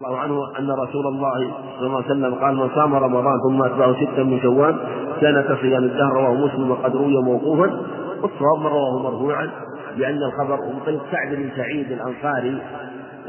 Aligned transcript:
الله 0.00 0.18
عنه 0.18 0.58
أن 0.58 0.70
رسول 0.70 1.06
الله 1.06 1.54
صلى 1.78 1.86
الله 1.86 1.96
عليه 1.96 2.06
وسلم 2.06 2.34
قال 2.34 2.56
من 2.56 2.68
صام 2.74 2.94
رمضان 2.94 3.40
ثم 3.48 3.62
أتبعه 3.62 3.94
ستا 3.94 4.22
من 4.22 4.40
شوال 4.40 4.76
كان 5.20 5.42
كصيام 5.42 5.84
الدهر 5.84 6.12
رواه 6.12 6.34
مسلم 6.34 6.70
وقد 6.70 6.96
روي 6.96 7.22
موقوفا. 7.22 7.80
والصواب 8.22 8.58
من 8.60 8.66
رواه 8.66 9.02
مرفوعا 9.02 9.50
لأن 9.96 10.18
الخبر 10.22 10.56
من 10.86 10.98
سعد 11.12 11.34
بن 11.34 11.50
سعيد 11.56 11.92
الأنصاري 11.92 12.62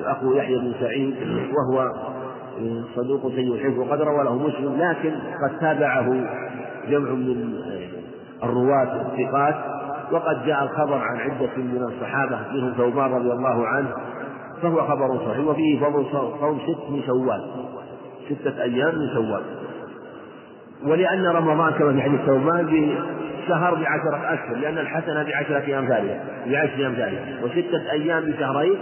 أخو 0.05 0.33
يحيى 0.33 0.59
بن 0.59 0.73
سعيد 0.79 1.15
وهو 1.53 1.91
صدوق 2.95 3.31
سيء 3.35 3.53
الحفظ 3.53 3.79
وقد 3.79 4.01
روى 4.01 4.23
له 4.23 4.35
مسلم 4.35 4.75
لكن 4.81 5.11
قد 5.43 5.59
تابعه 5.59 6.05
جمع 6.89 7.09
من 7.11 7.53
الرواة 8.43 9.01
الثقات 9.01 9.55
وقد 10.11 10.45
جاء 10.45 10.63
الخبر 10.63 10.97
عن 10.97 11.17
عدة 11.17 11.57
من 11.57 11.83
الصحابة 11.83 12.39
منهم 12.53 12.73
ثوبان 12.77 13.11
رضي 13.11 13.31
الله 13.31 13.67
عنه 13.67 13.87
فهو 14.61 14.87
خبر 14.87 15.17
صحيح 15.25 15.47
وفيه 15.47 15.79
فضل 15.79 16.05
صوم 16.39 16.59
ست 16.59 16.89
من 16.89 17.03
شوال. 17.05 17.51
ستة 18.29 18.61
أيام 18.63 18.95
من 18.95 19.09
شوال. 19.13 19.43
ولأن 20.85 21.25
رمضان 21.25 21.73
كما 21.73 21.93
في 21.93 22.01
حديث 22.01 22.21
ثوبان 22.21 22.65
بشهر 23.45 23.75
بعشرة 23.75 24.33
أشهر 24.33 24.55
لأن 24.55 24.77
الحسنة 24.77 25.23
بعشرة 25.23 25.79
أمثالها 25.79 26.23
بعشر 26.47 26.87
أمثالها 26.87 27.43
وستة 27.43 27.91
أيام 27.91 28.23
بشهرين 28.23 28.77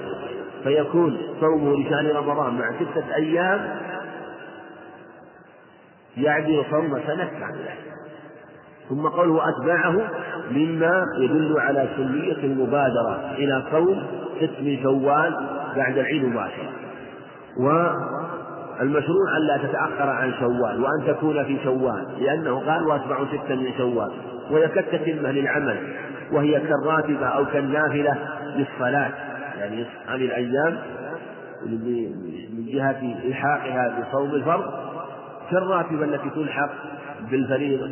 فيكون 0.64 1.18
صومه 1.40 1.80
لشهر 1.80 2.16
رمضان 2.16 2.54
مع 2.54 2.72
ستة 2.72 3.16
أيام 3.16 3.80
يعدل 6.18 6.64
صوم 6.72 7.00
سنة 7.08 7.26
كاملة. 7.40 7.74
ثم 8.90 9.08
قوله 9.08 9.50
أتبعه 9.50 10.12
مما 10.52 11.04
يدل 11.20 11.56
على 11.60 11.88
سنية 11.98 12.44
المبادرة 12.44 13.32
إلى 13.38 13.64
صوم 13.72 14.04
ست 14.42 14.62
من 14.62 14.84
شوال 14.84 15.36
بعد 15.76 15.98
العيد 15.98 16.26
مباشرة 16.26 16.70
والمشروع 17.58 19.38
ألا 19.38 19.58
تتأخر 19.58 20.10
عن 20.10 20.34
شوال 20.40 20.82
وأن 20.84 21.08
تكون 21.08 21.44
في 21.44 21.58
شوال 21.64 22.06
لأنه 22.20 22.60
قال 22.60 22.88
وأتبع 22.88 23.26
ستا 23.26 23.56
من 23.56 23.72
شوال. 23.78 24.12
وهي 24.52 24.68
كالتتمة 24.68 25.32
للعمل 25.32 25.78
وهي 26.32 26.60
كالراتبة 26.60 27.26
أو 27.26 27.46
كالنافلة 27.46 28.18
للصلاة. 28.56 29.12
يعني 29.60 29.86
هذه 30.08 30.26
الأيام 30.26 30.78
من 31.66 32.66
جهة 32.74 33.18
إلحاقها 33.26 34.00
بصوم 34.00 34.36
الفرض 34.36 34.66
كالراتبة 35.52 36.06
التي 36.06 36.30
تلحق 36.36 36.70
بالفريضة 37.32 37.88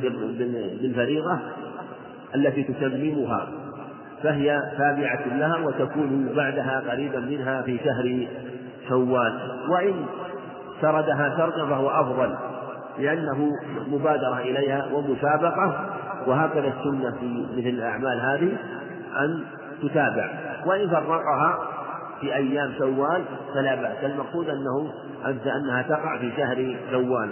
بالفريضة 0.82 1.39
التي 2.36 2.64
تتممها 2.64 3.48
فهي 4.24 4.62
تابعة 4.78 5.38
لها 5.38 5.58
وتكون 5.58 6.30
بعدها 6.36 6.84
قريبا 6.92 7.20
منها 7.20 7.62
في 7.62 7.78
شهر 7.78 8.28
شوال. 8.90 9.40
وإن 9.70 10.06
سردها 10.82 11.34
سردا 11.38 11.66
فهو 11.66 11.90
أفضل 11.90 12.36
لأنه 13.00 13.50
مبادرة 13.88 14.38
إليها 14.40 14.86
ومسابقة 14.94 15.90
وهكذا 16.28 16.68
السنة 16.68 17.12
في 17.20 17.46
مثل 17.58 17.68
الأعمال 17.70 18.20
هذه 18.20 18.58
أن 19.20 19.44
تتابع. 19.84 20.30
وإن 20.66 20.90
فرقها 20.90 21.60
في 22.22 22.36
أيام 22.36 22.72
شوال 22.78 23.24
فلا 23.56 23.76
بأس. 23.76 24.04
المقصود 24.04 24.50
أنه 24.50 24.92
أنها 25.56 25.82
تقع 25.82 26.18
في 26.18 26.32
شهر 26.38 26.76
شوال. 26.92 27.30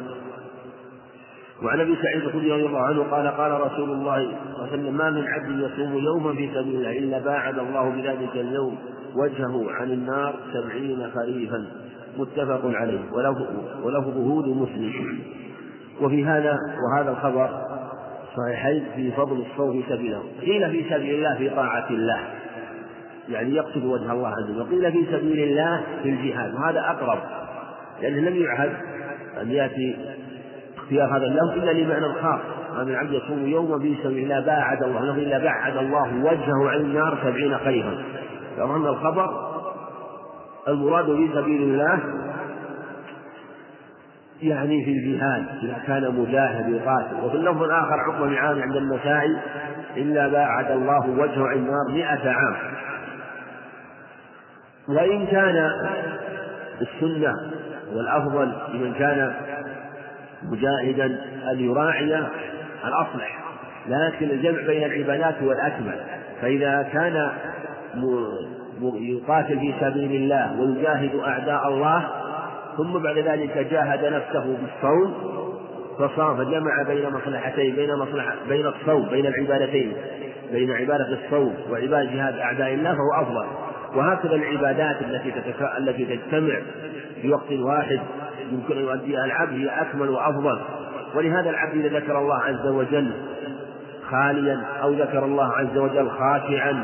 وعن 1.63 1.79
أبي 1.79 1.95
سعيد 1.95 2.23
الخدري 2.23 2.51
رضي 2.51 2.65
الله 2.65 2.79
عنه 2.79 3.03
قال 3.03 3.27
قال 3.27 3.61
رسول 3.61 3.91
الله 3.91 4.15
صلى 4.15 4.63
الله 4.63 4.67
عليه 4.71 4.73
وسلم 4.73 4.97
ما 4.97 5.09
من 5.09 5.27
عبد 5.27 5.59
يصوم 5.59 5.97
يوما 5.97 6.33
في 6.33 6.49
سبيل 6.53 6.75
الله 6.75 6.97
إلا 6.97 7.19
باعد 7.19 7.59
الله 7.59 7.89
بذلك 7.89 8.35
اليوم 8.35 8.77
وجهه 9.15 9.71
عن 9.71 9.91
النار 9.91 10.35
سبعين 10.53 11.11
خريفا. 11.15 11.65
متفق 12.17 12.61
عليه. 12.65 12.99
ولفظه 13.83 14.47
لمسلم 14.47 15.19
وفي 16.01 16.25
هذا 16.25 16.57
وهذا 16.83 17.11
الخبر 17.11 17.49
صحيحين 18.37 18.83
في 18.95 19.11
فضل 19.11 19.45
الصوم 19.51 19.81
في 19.81 19.89
سبيل 19.89 20.13
الله. 20.13 20.23
قيل 20.41 20.71
في 20.71 20.89
سبيل 20.89 21.15
الله 21.15 21.37
في 21.37 21.49
طاعة 21.49 21.89
الله. 21.89 22.19
يعني 23.29 23.55
يقصد 23.55 23.85
وجه 23.85 24.11
الله 24.11 24.27
عز 24.27 24.49
وجل. 24.49 24.61
وقيل 24.61 24.91
في 24.91 25.05
سبيل 25.11 25.49
الله 25.49 25.83
في 26.03 26.09
الجهاد. 26.09 26.53
وهذا 26.53 26.79
أقرب. 26.79 27.19
لأنه 28.01 28.29
لم 28.29 28.35
يعهد 28.35 28.71
أن 29.41 29.51
يأتي 29.51 29.95
اختيار 30.91 31.17
هذا 31.17 31.25
اللفظ 31.25 31.63
إلا 31.63 31.71
لمعنى 31.71 32.13
خاص 32.13 32.39
ما 32.73 32.83
من 32.83 32.95
عبد 32.95 33.11
يصوم 33.11 33.45
يوما 33.45 33.79
في 33.79 33.95
سبيل 34.03 34.23
الله 34.23 34.39
باعد 34.39 34.83
الله 34.83 35.13
إلا 35.13 35.37
باعد 35.37 35.77
الله 35.77 36.25
وجهه 36.25 36.69
عن 36.69 36.79
النار 36.79 37.17
سبعين 37.23 37.57
خيرا. 37.57 37.97
فظن 38.57 38.87
الخبر 38.87 39.51
المراد 40.67 41.05
في 41.05 41.29
سبيل 41.33 41.61
الله 41.61 41.99
يعني 44.41 44.85
في 44.85 44.91
الجهاد 44.91 45.45
إذا 45.63 45.77
كان 45.87 46.15
مجاهد 46.15 46.69
يقاتل. 46.69 47.23
وفي 47.23 47.35
اللفظ 47.35 47.63
الآخر 47.63 47.99
عقب 47.99 48.31
معان 48.31 48.61
عند 48.61 48.75
النسائي 48.75 49.37
إلا 49.97 50.27
باعد 50.27 50.71
الله 50.71 51.09
وجهه 51.09 51.47
عن 51.47 51.57
النار 51.57 51.91
مئة 51.91 52.29
عام. 52.29 52.55
وإن 54.89 55.25
كان 55.27 55.71
السنة 56.81 57.33
والأفضل 57.93 58.53
لمن 58.73 58.93
كان 58.93 59.33
مجاهدا 60.43 61.05
أن 61.51 61.59
يراعي 61.59 62.19
الأصلح 62.85 63.41
لكن 63.87 64.29
الجمع 64.29 64.61
بين 64.67 64.83
العبادات 64.83 65.43
هو 65.43 65.51
الأكمل 65.51 65.99
فإذا 66.41 66.89
كان 66.93 67.31
يقاتل 68.81 69.59
في 69.59 69.73
سبيل 69.81 70.15
الله 70.15 70.61
ويجاهد 70.61 71.15
أعداء 71.15 71.67
الله 71.67 72.07
ثم 72.77 72.99
بعد 72.99 73.17
ذلك 73.17 73.67
جاهد 73.71 74.05
نفسه 74.05 74.57
بالصوم 74.57 75.13
فصام 75.99 76.37
فجمع 76.37 76.83
بين 76.87 77.09
مصلحتين 77.09 77.75
بين 77.75 77.95
مصلحة 77.95 78.35
بين 78.49 78.67
الصوم 78.67 79.09
بين 79.09 79.25
العبادتين 79.25 79.93
بين 80.51 80.71
عبادة 80.71 81.19
الصوم 81.25 81.55
وعبادة 81.71 82.11
جهاد 82.11 82.37
أعداء 82.37 82.73
الله 82.73 82.93
فهو 82.93 83.21
أفضل. 83.21 83.45
وهكذا 83.95 84.35
العبادات 84.35 84.95
التي 85.01 85.33
التي 85.77 86.05
تجتمع 86.05 86.61
في 87.21 87.31
وقت 87.31 87.51
واحد 87.51 87.99
يمكن 88.51 88.77
أن 88.77 88.83
يؤديها 88.83 89.25
العبد 89.25 89.53
هي 89.53 89.81
أكمل 89.81 90.09
وأفضل. 90.09 90.59
ولهذا 91.15 91.49
العبد 91.49 91.85
إذا 91.85 91.99
ذكر 91.99 92.19
الله 92.19 92.37
عز 92.37 92.67
وجل 92.67 93.11
خاليا 94.09 94.61
أو 94.83 94.93
ذكر 94.93 95.25
الله 95.25 95.53
عز 95.53 95.77
وجل 95.77 96.09
خاشعا 96.09 96.83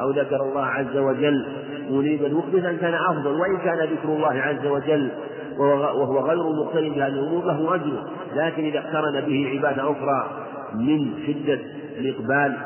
أو 0.00 0.10
ذكر 0.10 0.36
الله 0.36 0.66
عز 0.66 0.96
وجل 0.96 1.46
منيبا 1.90 2.28
مخبتا 2.28 2.72
كان 2.72 2.94
أفضل. 2.94 3.40
وإن 3.40 3.56
كان 3.56 3.78
ذكر 3.78 4.08
الله 4.08 4.40
عز 4.40 4.66
وجل 4.66 5.10
وهو 5.58 6.18
غير 6.18 6.64
مقترن 6.64 6.88
بهذه 6.88 7.08
الأمور 7.08 7.44
له 7.44 7.74
أجر 7.74 8.04
لكن 8.34 8.64
إذا 8.64 8.78
اقترن 8.78 9.20
به 9.20 9.50
عبادة 9.54 9.82
أخرى 9.82 10.30
من 10.74 11.12
شدة 11.26 11.60
الإقبال 11.98 12.56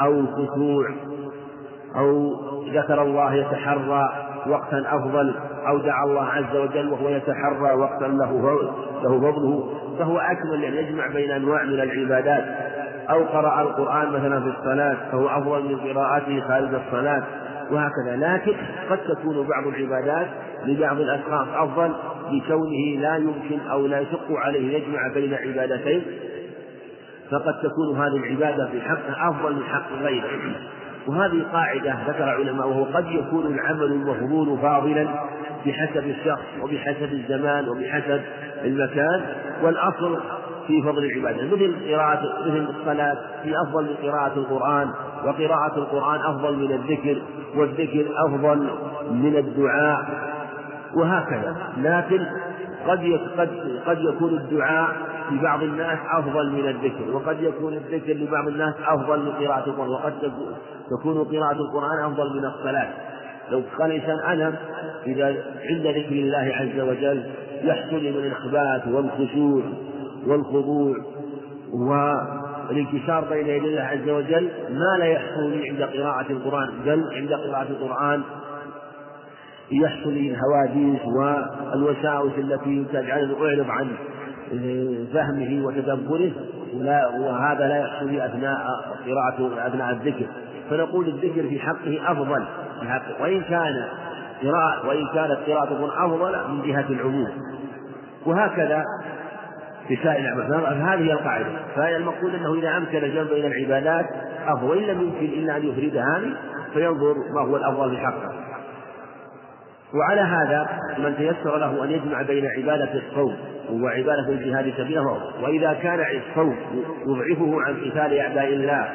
أو 0.00 0.20
الخشوع 0.20 0.88
أو 1.96 2.34
ذكر 2.74 3.02
الله 3.02 3.34
يتحرى 3.34 4.25
وقتا 4.48 4.84
أفضل 4.86 5.34
أو 5.68 5.78
دعا 5.78 6.04
الله 6.04 6.24
عز 6.24 6.56
وجل 6.56 6.88
وهو 6.88 7.08
يتحرى 7.08 7.72
وقتا 7.72 8.04
له 8.04 8.60
له 9.04 9.20
فضله 9.20 9.72
فهو 9.98 10.18
أكمل 10.18 10.62
يعني 10.64 10.76
يجمع 10.76 11.06
بين 11.06 11.30
أنواع 11.30 11.62
من 11.62 11.80
العبادات. 11.80 12.44
أو 13.10 13.24
قرأ 13.24 13.62
القرآن 13.62 14.08
مثلا 14.08 14.40
في 14.40 14.58
الصلاة 14.58 14.96
فهو 15.12 15.28
أفضل 15.28 15.62
من 15.64 15.76
قراءته 15.76 16.40
خارج 16.40 16.74
الصلاة 16.74 17.22
وهكذا. 17.70 18.16
لكن 18.16 18.52
قد 18.90 18.98
تكون 18.98 19.46
بعض 19.46 19.66
العبادات 19.66 20.26
لبعض 20.64 21.00
الأشخاص 21.00 21.48
أفضل 21.54 21.92
لكونه 22.30 23.00
لا 23.00 23.16
يمكن 23.16 23.60
أو 23.70 23.86
لا 23.86 24.00
يشق 24.00 24.32
عليه 24.32 24.76
يجمع 24.76 25.08
بين 25.14 25.34
عبادتين 25.34 26.02
فقد 27.30 27.54
تكون 27.62 27.96
هذه 27.96 28.16
العبادة 28.16 28.66
في 28.66 28.80
حقه 28.80 29.30
أفضل 29.30 29.54
من 29.54 29.62
حق 29.62 29.92
غيره. 30.02 30.30
وهذه 31.08 31.46
قاعدة 31.52 31.96
ذكر 32.08 32.22
علماء 32.22 32.68
وهو 32.68 32.84
قد 32.84 33.06
يكون 33.06 33.46
العمل 33.46 33.84
المفضول 33.84 34.58
فاضلا 34.58 35.08
بحسب 35.66 36.06
الشخص 36.06 36.44
وبحسب 36.62 37.12
الزمان 37.12 37.68
وبحسب 37.68 38.20
المكان 38.64 39.20
والأصل 39.62 40.18
في 40.66 40.82
فضل 40.82 41.04
العبادة. 41.04 41.46
مثل 41.46 41.74
قراءة 41.88 42.20
مثل 42.46 42.66
الصلاة 42.80 43.16
في 43.42 43.52
أفضل 43.66 43.84
من 43.84 44.10
قراءة 44.10 44.32
القرآن 44.36 44.90
وقراءة 45.24 45.78
القرآن 45.78 46.20
أفضل 46.20 46.56
من 46.56 46.72
الذكر 46.72 47.22
والذكر 47.56 48.06
أفضل 48.26 48.70
من 49.10 49.36
الدعاء 49.36 50.04
وهكذا. 50.94 51.56
لكن 51.78 52.26
قد 52.88 53.20
قد 53.38 53.50
قد 53.86 53.98
يكون 54.00 54.34
الدعاء 54.34 54.88
لبعض 55.30 55.62
الناس 55.62 55.98
أفضل 56.18 56.52
من 56.52 56.68
الذكر 56.68 57.16
وقد 57.16 57.42
يكون 57.42 57.72
الذكر 57.72 58.12
لبعض 58.12 58.48
الناس 58.48 58.74
أفضل 58.86 59.18
من 59.18 59.32
قراءة 59.32 59.66
القرآن 59.66 59.88
وقد 59.88 60.12
تكون 60.90 61.24
قراءة 61.24 61.56
القرآن 61.56 62.04
أفضل 62.04 62.38
من 62.38 62.44
الصلاة. 62.44 62.88
لو 63.50 63.62
قال 63.78 63.90
الإنسان 63.90 64.18
أنا 64.18 64.54
إذا 65.06 65.26
عند 65.70 65.86
ذكر 65.86 66.12
الله 66.12 66.52
عز 66.54 66.80
وجل 66.80 67.30
يحصل 67.62 67.96
من 67.96 68.06
الإخبات 68.06 68.86
والخشوع 68.86 69.62
والخضوع 70.26 70.96
والانكسار 72.68 73.24
بين 73.24 73.46
يدي 73.46 73.66
الله 73.66 73.82
عز 73.82 74.08
وجل. 74.08 74.50
ما 74.70 74.98
لا 74.98 75.04
يحصل 75.04 75.50
لي 75.50 75.70
عند 75.70 75.82
قراءة 75.82 76.32
القرآن 76.32 76.68
بل 76.84 77.04
عند 77.12 77.32
قراءة 77.32 77.68
القرآن 77.70 78.22
يحصل 79.72 80.10
الهواجس 80.10 81.00
والوساوس 81.06 82.32
التي 82.38 82.84
تجعله 82.92 83.46
يعرض 83.46 83.70
عن 83.70 83.88
فهمه 85.12 85.66
وتدبره 85.66 86.32
وهذا 87.18 87.68
لا 87.68 87.76
يحصل 87.76 88.20
أثناء 88.20 88.58
قراءة 89.06 89.68
أثناء 89.68 89.90
الذكر. 89.90 90.26
فنقول 90.70 91.08
الذكر 91.08 91.48
في 91.48 91.58
حقه 91.58 92.12
أفضل 92.12 92.44
في 92.80 92.88
حقه. 92.88 93.22
وإن 93.22 93.42
كان 93.42 93.84
قراءة 94.42 94.88
وإن 94.88 95.06
كانت 95.14 95.38
قراءة 95.46 95.64
تكون 95.64 95.90
أفضل 95.90 96.48
من 96.48 96.62
جهة 96.62 96.86
العموم. 96.90 97.28
وهكذا 98.26 98.82
في 99.88 99.96
سائر 99.96 100.18
الأعمال 100.18 100.82
هذه 100.82 101.12
القاعدة. 101.12 101.48
فالمقصود 101.76 102.34
أنه 102.34 102.54
إذا 102.54 102.76
أمكن 102.76 102.98
الجمع 102.98 103.30
بين 103.30 103.44
العبادات 103.44 104.06
أفضل. 104.46 104.66
وإن 104.66 104.82
لم 104.82 105.00
يمكن 105.00 105.24
إلا 105.24 105.56
أن 105.56 105.64
يفرد 105.64 105.96
هذه 105.96 106.32
فينظر 106.74 107.14
ما 107.34 107.40
هو 107.40 107.56
الأفضل 107.56 107.90
في 107.90 107.96
حقه. 107.96 108.32
وعلى 109.94 110.20
هذا 110.20 110.68
من 110.98 111.16
تيسر 111.16 111.58
له 111.58 111.84
أن 111.84 111.90
يجمع 111.90 112.22
بين 112.22 112.46
عبادة 112.46 112.94
الصوم 112.94 113.36
وعبادة 113.70 114.28
الجهاد 114.28 114.72
سبيله 114.76 115.20
وإذا 115.42 115.72
كان 115.72 116.00
الصوم 116.00 116.56
يضعفه 117.06 117.62
عن 117.62 117.74
قتال 117.74 118.18
أعداء 118.18 118.46
الله 118.52 118.88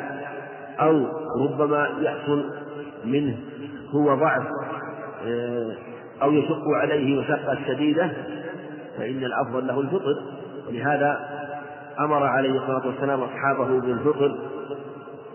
أو 0.79 1.05
ربما 1.41 1.89
يحصل 2.01 2.45
منه 3.05 3.37
هو 3.91 4.15
ضعف 4.15 4.43
آه، 5.27 5.71
أو 6.21 6.31
يشق 6.31 6.63
عليه 6.81 7.21
مشقة 7.21 7.57
شديدة 7.67 8.11
فإن 8.97 9.23
الأفضل 9.23 9.67
له 9.67 9.79
الفطر. 9.79 10.15
ولهذا 10.67 11.19
أمر 11.99 12.23
عليه 12.23 12.59
الصلاة 12.59 12.87
والسلام 12.87 13.19
أصحابه 13.21 13.81
بالفطر 13.81 14.37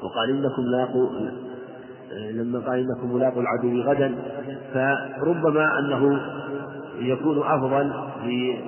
وقال 0.02 0.30
إنكم 0.30 0.62
لاقوا 0.62 1.08
لما 2.30 2.58
قال 2.58 2.78
إنكم 2.78 3.14
ملاقوا 3.14 3.42
العدو 3.42 3.82
غدا 3.82 4.14
فربما 4.74 5.78
أنه 5.78 6.20
يكون 6.98 7.42
أفضل 7.42 7.92
في 8.24 8.58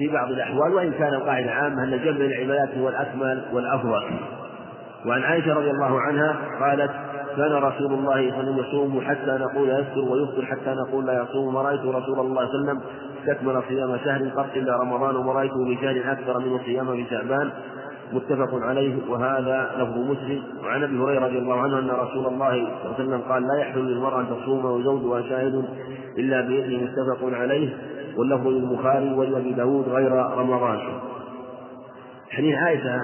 في 0.00 0.08
بعض 0.08 0.30
الأحوال 0.30 0.74
وإن 0.74 0.92
كان 0.92 1.14
القاعدة 1.14 1.50
عامة 1.50 1.84
أن 1.84 1.90
جمع 2.04 2.24
العبادات 2.26 2.78
هو 2.78 2.88
الأكمل 2.88 3.42
والأفضل. 3.52 4.02
وعن 5.06 5.22
عائشة 5.22 5.54
رضي 5.54 5.70
الله 5.70 6.00
عنها 6.00 6.36
قالت 6.60 6.90
كان 7.36 7.52
رسول 7.52 7.92
الله 7.92 8.00
صلى 8.00 8.00
الله 8.00 8.12
عليه 8.12 8.32
وسلم 8.38 8.58
يصوم 8.58 9.00
حتى 9.00 9.30
نقول 9.30 9.68
يفطر 9.68 10.00
ويفطر 10.00 10.46
حتى 10.46 10.74
نقول 10.74 11.06
لا 11.06 11.22
يصوم. 11.22 11.54
ما 11.54 11.62
رأيت 11.62 11.80
رسول 11.80 11.90
الله 11.90 12.02
صلى 12.12 12.20
الله 12.20 12.40
عليه 12.40 12.50
وسلم 12.50 12.80
استكمل 13.20 13.62
صيام 13.68 13.96
شهر 14.04 14.28
قط 14.28 14.56
إلا 14.56 14.76
رمضان 14.76 15.16
وما 15.16 15.32
رأيته 15.32 15.64
بشهر 15.64 16.12
أكثر 16.12 16.38
منه 16.38 16.60
صياما 16.64 16.92
في 16.92 17.04
شعبان 17.10 17.50
متفق 18.12 18.54
عليه 18.54 18.96
وهذا 19.08 19.70
لفظ 19.78 19.98
مسلم. 19.98 20.42
وعن 20.64 20.82
أبي 20.82 20.98
هريرة 20.98 21.26
رضي 21.26 21.38
الله 21.38 21.60
عنه 21.60 21.78
أن 21.78 21.90
رسول 21.90 22.26
الله 22.26 22.50
صلى 22.50 22.84
الله 22.84 22.94
عليه 22.94 22.94
وسلم 22.94 23.20
قال 23.28 23.42
لا 23.42 23.60
يحل 23.60 23.80
للمرأة 23.80 24.20
أن 24.20 24.26
تصوم 24.26 24.64
وزوجها 24.64 25.22
شاهد 25.28 25.64
إلا 26.18 26.40
بإذنه. 26.40 26.82
متفق 26.82 27.38
عليه. 27.38 27.68
واللفظ 28.16 28.46
للبخاري 28.46 29.14
ولأبي 29.14 29.52
داود 29.52 29.88
غير 29.88 30.12
رمضان. 30.12 30.78
حديث 32.30 32.54
عائشة 32.56 33.00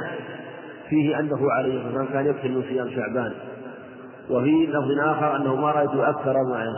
فيه 0.89 1.21
أنه 1.21 1.53
عليه 1.53 1.75
الصلاة 1.75 1.87
والسلام 1.87 2.07
كان 2.07 2.27
يكثر 2.27 2.49
من 2.49 2.63
صيام 2.69 2.91
شعبان. 2.91 3.33
وفي 4.31 4.67
لفظ 4.67 4.91
آخر 4.99 5.37
أنه 5.37 5.57
ما 5.57 5.71
رأيت 5.71 5.91
أكثر 5.95 6.33
ما 6.33 6.73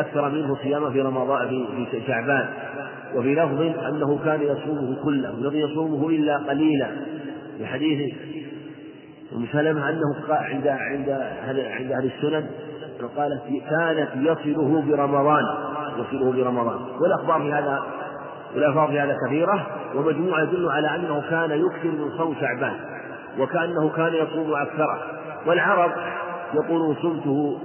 أكثر 0.00 0.30
منه 0.30 0.56
صيام 0.62 0.92
في 0.92 1.00
رمضان 1.00 1.48
في, 1.48 2.06
شعبان. 2.06 2.48
وفي 3.14 3.34
لفظ 3.34 3.60
أنه 3.60 4.18
كان 4.24 4.42
يصومه 4.42 5.02
كله 5.04 5.30
الذي 5.30 5.60
يصومه 5.60 6.08
إلا 6.08 6.36
قليلا. 6.36 6.90
في 7.58 7.66
حديث 7.66 8.14
أم 9.36 9.46
سلمة 9.52 9.88
أنه 9.88 10.14
عند 10.30 10.66
عند 10.66 11.08
عند 11.78 11.92
أهل 11.92 12.10
السنن 12.16 12.46
قالت 13.16 13.42
كانت 13.70 14.08
يصله 14.16 14.82
برمضان. 14.88 15.44
يصله 15.98 16.32
برمضان 16.44 16.78
والأخبار 17.00 17.40
في 17.40 17.52
هذا 17.52 17.82
والألفاظ 18.54 18.90
في 18.90 19.00
هذا 19.00 19.16
كثيرة 19.26 19.66
ومجموعة 19.94 20.42
يدل 20.42 20.68
على 20.70 20.94
أنه 20.94 21.22
كان 21.30 21.50
يكثر 21.50 21.88
من 21.88 22.10
صوم 22.18 22.34
شعبان 22.40 22.74
وكأنه 23.38 23.88
كان 23.88 24.14
يصوم 24.14 24.54
أكثره. 24.54 24.98
والعرب 25.46 25.90
يقول 26.54 26.96
صمته 27.02 27.58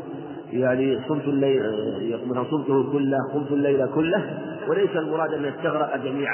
يعني 0.52 1.00
صمت 1.08 1.24
الليل 1.24 1.64
مثلا 2.30 2.44
صمته 2.44 2.92
كله 2.92 3.18
قمت 3.34 3.52
الليل 3.52 3.88
كله 3.96 4.40
وليس 4.68 4.96
المراد 4.96 5.34
أن 5.34 5.46
يستغرق 5.46 5.96
جميع 5.98 6.30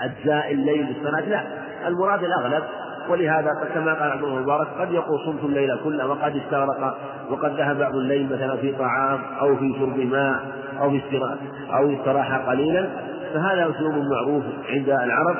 أجزاء 0.00 0.52
الليل 0.52 0.86
بالصلاة 0.86 1.28
لا. 1.28 1.42
المراد 1.88 2.24
الأغلب 2.24 2.62
ولهذا 3.08 3.50
كما 3.74 3.94
قال 3.94 4.10
عبد 4.10 4.22
المبارك 4.22 4.68
قد 4.78 4.92
يقول 4.92 5.20
صمت 5.26 5.44
الليل 5.44 5.76
كله 5.84 6.06
وقد 6.06 6.36
استغرق 6.36 6.98
وقد 7.30 7.50
ذهب 7.56 7.78
بعض 7.78 7.94
الليل 7.94 8.26
مثلا 8.32 8.56
في 8.56 8.72
طعام 8.72 9.18
أو 9.40 9.56
في 9.56 9.74
شرب 9.78 9.98
ماء 9.98 10.40
أو 10.80 10.90
في 10.90 11.00
استراحة 11.06 11.36
أو 11.78 11.92
استراحة 11.92 12.50
قليلا 12.50 12.88
فهذا 13.34 13.70
أسلوب 13.70 13.94
معروف 13.94 14.44
عند 14.68 14.88
العرب. 14.90 15.36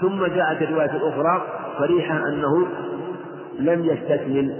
ثم 0.00 0.26
جاءت 0.26 0.62
الرواية 0.62 0.90
الأخرى 0.90 1.42
صريحة 1.78 2.28
أنه 2.28 2.66
لم 3.58 3.84
يستكمل 3.84 4.54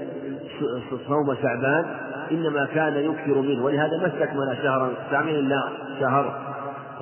صوم 1.09 1.35
شعبان 1.43 1.85
إنما 2.31 2.67
كان 2.75 2.97
يكثر 2.97 3.41
منه 3.41 3.65
ولهذا 3.65 3.99
ما 3.99 4.07
استكمل 4.07 4.57
شهرا 4.63 4.91
كاملا 5.11 5.39
إلا 5.39 5.69
شهر 6.01 6.50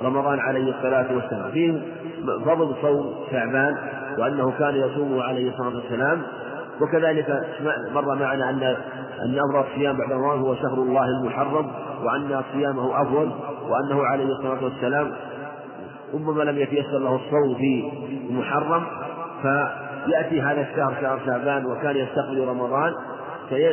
رمضان 0.03 0.39
عليه 0.39 0.75
الصلاة 0.75 1.05
والسلام. 1.15 1.51
فيه 1.51 1.81
فضل 2.45 2.75
صوم 2.81 3.15
شعبان 3.31 3.77
وأنه 4.17 4.53
كان 4.59 4.75
يصوم 4.75 5.19
عليه 5.19 5.49
الصلاة 5.49 5.75
والسلام. 5.75 6.21
وكذلك 6.81 7.43
مر 7.93 8.15
معنا 8.15 8.49
أن 8.49 8.63
أن 9.25 9.39
أفضل 9.39 9.69
الصيام 9.71 9.97
بعد 9.97 10.11
رمضان 10.11 10.39
هو 10.39 10.55
شهر 10.55 10.73
الله 10.73 11.05
المحرم 11.21 11.71
وأن 12.03 12.41
صيامه 12.53 13.01
أفضل 13.01 13.31
وأنه 13.69 14.05
عليه 14.05 14.25
الصلاة 14.25 14.63
والسلام. 14.63 15.11
ربما 16.13 16.43
لم 16.43 16.57
يتيسر 16.57 16.97
له 16.97 17.15
الصوم 17.15 17.55
في 17.57 17.91
المحرم 18.29 18.83
فيأتي 19.41 20.41
هذا 20.41 20.61
الشهر 20.61 20.93
شهر 21.01 21.19
شعبان 21.25 21.65
وكان 21.65 21.95
يستقبل 21.95 22.47
رمضان 22.47 22.93
في 23.49 23.69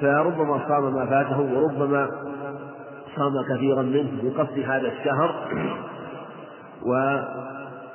فربما 0.00 0.60
صام 0.68 0.94
ما 0.94 1.06
فاته 1.06 1.40
وربما 1.40 2.08
صام 3.16 3.56
كثيرا 3.56 3.82
منه 3.82 4.10
بقصد 4.22 4.58
هذا 4.58 4.88
الشهر. 4.88 5.34
و 6.86 7.18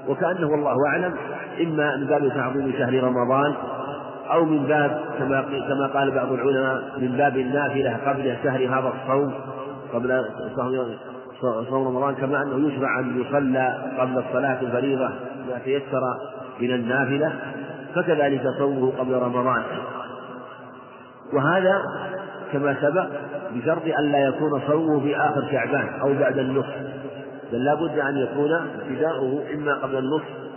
وكأنه 0.08 0.48
والله 0.48 0.76
أعلم 0.88 1.16
إما 1.62 1.96
من 1.96 2.06
باب 2.06 2.30
تعظيم 2.30 2.74
شهر 2.78 3.04
رمضان 3.04 3.54
أو 4.32 4.46
من 4.46 4.64
باب 4.64 5.02
كما 5.20 5.42
كما 5.42 5.88
قال 5.88 6.12
بعض 6.12 6.32
العلماء 6.32 6.84
من 6.98 7.18
باب 7.18 7.38
النافلة 7.38 7.98
قبل 8.06 8.38
شهر 8.44 8.68
هذا 8.68 8.94
الصوم 9.02 9.34
قبل 9.94 10.26
صوم 11.70 11.88
رمضان 11.88 12.16
كما 12.16 12.42
أنه 12.42 12.68
يشرع 12.68 13.00
أن 13.00 13.22
يصلى 13.22 13.94
قبل 14.00 14.18
الصلاة 14.18 14.62
الفريضة 14.62 15.10
ما 15.50 15.60
تيسر 15.66 16.02
من 16.60 16.72
النافلة 16.74 17.34
فكذلك 17.96 18.44
صومه 18.58 18.92
قبل 19.00 19.14
رمضان. 19.14 19.64
وهذا 21.34 21.82
كما 22.54 22.76
سبق 22.82 23.08
بشرط 23.52 23.84
أن 24.00 24.12
لا 24.12 24.28
يكون 24.28 24.62
صومه 24.68 25.00
في 25.00 25.18
آخر 25.18 25.48
شعبان 25.52 26.00
أو 26.02 26.14
بعد 26.14 26.38
النصف. 26.38 26.76
بل 27.52 27.64
لا 27.64 27.74
بد 27.74 28.00
أن 28.00 28.18
يكون 28.18 28.52
ابتداؤه 28.54 29.44
إما 29.54 29.74
قبل 29.74 29.96
النصف 29.98 30.50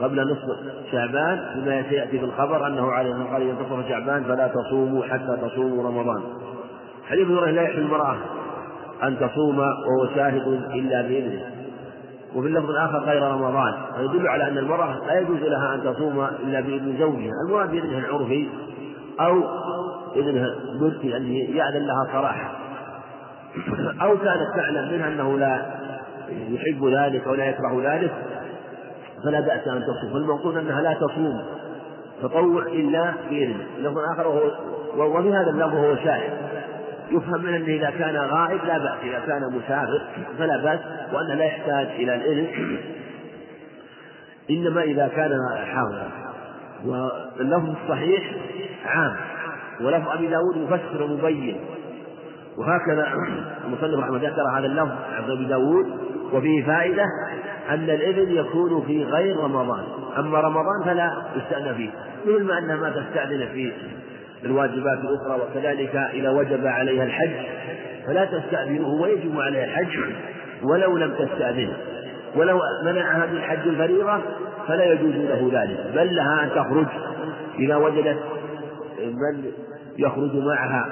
قبل 0.00 0.32
نصف 0.32 0.46
شعبان 0.92 1.40
بما 1.54 1.82
سيأتي 1.82 2.18
في 2.18 2.24
الخبر 2.24 2.66
أنه 2.66 2.92
عليه 2.92 3.14
قال 3.14 3.42
إذا 3.42 3.88
شعبان 3.88 4.24
فلا 4.24 4.48
تصوموا 4.48 5.04
حتى 5.04 5.36
تصوموا 5.42 5.88
رمضان. 5.88 6.22
حديث 7.08 7.26
هريرة 7.26 7.50
لا 7.50 7.62
يحل 7.62 7.78
المرأة 7.78 8.16
أن 9.02 9.18
تصوم 9.18 9.58
وهو 9.58 10.14
شاهد 10.14 10.46
إلا 10.74 11.02
بإذنه. 11.02 11.40
وفي 12.34 12.48
اللفظ 12.48 12.70
الآخر 12.70 12.98
غير 12.98 13.22
رمضان. 13.22 13.74
ويدل 13.98 14.28
على 14.28 14.48
أن 14.48 14.58
المرأة 14.58 15.06
لا 15.06 15.20
يجوز 15.20 15.42
لها 15.42 15.74
أن 15.74 15.82
تصوم 15.82 16.26
إلا 16.44 16.60
بإذن 16.60 16.96
زوجها. 16.98 17.30
المراد 17.48 17.70
بإذنه 17.70 17.98
العرفي 17.98 18.48
أو 19.20 19.42
إذنها 20.16 20.54
مرتي 20.80 21.16
أن 21.16 21.32
يأذن 21.32 21.86
لها 21.86 22.12
صراحة 22.12 22.52
أو 24.02 24.18
كانت 24.18 24.46
تعلم 24.56 24.92
منها 24.92 25.08
أنه 25.08 25.38
لا 25.38 25.66
يحب 26.28 26.88
ذلك 26.88 27.26
ولا 27.26 27.44
يكره 27.44 27.94
ذلك 27.94 28.12
فلا 29.24 29.40
بأس 29.40 29.68
أن 29.68 29.82
تصوم. 29.82 30.12
فالمقصود 30.12 30.56
أنها 30.56 30.82
لا 30.82 30.94
تصوم. 30.94 31.42
تطوع 32.22 32.62
إلا 32.62 33.12
بإذنه 33.30 33.66
اللفظ 33.78 33.98
الآخر 33.98 34.28
وهو 34.96 35.18
وفي 35.18 35.28
هذا 35.28 35.50
اللفظ 35.50 35.74
هو 35.74 35.96
شاهد. 35.96 36.32
يفهم 37.10 37.42
من 37.42 37.54
أنه 37.54 37.66
إذا 37.66 37.90
كان 37.90 38.16
غائب 38.16 38.64
لا 38.64 38.78
بأس. 38.78 38.98
إذا 39.02 39.18
كان 39.26 39.42
مسافر 39.52 40.02
فلا 40.38 40.56
بأس 40.56 40.80
وأنه 41.12 41.34
لا 41.34 41.44
يحتاج 41.44 41.86
إلى 41.86 42.14
الإذن. 42.14 42.46
إنما 44.50 44.82
إذا 44.82 45.08
كان 45.08 45.38
حاضرا. 45.66 46.10
واللفظ 46.86 47.74
الصحيح 47.82 48.32
عام. 48.86 49.16
ولفظ 49.80 50.08
أبي 50.08 50.26
داود 50.26 50.56
مفسر 50.56 51.02
ومبين 51.02 51.60
وهكذا 52.56 53.08
المصنف 53.64 53.98
رحمه 53.98 54.16
الله 54.16 54.28
ذكر 54.28 54.58
هذا 54.58 54.66
اللفظ 54.66 54.92
عند 55.16 55.30
أبي 55.30 55.44
داود 55.44 55.86
وفيه 56.32 56.66
فائدة 56.66 57.04
أن 57.70 57.90
الإذن 57.90 58.32
يكون 58.32 58.82
في 58.86 59.04
غير 59.04 59.36
رمضان. 59.36 59.84
أما 60.18 60.40
رمضان 60.40 60.84
فلا 60.84 61.12
يستأذن 61.36 61.74
فيه 61.74 61.90
مثل 62.26 62.44
ما 62.44 62.58
أنها 62.58 62.76
ما 62.76 62.90
تستأذن 62.90 63.48
في 63.52 63.72
الواجبات 64.44 64.98
الأخرى 64.98 65.40
وكذلك 65.42 65.96
إذا 65.96 66.30
وجب 66.30 66.66
عليها 66.66 67.04
الحج 67.04 67.46
فلا 68.06 68.24
تستأذنه 68.24 68.88
ويجب 68.88 69.40
عليها 69.40 69.64
الحج 69.64 69.98
ولو 70.62 70.96
لم 70.96 71.14
تستأذنه 71.14 71.76
ولو 72.36 72.60
منعها 72.84 73.26
من 73.26 73.40
حج 73.40 73.68
الفريضة 73.68 74.18
فلا 74.68 74.92
يجوز 74.92 75.14
له 75.14 75.50
ذلك 75.52 75.94
بل 75.94 76.16
لها 76.16 76.44
أن 76.44 76.50
تخرج 76.50 76.86
إذا 77.58 77.76
وجدت 77.76 78.18
من 79.06 79.44
يخرج 79.98 80.36
معها. 80.36 80.86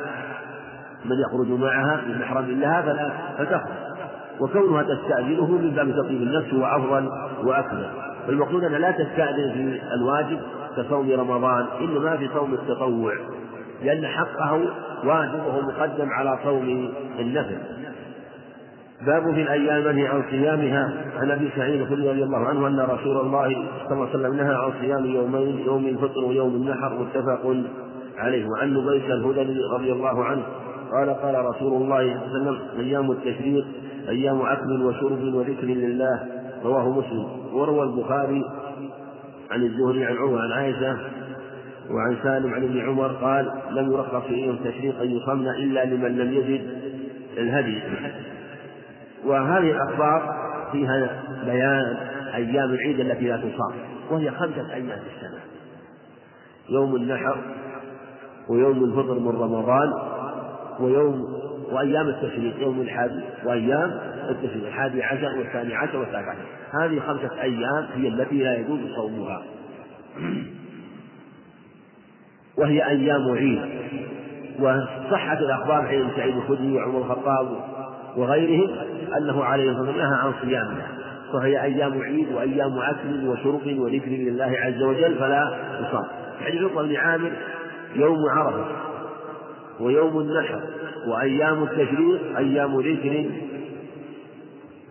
من 1.04 1.16
يخرج 1.20 1.60
معها 1.60 2.00
من 2.08 2.18
محرم 2.18 2.60
لها 2.60 2.82
فلا 2.82 3.10
فتخرج. 3.38 3.72
وكونها 4.40 4.82
تستأذنه 4.82 5.46
من 5.46 5.70
باب 5.70 5.90
تطيب 5.90 6.22
النفس 6.22 6.54
هو 6.54 6.64
أفضل 6.64 7.08
وأكمل. 7.44 7.90
فالمقصود 8.26 8.64
أنها 8.64 8.78
لا 8.78 8.90
تستأذن 8.90 9.52
في 9.52 9.80
الواجب 9.94 10.40
كصوم 10.76 11.10
رمضان 11.10 11.66
إنما 11.80 12.16
في 12.16 12.28
صوم 12.34 12.54
التطوع 12.54 13.14
لأن 13.84 14.06
حقه 14.06 14.60
واجبه 15.04 15.60
مقدم 15.60 16.10
على 16.10 16.38
صوم 16.44 16.92
النفل. 17.18 17.56
باب 19.06 19.34
في 19.34 19.42
الأيام 19.42 19.84
منهي 19.84 20.06
عن 20.06 20.22
صيامها. 20.30 20.92
عن 21.20 21.30
أبي 21.30 21.50
سعيد 21.56 21.80
الخدري 21.80 22.08
رضي 22.08 22.22
الله 22.22 22.38
عنه 22.48 22.66
أن 22.66 22.80
رسول 22.80 23.20
الله 23.20 23.48
صلى 23.88 23.92
الله 23.92 24.08
عليه 24.08 24.18
وسلم 24.18 24.36
نهى 24.36 24.54
عن 24.54 24.72
صيام 24.80 25.06
يومين 25.06 25.58
يوم 25.58 25.86
الفطر 25.86 26.24
ويوم 26.24 26.54
النحر 26.54 26.98
متفق 26.98 27.56
عليه 28.22 28.46
وعن 28.46 28.74
نبيس 28.74 29.04
الهدلي 29.04 29.60
رضي 29.74 29.92
الله 29.92 30.24
عنه. 30.24 30.42
قال 30.92 31.10
قال 31.10 31.44
رسول 31.44 31.82
الله 31.82 31.98
صلى 31.98 32.36
الله 32.36 32.50
عليه 32.50 32.60
وسلم 32.60 32.80
أيام 32.80 33.10
التشريق 33.10 33.66
أيام 34.08 34.40
أكل 34.40 34.82
وشرب 34.82 35.34
وذكر 35.34 35.66
لله. 35.66 36.26
رواه 36.64 36.90
مسلم. 36.90 37.26
وروى 37.52 37.82
البخاري 37.82 38.44
عن 39.50 39.62
الزهري 39.62 40.04
عن 40.04 40.16
عمر 40.16 40.38
عن 40.38 40.52
عائشة 40.52 40.96
وعن 41.90 42.16
سالم 42.22 42.54
عن 42.54 42.62
ابن 42.62 42.80
عمر 42.80 43.12
قال 43.12 43.52
لم 43.70 43.92
يرخص 43.92 44.26
في 44.26 44.34
يوم 44.34 44.54
التشريق 44.54 45.00
أن 45.00 45.10
يصمن 45.10 45.48
إلا 45.48 45.84
لمن 45.84 46.18
لم 46.18 46.32
يجد 46.32 46.60
الهدي. 47.38 47.82
وهذه 49.24 49.70
الأخبار 49.70 50.34
فيها 50.72 51.22
بيان 51.44 51.96
أيام 52.34 52.70
العيد 52.70 53.00
التي 53.00 53.24
لا 53.24 53.36
تصام 53.36 53.72
وهي 54.10 54.30
خمسة 54.30 54.74
أيام 54.74 54.86
في 54.86 55.16
السنة. 55.16 55.40
يوم 56.68 56.96
النحر 56.96 57.36
ويوم 58.48 58.84
الفطر 58.84 59.18
من 59.18 59.28
رمضان 59.28 59.92
ويوم 60.80 61.42
وأيام 61.72 62.08
التشريق 62.08 62.60
يوم 62.60 62.80
الحادي 62.80 63.20
وأيام 63.44 64.00
التشريق 64.28 64.66
الحادي 64.66 65.02
عشر 65.02 65.38
والثاني 65.38 65.74
عشر 65.74 65.98
والثالث 65.98 66.28
عشر. 66.28 66.84
هذه 66.84 67.00
خمسة 67.00 67.42
أيام 67.42 67.86
هي 67.94 68.08
التي 68.08 68.42
لا 68.42 68.56
يجوز 68.58 68.80
صومها. 68.96 69.42
وهي 72.58 72.88
أيام 72.88 73.30
عيد. 73.30 73.60
وصحت 74.60 75.38
الأخبار 75.38 75.86
عن 75.86 76.08
سعيد 76.16 76.36
الخدري 76.36 76.72
وعمر 76.72 76.98
الخطاب 76.98 77.48
وغيرهم 78.16 78.70
أنه 79.18 79.44
عليه 79.44 79.70
الصلاة 79.70 79.86
والسلام 79.86 80.10
نهى 80.10 80.18
عن 80.18 80.32
صيامها 80.42 80.88
فهي 81.32 81.62
أيام 81.62 82.02
عيد 82.02 82.32
وأيام 82.32 82.78
أكل 82.78 83.28
وشرب 83.28 83.78
وذكر 83.78 84.10
لله 84.10 84.56
عز 84.58 84.82
وجل 84.82 85.14
فلا 85.18 85.58
تصام 85.80 86.04
حديث 86.44 86.62
عقبة 86.62 86.82
بن 86.82 86.96
عامر 86.96 87.32
يوم 87.94 88.18
عرفة 88.30 88.64
ويوم 89.80 90.18
النحر 90.20 90.60
وأيام 91.08 91.62
التشريق 91.62 92.36
أيام 92.36 92.80
ذكر 92.80 93.30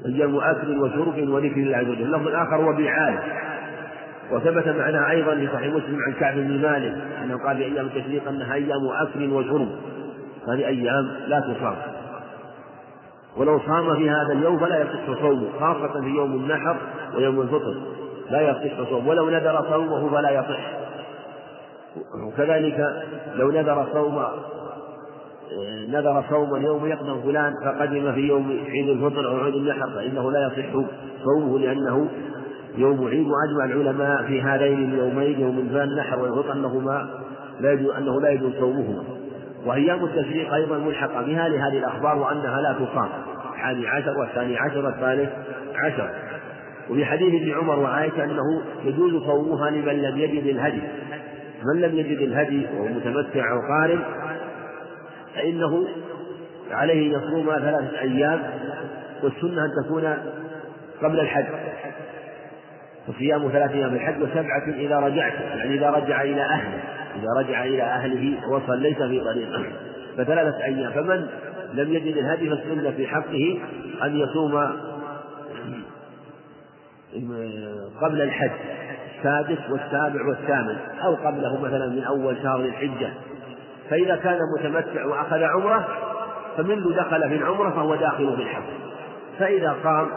أيام 0.05 0.37
أكل 0.37 0.79
وشرب 0.79 1.29
وذكر 1.29 1.57
الله 1.57 1.77
عز 1.77 1.89
وجل. 1.89 2.01
اللفظ 2.01 2.27
الآخر 2.27 2.55
هو 2.55 2.73
بيعان 2.73 3.19
وثبت 4.31 4.67
معناه 4.67 5.11
أيضا 5.11 5.35
في 5.35 5.47
صحيح 5.47 5.73
مسلم 5.73 5.99
عن 6.07 6.13
كعب 6.13 6.35
بن 6.35 6.61
مالك 6.61 6.95
أنه 7.23 7.37
قال 7.45 7.57
في 7.57 7.63
أيام 7.63 7.85
التشريق 7.85 8.27
أنها 8.27 8.53
أيام 8.53 8.87
أكل 8.87 9.31
وشرب. 9.33 9.67
هذه 10.47 10.67
أيام 10.67 11.11
لا 11.27 11.39
تصام. 11.39 11.75
ولو 13.37 13.59
صام 13.59 13.95
في 13.95 14.09
هذا 14.09 14.33
اليوم 14.33 14.59
فلا 14.59 14.81
يصح 14.81 15.21
صومه 15.21 15.47
خاصة 15.59 16.01
في 16.01 16.07
يوم 16.07 16.31
النحر 16.31 16.77
ويوم 17.15 17.41
الفطر. 17.41 17.81
لا 18.29 18.41
يصح 18.41 18.89
صومه. 18.89 19.09
ولو 19.09 19.29
نذر 19.29 19.65
صومه 19.69 20.09
فلا 20.09 20.31
يصح. 20.31 20.80
وكذلك 22.27 22.85
لو 23.35 23.51
نذر 23.51 23.87
صوم 23.93 24.23
نذر 25.89 26.23
صوما 26.29 26.59
يوم 26.59 26.85
يقدم 26.85 27.21
فلان 27.21 27.53
فقدم 27.65 28.13
في 28.13 28.19
يوم 28.19 28.59
عيد 28.69 28.89
الفطر 28.89 29.27
أو 29.27 29.37
عيد 29.37 29.55
النحر 29.55 29.89
فإنه 29.89 30.31
لا 30.31 30.47
يصح 30.47 30.73
صومه 31.23 31.59
لأنه 31.59 32.09
يوم 32.77 33.07
عيد 33.07 33.27
وأجمع 33.27 33.65
العلماء 33.65 34.23
في 34.23 34.41
هذين 34.41 34.93
اليومين 34.93 35.39
يوم 35.39 35.57
النحر 35.59 36.19
والفطر 36.19 36.53
أنهما 36.53 37.09
لا 37.59 37.71
يجوز 37.71 37.95
أنه 37.95 38.21
لا 38.21 38.29
يجوز 38.29 38.53
صومهما. 38.59 39.03
وأيام 39.65 40.05
التشريق 40.05 40.53
أيضا 40.53 40.77
ملحقة 40.77 41.21
بها 41.21 41.49
لهذه 41.49 41.77
الأخبار 41.77 42.17
وأنها 42.17 42.61
لا 42.61 42.73
تصام 42.73 43.09
الحادي 43.53 43.87
عشر 43.87 44.17
والثاني 44.19 44.57
عشر 44.57 44.85
والثالث 44.85 45.29
عشر. 45.75 46.09
وفي 46.89 47.05
حديث 47.05 47.41
ابن 47.41 47.51
عمر 47.51 47.79
وعائشة 47.79 48.23
أنه 48.23 48.61
يجوز 48.83 49.23
صومها 49.23 49.69
لمن 49.69 50.01
لم 50.01 50.17
يجد 50.17 50.45
الهدي. 50.45 50.81
من 51.63 51.81
لم 51.81 51.97
يجد 51.97 52.17
الهدي 52.17 52.65
وهو 52.65 52.87
متمتع 52.87 53.51
أو 53.51 53.59
قارن 53.59 54.01
فإنه 55.35 55.87
عليه 56.71 57.17
أن 57.17 57.21
يصوم 57.21 57.45
ثلاثة 57.45 57.99
أيام 58.01 58.43
والسنة 59.23 59.65
أن 59.65 59.69
تكون 59.83 60.17
قبل 61.03 61.19
الحج. 61.19 61.45
وصيام 63.07 63.49
ثلاثة 63.49 63.73
أيام 63.73 63.93
الحج 63.93 64.21
وسبعة 64.21 64.63
إذا 64.67 64.97
رجعت 64.97 65.33
يعني 65.33 65.73
إذا 65.73 65.89
رجع 65.89 66.21
إلى 66.21 66.41
أهله 66.41 66.79
إذا 67.15 67.27
رجع 67.39 67.63
إلى 67.63 67.83
أهله 67.83 68.49
وصل 68.49 68.81
ليس 68.81 68.97
في 68.97 69.19
طريقه. 69.19 69.65
فثلاثة 70.17 70.63
أيام 70.63 70.91
فمن 70.91 71.27
لم 71.73 71.93
يجد 71.93 72.17
الهدي 72.17 72.49
فالسنة 72.49 72.91
في 72.91 73.07
حقه 73.07 73.59
أن 74.03 74.15
يصوم 74.15 74.55
قبل 78.01 78.21
الحج. 78.21 78.51
السادس 79.21 79.69
والسابع 79.69 80.27
والثامن 80.27 80.77
أو 81.05 81.15
قبله 81.15 81.61
مثلا 81.61 81.87
من 81.87 82.03
أول 82.03 82.37
شهر 82.43 82.59
الحجة. 82.59 83.09
فإذا 83.89 84.15
كان 84.15 84.39
متمتع 84.57 85.05
وأخذ 85.05 85.43
عمرة 85.43 85.87
فمنذ 86.57 86.95
دخل 86.95 87.29
في 87.29 87.35
العمرة 87.35 87.69
فهو 87.69 87.95
داخل 87.95 88.35
في 88.35 88.41
الحج. 88.41 88.63
فإذا 89.39 89.75
صام 89.83 90.07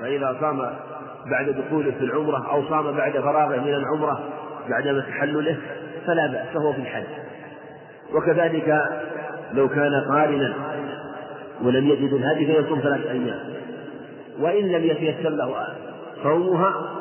فإذا 0.00 0.36
صام 0.40 0.58
بعد 1.30 1.48
دخوله 1.48 1.90
في 1.90 2.04
العمرة 2.04 2.50
أو 2.50 2.62
صام 2.68 2.92
بعد 2.92 3.12
فراغه 3.12 3.56
من 3.56 3.74
العمرة 3.74 4.20
بعد 4.68 5.04
تحلله 5.08 5.56
فلا 6.06 6.26
بأس 6.26 6.46
فهو 6.54 6.72
في 6.72 6.78
الحج. 6.78 7.04
وكذلك 8.14 8.82
لو 9.54 9.68
كان 9.68 10.04
قارنا 10.08 10.54
ولم 11.62 11.88
يجد 11.88 12.12
الهدي 12.12 12.46
فيصوم 12.46 12.80
ثلاث 12.80 13.06
أيام. 13.06 13.38
وإن 14.40 14.64
لم 14.64 14.84
يتيسر 14.84 15.28
له 15.28 15.66
صومها 16.22 16.91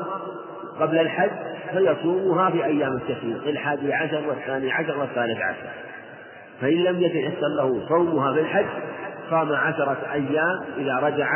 قبل 0.81 0.99
الحج 0.99 1.31
فيصومها 1.71 2.49
في 2.49 2.65
أيام 2.65 2.93
التشريق 2.93 3.47
الحادي 3.47 3.93
عشر 3.93 4.23
والثاني 4.27 4.71
عشر 4.71 4.97
والثالث 4.97 5.37
عشر. 5.37 5.69
فإن 6.61 6.83
لم 6.83 7.01
يتيسر 7.01 7.47
له 7.47 7.87
صومها 7.89 8.33
في 8.33 8.39
الحج 8.39 8.65
صام 9.29 9.53
عشرة 9.53 9.97
أيام 10.13 10.59
إذا 10.77 10.95
رجع 10.95 11.29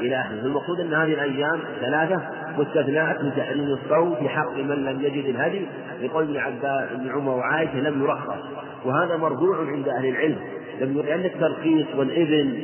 إلى 0.00 0.16
أهله. 0.16 0.46
المقصود 0.46 0.80
أن 0.80 0.94
هذه 0.94 1.12
الأيام 1.12 1.60
ثلاثة 1.80 2.22
مستثناءات 2.58 3.20
من 3.20 3.32
تحريم 3.36 3.64
الصوم 3.64 4.14
في 4.14 4.28
حق 4.28 4.56
من 4.56 4.84
لم 4.84 5.00
يجد 5.00 5.24
الهدي 5.24 5.66
لقول 6.02 6.24
ابن 6.24 6.36
عباس 6.36 6.88
بن 6.92 7.10
عمر 7.10 7.32
وعائشة 7.32 7.80
لم 7.80 8.02
يرخص. 8.02 8.42
وهذا 8.84 9.16
مرفوع 9.16 9.56
عند 9.58 9.88
أهل 9.88 10.08
العلم. 10.08 10.38
لم 10.80 10.98
لأن 10.98 11.24
الترخيص 11.24 11.86
والإذن 11.96 12.62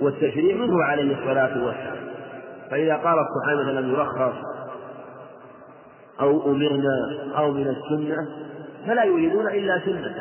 والتشريع 0.00 0.56
منه 0.56 0.84
عليه 0.84 1.16
الصلاة 1.18 1.64
والسلام. 1.64 2.04
فإذا 2.70 2.96
قال 2.96 3.18
الصحابة 3.18 3.80
لم 3.80 3.90
يرخص 3.90 4.53
أو 6.20 6.52
أمرنا 6.52 7.16
أو 7.36 7.50
من 7.50 7.66
السنة 7.68 8.28
فلا 8.86 9.04
يريدون 9.04 9.46
إلا 9.46 9.80
سنة. 9.84 10.14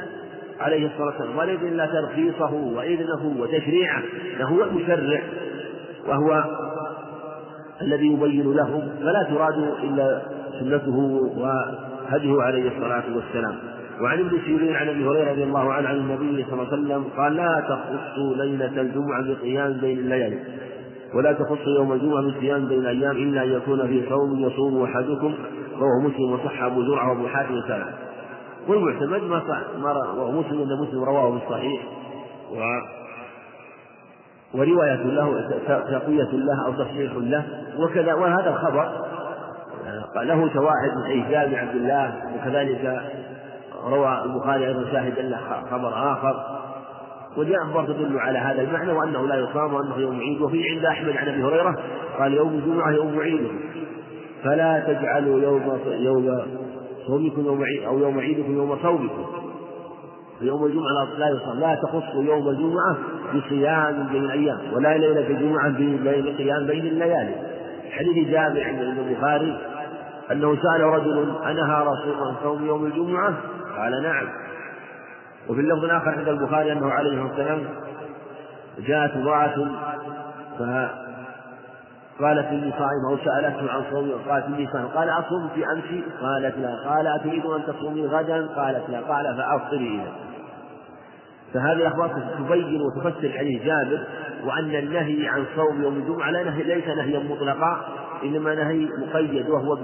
عليه 0.59 0.88
الصلاة 0.88 1.05
والسلام. 1.05 1.38
ولا 1.38 1.51
إلا 1.51 1.85
ترخيصه 1.85 2.53
وإذنه 2.53 3.35
وتشريعه. 3.39 4.03
فهو 4.39 4.63
المشرع. 4.63 5.21
وهو 6.07 6.43
الذي 7.81 8.07
يبين 8.13 8.53
لهم 8.53 8.89
فلا 9.00 9.23
تراد 9.23 9.73
إلا 9.83 10.21
سنته 10.59 10.97
وهديه 11.38 12.41
عليه 12.41 12.67
الصلاة 12.67 13.03
والسلام. 13.15 13.55
وعن 14.01 14.19
ابن 14.19 14.39
سيرين 14.45 14.75
عن 14.75 14.89
أبي 14.89 15.05
هريرة 15.05 15.31
رضي 15.31 15.43
الله 15.43 15.73
عنه 15.73 15.89
عن 15.89 15.95
النبي 15.95 16.45
صلى 16.50 16.53
الله 16.53 16.67
عليه 16.73 16.83
وسلم 16.83 17.03
قال 17.17 17.35
لا 17.35 17.63
تخصوا 17.69 18.35
ليلة 18.35 18.81
الجمعة 18.81 19.23
بقيام 19.27 19.73
بين 19.73 20.00
الليالي. 20.00 20.39
ولا 21.15 21.34
تخصوا 21.34 21.75
يوم 21.77 21.93
الجمعة 21.93 22.22
بصيام 22.22 22.67
بين 22.67 22.79
الأيام 22.79 23.12
إلا 23.12 23.43
أن 23.43 23.50
يكون 23.50 23.88
في 23.88 24.10
صوم 24.10 24.39
يصوم 24.39 24.84
أحدكم 24.84 25.34
رواه 25.79 26.00
مسلم 26.08 26.32
وصح 26.32 26.63
أبو 26.63 26.84
زرعه 26.84 27.10
وأبو 27.10 27.27
حاتم 27.27 27.58
وسلم 27.58 27.93
والمعتمد 28.67 29.22
ما 29.22 29.39
صح 29.39 29.77
ما 29.79 29.91
وهو 29.91 30.32
مسلم 30.32 30.62
إن 30.62 30.82
مسلم 30.82 31.03
رواه 31.03 31.39
في 31.39 31.46
الصحيح. 31.46 31.82
و 32.51 32.55
ورواية 34.58 35.03
له 35.03 35.50
تقوية 35.67 36.32
له 36.32 36.65
أو 36.65 36.74
تصحيح 36.74 37.12
له. 37.15 37.43
وكذا 37.79 38.13
وهذا 38.13 38.50
الخبر 38.50 38.91
له 40.15 40.53
شواهد 40.53 40.98
من 40.98 41.03
حديث 41.03 41.27
جابر 41.27 41.55
عبد 41.55 41.75
الله 41.75 42.15
وكذلك 42.36 43.01
وروى 43.86 44.24
البخاري 44.24 44.67
أيضا 44.67 44.91
شاهد 44.91 45.20
له 45.20 45.39
خبر 45.72 46.12
آخر. 46.13 46.63
وجاء 47.37 47.63
أخبار 47.63 47.85
تدل 47.85 48.19
على 48.19 48.39
هذا 48.39 48.61
المعنى 48.61 48.91
وأنه 48.91 49.27
لا 49.27 49.35
يصام 49.35 49.73
وأنه 49.73 49.97
يوم 49.97 50.19
عيد 50.19 50.41
وفي 50.41 50.69
عند 50.69 50.85
أحمد 50.85 51.17
عن 51.17 51.27
أبي 51.27 51.43
هريرة 51.43 51.75
قال 52.19 52.33
يوم 52.33 52.53
الجمعة 52.53 52.91
يوم 52.91 53.19
عيد. 53.19 53.47
فلا 54.43 54.79
تجعلوا 54.79 55.39
يوم 55.39 55.79
يوم 55.85 56.41
صومكم 57.07 57.45
يوم 57.45 57.63
عيد 57.63 57.83
أو 57.83 57.99
يوم 57.99 58.19
عيدكم 58.19 58.57
يوم 58.57 58.77
صومكم. 58.81 59.25
يوم 60.41 60.65
الجمعة 60.65 61.17
لا 61.17 61.29
يصام 61.29 61.59
لا 61.59 61.75
تخصوا 61.75 62.23
يوم 62.23 62.49
الجمعة 62.49 62.97
بصيام 63.35 64.07
بين 64.11 64.23
الأيام 64.23 64.59
ولا 64.73 64.97
ليلة 64.97 65.27
الجمعة 65.27 65.69
بين 65.69 66.35
قيام 66.37 66.67
بين 66.67 66.85
الليالي. 66.85 67.35
حديث 67.91 68.27
جابر 68.27 68.63
عند 68.63 68.79
البخاري 68.79 69.57
أنه 70.31 70.55
سأل 70.55 70.81
رجل 70.81 71.33
أنهى 71.45 71.81
رسول 71.81 72.27
عن 72.27 72.35
صوم 72.43 72.65
يوم 72.65 72.85
الجمعة؟ 72.85 73.33
قال 73.77 74.03
نعم. 74.03 74.42
وفي 75.50 75.62
اللفظ 75.62 75.83
الآخر 75.83 76.09
عند 76.09 76.27
البخاري 76.27 76.71
أنه 76.71 76.91
عليه 76.91 77.09
الصلاة 77.09 77.29
والسلام 77.29 77.63
جاءت 78.79 79.12
امرأة 79.12 79.55
فقالت 80.59 82.45
إني 82.47 82.71
صائمة 82.71 83.09
أو 83.09 83.17
سألته 83.17 83.71
عن 83.71 83.83
صوم 83.91 84.12
قالت 84.29 84.45
إني 84.45 84.67
صائمة. 84.73 84.88
قال 84.88 85.09
أصوم 85.09 85.50
في 85.55 85.65
أمس؟ 85.65 86.03
قالت 86.21 86.57
لا. 86.57 86.89
قال 86.89 87.07
أتريد 87.07 87.45
أن 87.45 87.63
تصومي 87.67 88.05
غدا؟ 88.07 88.47
قالت 88.47 88.89
لا. 88.89 89.00
قال 89.00 89.38
فأفطري 89.38 89.95
إذا 89.95 90.12
فهذه 91.53 91.73
الأخبار 91.73 92.09
تبين 92.39 92.81
وتفسر 92.81 93.31
حديث 93.38 93.63
جابر 93.63 94.03
وأن 94.45 94.75
النهي 94.75 95.27
عن 95.27 95.45
صوم 95.55 95.83
يوم 95.83 95.93
الجمعة 95.93 96.31
لا 96.31 96.50
ليس 96.50 96.88
نهيا 96.88 97.19
مطلقا 97.19 97.85
إنما 98.23 98.55
نهي 98.55 98.88
مقيد 99.07 99.50
وهو 99.50 99.77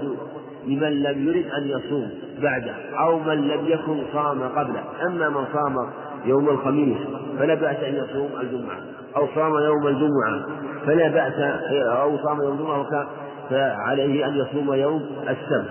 لمن 0.66 1.02
لم 1.02 1.28
يرد 1.28 1.44
أن 1.58 1.68
يصوم 1.68 2.10
بعده 2.42 2.74
أو 3.00 3.18
من 3.18 3.48
لم 3.48 3.66
يكن 3.66 4.02
صام 4.12 4.42
قبله. 4.42 4.82
أما 5.06 5.28
من 5.28 5.44
صام 5.52 5.76
يوم 6.24 6.48
الخميس 6.48 6.98
فلا 7.38 7.54
بأس 7.54 7.76
أن 7.76 7.94
يصوم 7.94 8.28
الجمعة 8.40 8.76
أو 9.16 9.26
صام 9.34 9.52
يوم 9.54 9.86
الجمعة 9.86 10.46
فلا 10.86 11.08
بأس 11.08 11.38
أو 11.72 12.16
صام 12.18 12.40
يوم 12.42 12.52
الجمعة 12.52 13.06
فعليه 13.50 14.26
أن 14.26 14.34
يصوم 14.36 14.74
يوم 14.74 15.02
السبت. 15.22 15.70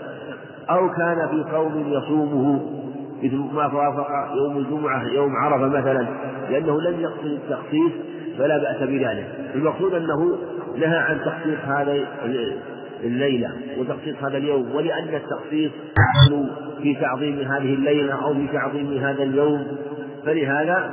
أو 0.69 0.89
كان 0.89 1.27
في 1.27 1.55
قوم 1.55 1.83
يصومه 1.87 2.61
مثل 3.23 3.37
ما 3.53 3.65
وافق 3.65 4.07
يوم 4.35 4.57
الجمعة 4.57 5.03
يوم 5.03 5.35
عرفة 5.35 5.67
مثلا 5.67 6.07
لأنه 6.49 6.81
لم 6.81 6.99
يقصد 6.99 7.25
التخصيص 7.25 7.91
فلا 8.37 8.57
بأس 8.57 8.77
بذلك. 8.89 9.27
المقصود 9.55 9.93
أنه 9.93 10.37
نهى 10.77 10.97
عن 10.97 11.19
تخصيص 11.25 11.59
هذا 11.65 11.93
الليلة 13.03 13.51
وتخصيص 13.77 14.15
هذا 14.23 14.37
اليوم 14.37 14.75
ولأن 14.75 15.15
التخصيص 15.15 15.71
في 16.81 16.95
تعظيم 16.95 17.39
هذه 17.39 17.73
الليلة 17.73 18.13
أو 18.13 18.33
في 18.33 18.47
تعظيم 18.53 18.97
هذا 18.97 19.23
اليوم 19.23 19.67
فلهذا 20.25 20.91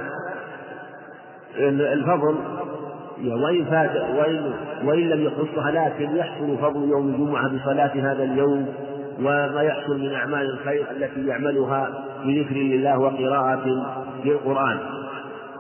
الفضل 1.93 2.37
وإن 3.25 3.65
فات 3.65 3.97
وإن, 3.97 4.53
وإن 4.85 5.09
لم 5.09 5.23
يخصها 5.25 5.71
لكن 5.71 6.17
يحصل 6.17 6.59
فضل 6.59 6.89
يوم 6.89 7.09
الجمعة 7.09 7.49
بصلاة 7.49 8.13
هذا 8.13 8.23
اليوم 8.25 8.67
وما 9.19 9.63
يحصل 9.63 10.01
من 10.01 10.13
أعمال 10.13 10.51
الخير 10.51 10.87
التي 10.91 11.27
يعملها 11.27 12.05
بذكر 12.25 12.55
لله 12.57 12.99
وقراءة 12.99 13.65
للقرآن. 14.25 14.79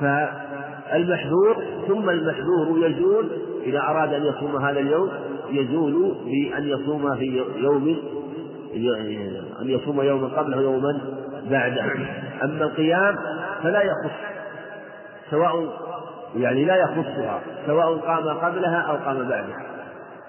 فالمحذور 0.00 1.56
ثم 1.88 2.10
المحذور 2.10 2.88
يزول 2.88 3.28
إذا 3.66 3.78
أراد 3.78 4.14
أن 4.14 4.22
يصوم 4.24 4.56
هذا 4.56 4.80
اليوم 4.80 5.10
يزول 5.50 6.16
بأن 6.24 6.68
يصوم 6.68 7.16
في 7.16 7.44
يوم 7.56 7.96
أن 9.62 9.70
يصوم 9.70 10.00
يوما 10.00 10.28
قبله 10.28 10.56
ويوما 10.56 11.00
بعده. 11.50 11.84
أما 12.44 12.64
القيام 12.64 13.16
فلا 13.62 13.82
يخص 13.82 14.14
سواء 15.30 15.68
يعني 16.36 16.64
لا 16.64 16.76
يخصها 16.76 17.40
سواء 17.66 17.96
قام 17.96 18.28
قبلها 18.28 18.80
أو 18.80 18.96
قام 18.96 19.28
بعدها 19.28 19.62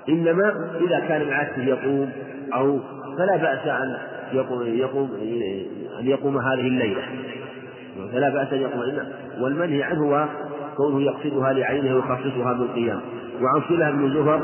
إنما 0.09 0.69
إذا 0.81 0.99
كان 0.99 1.21
العكس 1.21 1.57
يقوم 1.57 2.11
أو 2.53 2.79
فلا 3.17 3.37
بأس 3.37 3.67
أن 3.67 3.97
يقوم, 4.33 4.61
يقوم 4.63 5.11
أن 5.99 6.07
يقوم 6.07 6.37
هذه 6.37 6.67
الليلة. 6.67 7.01
فلا 8.11 8.29
بأس 8.29 8.53
أن 8.53 8.61
يقوم. 8.61 8.81
والمنهي 9.39 9.83
عنه 9.83 10.05
هو 10.05 10.25
كونه 10.77 11.01
يقصدها 11.01 11.53
لعينه 11.53 11.95
ويخصصها 11.95 12.53
بالقيام. 12.53 13.01
وعن 13.41 13.61
صلة 13.69 13.91
بن 13.91 14.09
زفر 14.13 14.41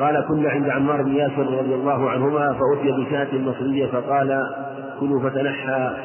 قال 0.00 0.24
كنا 0.28 0.50
عند 0.50 0.68
عمار 0.68 1.02
بن 1.02 1.12
ياسر 1.12 1.58
رضي 1.58 1.74
الله 1.74 2.10
عنهما 2.10 2.52
فأتي 2.52 2.92
بشاة 2.92 3.38
مصرية 3.38 3.86
فقال 3.86 4.46
كلوا 5.00 5.30
فتنحى 5.30 5.96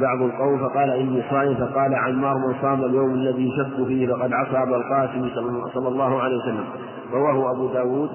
بعض 0.00 0.22
القوم. 0.22 0.68
فقال 0.68 0.90
إني 0.90 1.22
صائم. 1.30 1.54
فقال 1.54 1.94
عمار 1.94 2.38
من 2.38 2.54
صام 2.62 2.84
اليوم 2.84 3.14
الذي 3.14 3.48
يشك 3.48 3.86
فيه 3.86 4.06
فقد 4.08 4.32
عصى 4.32 4.56
أبا 4.56 4.76
القاسم 4.76 5.28
صلى 5.74 5.88
الله 5.88 6.22
عليه 6.22 6.36
وسلم. 6.36 6.64
رواه 7.12 7.50
أبو 7.52 7.66
داود 7.66 8.10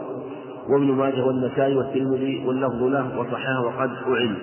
وابن 0.70 0.92
ماجه 0.92 1.26
والنسائي 1.26 1.76
والترمذي 1.78 2.44
واللفظ 2.48 2.84
له 2.84 3.20
وصححه 3.20 3.62
وقد 3.66 3.90
أعل 4.08 4.36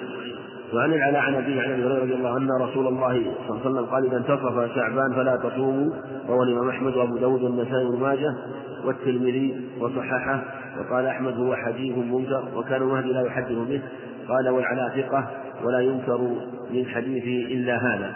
وعن 0.75 0.93
العلاء 0.93 1.21
عن 1.23 1.35
عن 1.35 1.43
أبي 1.43 1.61
هريرة 1.61 2.03
رضي 2.03 2.15
الله 2.15 2.35
عنه 2.35 2.65
رسول 2.65 2.87
الله 2.87 3.33
صلى 3.49 3.57
الله 3.57 3.61
عليه 3.61 3.71
وسلم 3.71 3.87
قال 3.87 4.07
إذا 4.07 4.17
انتصف 4.17 4.75
شعبان 4.75 5.13
فلا 5.15 5.37
تصوموا 5.37 5.93
رواه 6.29 6.43
الإمام 6.43 6.69
أحمد 6.69 6.97
وأبو 6.97 7.17
داود 7.17 7.43
والنسائي 7.43 7.85
وابن 7.85 8.01
ماجه 8.01 8.35
والترمذي 8.85 9.61
وصححه 9.81 10.43
وقال 10.79 11.07
أحمد 11.07 11.39
هو 11.39 11.57
حديث 11.57 11.99
منكر 11.99 12.45
وكان 12.57 12.83
المهدي 12.83 13.13
لا 13.13 13.27
يحدث 13.27 13.53
به 13.53 13.83
قال 14.29 14.49
والعلاء 14.49 14.89
ثقة 15.01 15.31
ولا 15.65 15.81
ينكر 15.81 16.19
من 16.71 16.87
حديثه 16.87 17.55
إلا 17.55 17.77
هذا. 17.77 18.13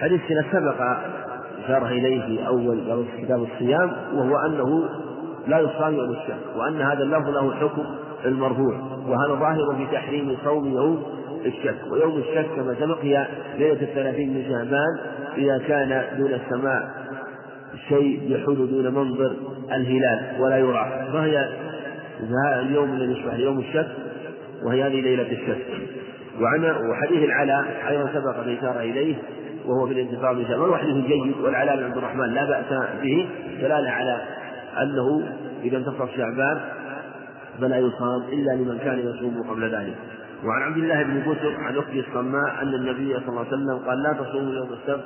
حديث 0.00 0.20
سبق 0.52 0.82
إشارة 1.64 1.86
إليه 1.86 2.26
في 2.26 2.46
أول 2.46 3.04
كتاب 3.22 3.42
الصيام 3.42 3.92
وهو 4.14 4.36
أنه 4.36 4.88
لا 5.46 5.58
يصام 5.58 5.94
يوم 5.94 6.10
الشك 6.10 6.56
وأن 6.56 6.80
هذا 6.80 7.02
اللفظ 7.02 7.28
له 7.28 7.54
حكم 7.54 7.84
المرفوع 8.24 8.74
وهذا 9.06 9.34
ظاهر 9.34 9.76
في 9.76 9.86
تحريم 9.92 10.36
صوم 10.44 10.66
يوم 10.66 11.02
الشك 11.46 11.76
ويوم 11.92 12.18
الشك 12.18 12.46
كما 12.56 12.74
سبق 12.80 12.98
هي 13.02 13.26
ليلة 13.58 13.82
الثلاثين 13.82 14.34
من 14.34 14.44
شعبان 14.48 14.98
إذا 15.36 15.58
كان 15.58 16.04
دون 16.18 16.32
السماء 16.32 16.90
شيء 17.88 18.20
يحول 18.28 18.56
دون 18.56 18.94
منظر 18.94 19.36
الهلال 19.72 20.40
ولا 20.40 20.58
يرى 20.58 21.08
فهي 21.12 21.48
اليوم 22.60 22.92
الذي 22.92 23.12
يشبه 23.12 23.34
يوم 23.34 23.58
الشك 23.58 23.88
وهي 24.64 24.82
هذه 24.82 25.00
ليلة 25.00 25.32
الشك. 25.32 25.66
وعن 26.40 26.64
وحديث 26.90 27.24
العلاء 27.24 27.64
أيضا 27.88 28.10
سبق 28.14 28.38
الإشارة 28.38 28.80
إليه 28.80 29.14
وهو 29.66 29.86
في 29.86 29.92
الانتفاع 29.92 30.32
من 30.32 30.44
شعبان. 30.48 30.68
وحديث 30.68 31.06
جيد 31.06 31.34
والعلاء 31.42 31.76
بن 31.76 31.84
عبد 31.84 31.96
الرحمن 31.96 32.34
لا 32.34 32.44
بأس 32.44 32.88
به 33.02 33.28
دلالة 33.60 33.90
على 33.90 34.20
أنه 34.82 35.22
إذا 35.64 35.76
انتصف 35.76 36.16
شعبان 36.16 36.60
فلا 37.60 37.76
يصام 37.78 38.22
إلا 38.32 38.52
لمن 38.52 38.78
كان 38.78 38.98
يصوم 38.98 39.42
قبل 39.50 39.74
ذلك. 39.74 39.94
وعن 40.44 40.62
عبد 40.62 40.76
الله 40.76 41.02
بن 41.02 41.20
بسر 41.20 41.54
عن 41.58 41.76
أخته 41.76 42.00
الصماء 42.08 42.62
أن 42.62 42.74
النبي 42.74 43.14
صلى 43.14 43.28
الله 43.28 43.38
عليه 43.38 43.48
وسلم 43.48 43.78
قال 43.86 44.02
لا 44.02 44.12
تصوموا 44.12 44.54
يوم 44.54 44.68
السبت 44.72 45.04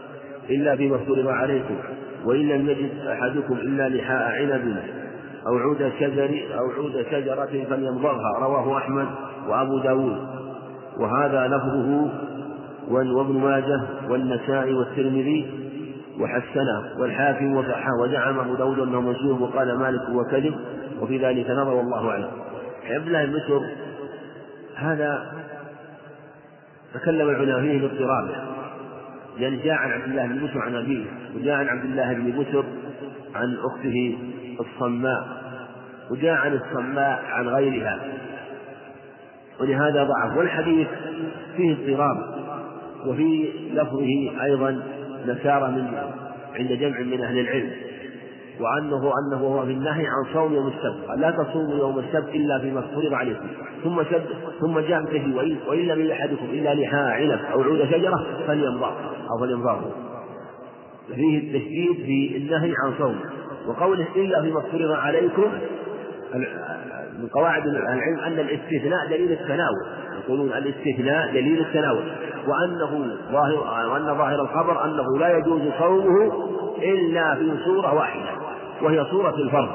إلا 0.51 0.77
فيما 0.77 0.97
افترض 0.97 1.27
عليكم 1.29 1.75
وإن 2.25 2.49
لم 2.49 2.69
يجد 2.69 2.91
أحدكم 3.07 3.55
إلا 3.55 3.89
لحاء 3.89 4.33
عنب 4.33 4.77
أو 5.47 5.59
عود 5.59 5.93
شجر 6.01 6.31
أو 6.59 6.71
عود 6.71 7.07
شجرة 7.11 7.65
فليمضغها 7.71 8.39
رواه 8.41 8.79
أحمد 8.79 9.07
وأبو 9.49 9.79
داود. 9.79 10.19
وهذا 11.01 11.47
لفظه 11.47 12.11
وابن 12.91 13.39
ماجه 13.39 13.81
والنسائي 14.11 14.75
والترمذي 14.75 15.47
وحسنه 16.21 17.01
والحاكم 17.01 17.57
وصححه 17.57 17.93
وزعم 18.03 18.39
أبو 18.39 18.55
داود 18.55 18.79
أنه 18.79 19.01
منسوب 19.01 19.41
وقال 19.41 19.79
مالك 19.79 20.09
وكذب 20.09 20.55
وفي 21.01 21.19
ذلك 21.19 21.51
نظر 21.51 21.75
والله 21.75 22.11
أعلم. 22.11 22.31
عبد 22.85 23.07
الله 23.07 23.25
بن 23.25 23.33
بشر 23.33 23.71
هذا 24.77 25.33
تكلم 26.95 27.29
العلماء 27.29 27.61
فيه 27.61 27.81
باضطرابه. 27.81 28.37
لأن 29.39 29.61
جاء 29.65 29.75
عن 29.75 29.91
عبد 29.91 30.05
الله 30.05 30.27
بن 30.27 30.47
بشر 30.47 30.61
عن 30.61 30.75
أبيه 30.75 31.05
وجاء 31.37 31.55
عن 31.55 31.69
عبد 31.69 31.85
الله 31.85 32.13
بن 32.13 32.31
بشر 32.31 32.65
عن 33.35 33.57
أخته 33.57 34.19
الصماء 34.61 35.29
وجاء 36.11 36.35
عن 36.35 36.53
الصماء 36.53 37.25
عن 37.25 37.49
غيرها. 37.49 38.01
ولهذا 39.61 40.05
ضعف. 40.05 40.37
والحديث 40.37 40.89
فيه 41.57 41.73
اضطراب 41.73 42.39
وفي 43.07 43.51
لفظه 43.73 44.43
أيضا 44.45 44.83
نسارة 45.27 45.67
من 45.67 45.95
عند 46.55 46.73
جمع 46.73 47.01
من 47.01 47.21
أهل 47.21 47.39
العلم. 47.39 47.71
وأنه 48.61 49.13
أنه 49.19 49.37
هو 49.37 49.67
في 49.67 49.73
النهي 49.73 50.07
عن 50.07 50.35
صوم 50.35 50.55
يوم 50.55 50.67
السبت 50.67 51.19
لا 51.19 51.31
تصوموا 51.31 51.79
يوم 51.79 51.99
السبت 51.99 52.29
إلا 52.29 52.59
فيما 52.59 52.81
افترض 52.81 53.15
عليكم. 53.15 53.47
ثم 53.85 54.03
شد 54.03 54.27
ثم 54.61 54.79
جاء 54.79 55.05
به 55.05 55.37
وإن, 55.69 55.87
لم 55.87 56.11
أحدكم 56.11 56.45
إلا 56.45 56.75
لحاء 56.75 57.11
عنب 57.11 57.41
أو 57.53 57.63
عود 57.63 57.85
شجرة 57.85 58.27
فليمضغ 58.47 58.93
أو 59.31 59.39
فليمضغه 59.41 59.91
فيه 61.15 61.39
التشديد 61.39 61.97
في 62.07 62.37
النهي 62.37 62.75
عن 62.85 62.93
صوم. 62.99 63.17
وقوله 63.67 64.07
إلا 64.17 64.43
فيما 64.43 64.59
افترض 64.59 64.91
عليكم 64.91 65.53
من 67.19 67.29
قواعد 67.33 67.67
العلم 67.67 68.19
أن 68.21 68.33
الاستثناء 68.33 69.07
دليل 69.11 69.33
التناول. 69.33 69.87
يقولون 70.25 70.49
الاستثناء 70.49 71.33
دليل 71.33 71.61
التناول. 71.61 72.03
وأنه 72.47 73.17
ظاهر 73.33 73.89
وأن 73.93 74.19
ظاهر 74.19 74.43
الخبر 74.43 74.85
أنه 74.85 75.19
لا 75.19 75.39
يجوز 75.39 75.63
صومه 75.79 76.49
إلا 76.83 77.35
في 77.35 77.57
صورة 77.65 77.95
واحدة. 77.95 78.48
وهي 78.83 79.05
صورة 79.05 79.35
الفرض 79.35 79.71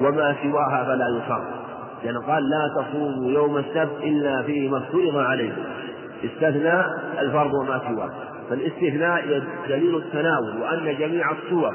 وما 0.00 0.36
سواها 0.42 0.84
فلا 0.84 1.08
يصام 1.08 1.44
لأنه 2.04 2.20
قال 2.26 2.48
لا 2.48 2.82
تصوموا 2.82 3.30
يوم 3.30 3.56
السبت 3.56 4.02
إلا 4.02 4.42
فيما 4.42 4.78
افترض 4.78 5.16
عليكم 5.16 5.62
استثنى 6.24 6.84
الفرض 7.18 7.54
وما 7.54 7.80
سواه. 7.88 8.10
فالاستثناء 8.50 9.42
دليل 9.68 9.96
التناول 9.96 10.62
وأن 10.62 10.96
جميع 10.98 11.30
الصور 11.30 11.74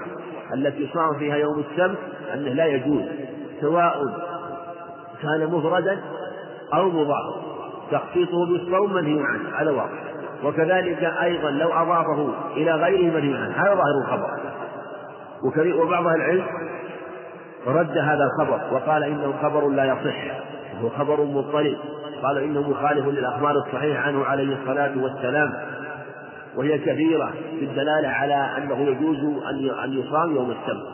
التي 0.53 0.89
صام 0.93 1.19
فيها 1.19 1.35
يوم 1.35 1.59
السبت 1.59 1.97
أنه 2.33 2.53
لا 2.53 2.65
يجوز 2.65 3.03
سواء 3.61 3.93
كان 5.21 5.47
مفردا 5.47 5.99
أو 6.73 6.89
مضافا 6.89 7.41
تخصيصه 7.91 8.45
بالصوم 8.45 8.93
منهي 8.93 9.23
عنه 9.23 9.55
هذا 9.57 9.71
واضح 9.71 10.03
وكذلك 10.43 11.03
أيضا 11.03 11.51
لو 11.51 11.73
أضافه 11.73 12.33
إلى 12.57 12.75
غيره 12.75 13.13
منهي 13.13 13.35
عنه 13.35 13.55
هذا 13.55 13.75
ظاهر 13.75 14.01
الخبر. 14.05 14.41
وبعض 15.81 16.07
أهل 16.07 16.15
العلم 16.15 16.43
رد 17.67 17.97
هذا 17.97 18.23
الخبر 18.23 18.73
وقال 18.73 19.03
إنه 19.03 19.33
خبر 19.41 19.69
لا 19.69 19.85
يصح. 19.85 20.41
وهو 20.75 20.89
خبر 20.89 21.23
مضطرب. 21.23 21.77
قال 22.23 22.37
إنه 22.37 22.69
مخالف 22.69 23.07
للأخبار 23.07 23.55
الصحيحة 23.57 23.99
عنه 23.99 24.25
عليه 24.25 24.57
الصلاة 24.61 25.03
والسلام. 25.03 25.53
وهي 26.55 26.77
كثيرة 26.77 27.33
في 27.59 27.65
الدلالة 27.65 28.07
على 28.07 28.33
أنه 28.57 28.79
يجوز 28.79 29.43
أن 29.83 29.93
يصام 29.93 30.35
يوم 30.35 30.51
السبت. 30.51 30.87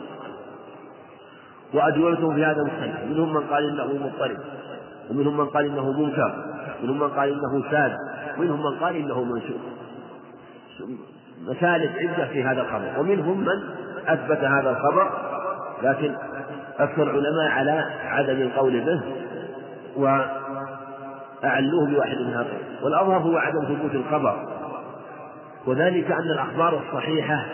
وأدويتهم 1.74 2.34
في 2.34 2.44
هذا 2.44 2.62
مختلف 2.62 3.04
منهم 3.10 3.34
من 3.34 3.40
قال 3.40 3.68
إنه 3.68 4.06
مضطرب. 4.06 4.38
ومنهم 5.10 5.36
من 5.36 5.46
قال 5.46 5.66
إنه 5.66 5.92
منكر. 5.92 6.44
منهم 6.82 6.98
من 6.98 7.08
قال 7.08 7.28
إنه 7.28 7.70
شاذ 7.70 7.92
ومنهم 8.38 8.62
من 8.62 8.78
قال 8.78 8.96
إنه 8.96 9.24
منسوخ 9.24 9.60
مسالك 11.48 11.90
عدة 11.98 12.26
في 12.26 12.44
هذا 12.44 12.60
الخبر. 12.60 13.00
ومنهم 13.00 13.40
من 13.40 13.62
أثبت 14.06 14.38
هذا 14.38 14.70
الخبر. 14.70 15.10
لكن 15.82 16.14
أكثر 16.78 17.02
العلماء 17.02 17.48
على 17.48 17.84
عدم 18.04 18.42
القول 18.42 18.80
به 18.80 19.02
وأعلوه 19.96 21.86
بواحد 21.86 22.16
من 22.18 22.34
هذا 22.34 22.58
والأظهر 22.82 23.18
هو 23.18 23.36
عدم 23.36 23.64
ثبوت 23.64 23.94
الخبر. 23.94 24.58
وذلك 25.66 26.10
أن 26.10 26.30
الأخبار 26.30 26.82
الصحيحة 26.86 27.46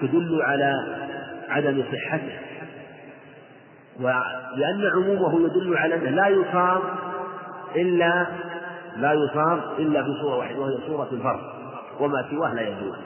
تدل 0.00 0.42
على 0.42 0.74
عدم 1.48 1.82
صحته. 1.92 2.38
ولأن 4.00 4.90
عمومه 4.94 5.46
يدل 5.46 5.76
على 5.76 5.94
أنه 5.94 6.10
لا 6.10 6.28
يصام 6.28 6.80
إلا 7.76 8.26
لا 8.96 9.12
يصام 9.12 9.60
إلا 9.78 10.02
في 10.02 10.14
صورة 10.20 10.36
واحدة 10.36 10.58
وهي 10.60 10.78
صورة 10.86 11.08
الفرد 11.12 11.40
وما 12.00 12.24
سواه 12.30 12.54
لا 12.54 12.62
يجوز. 12.62 12.96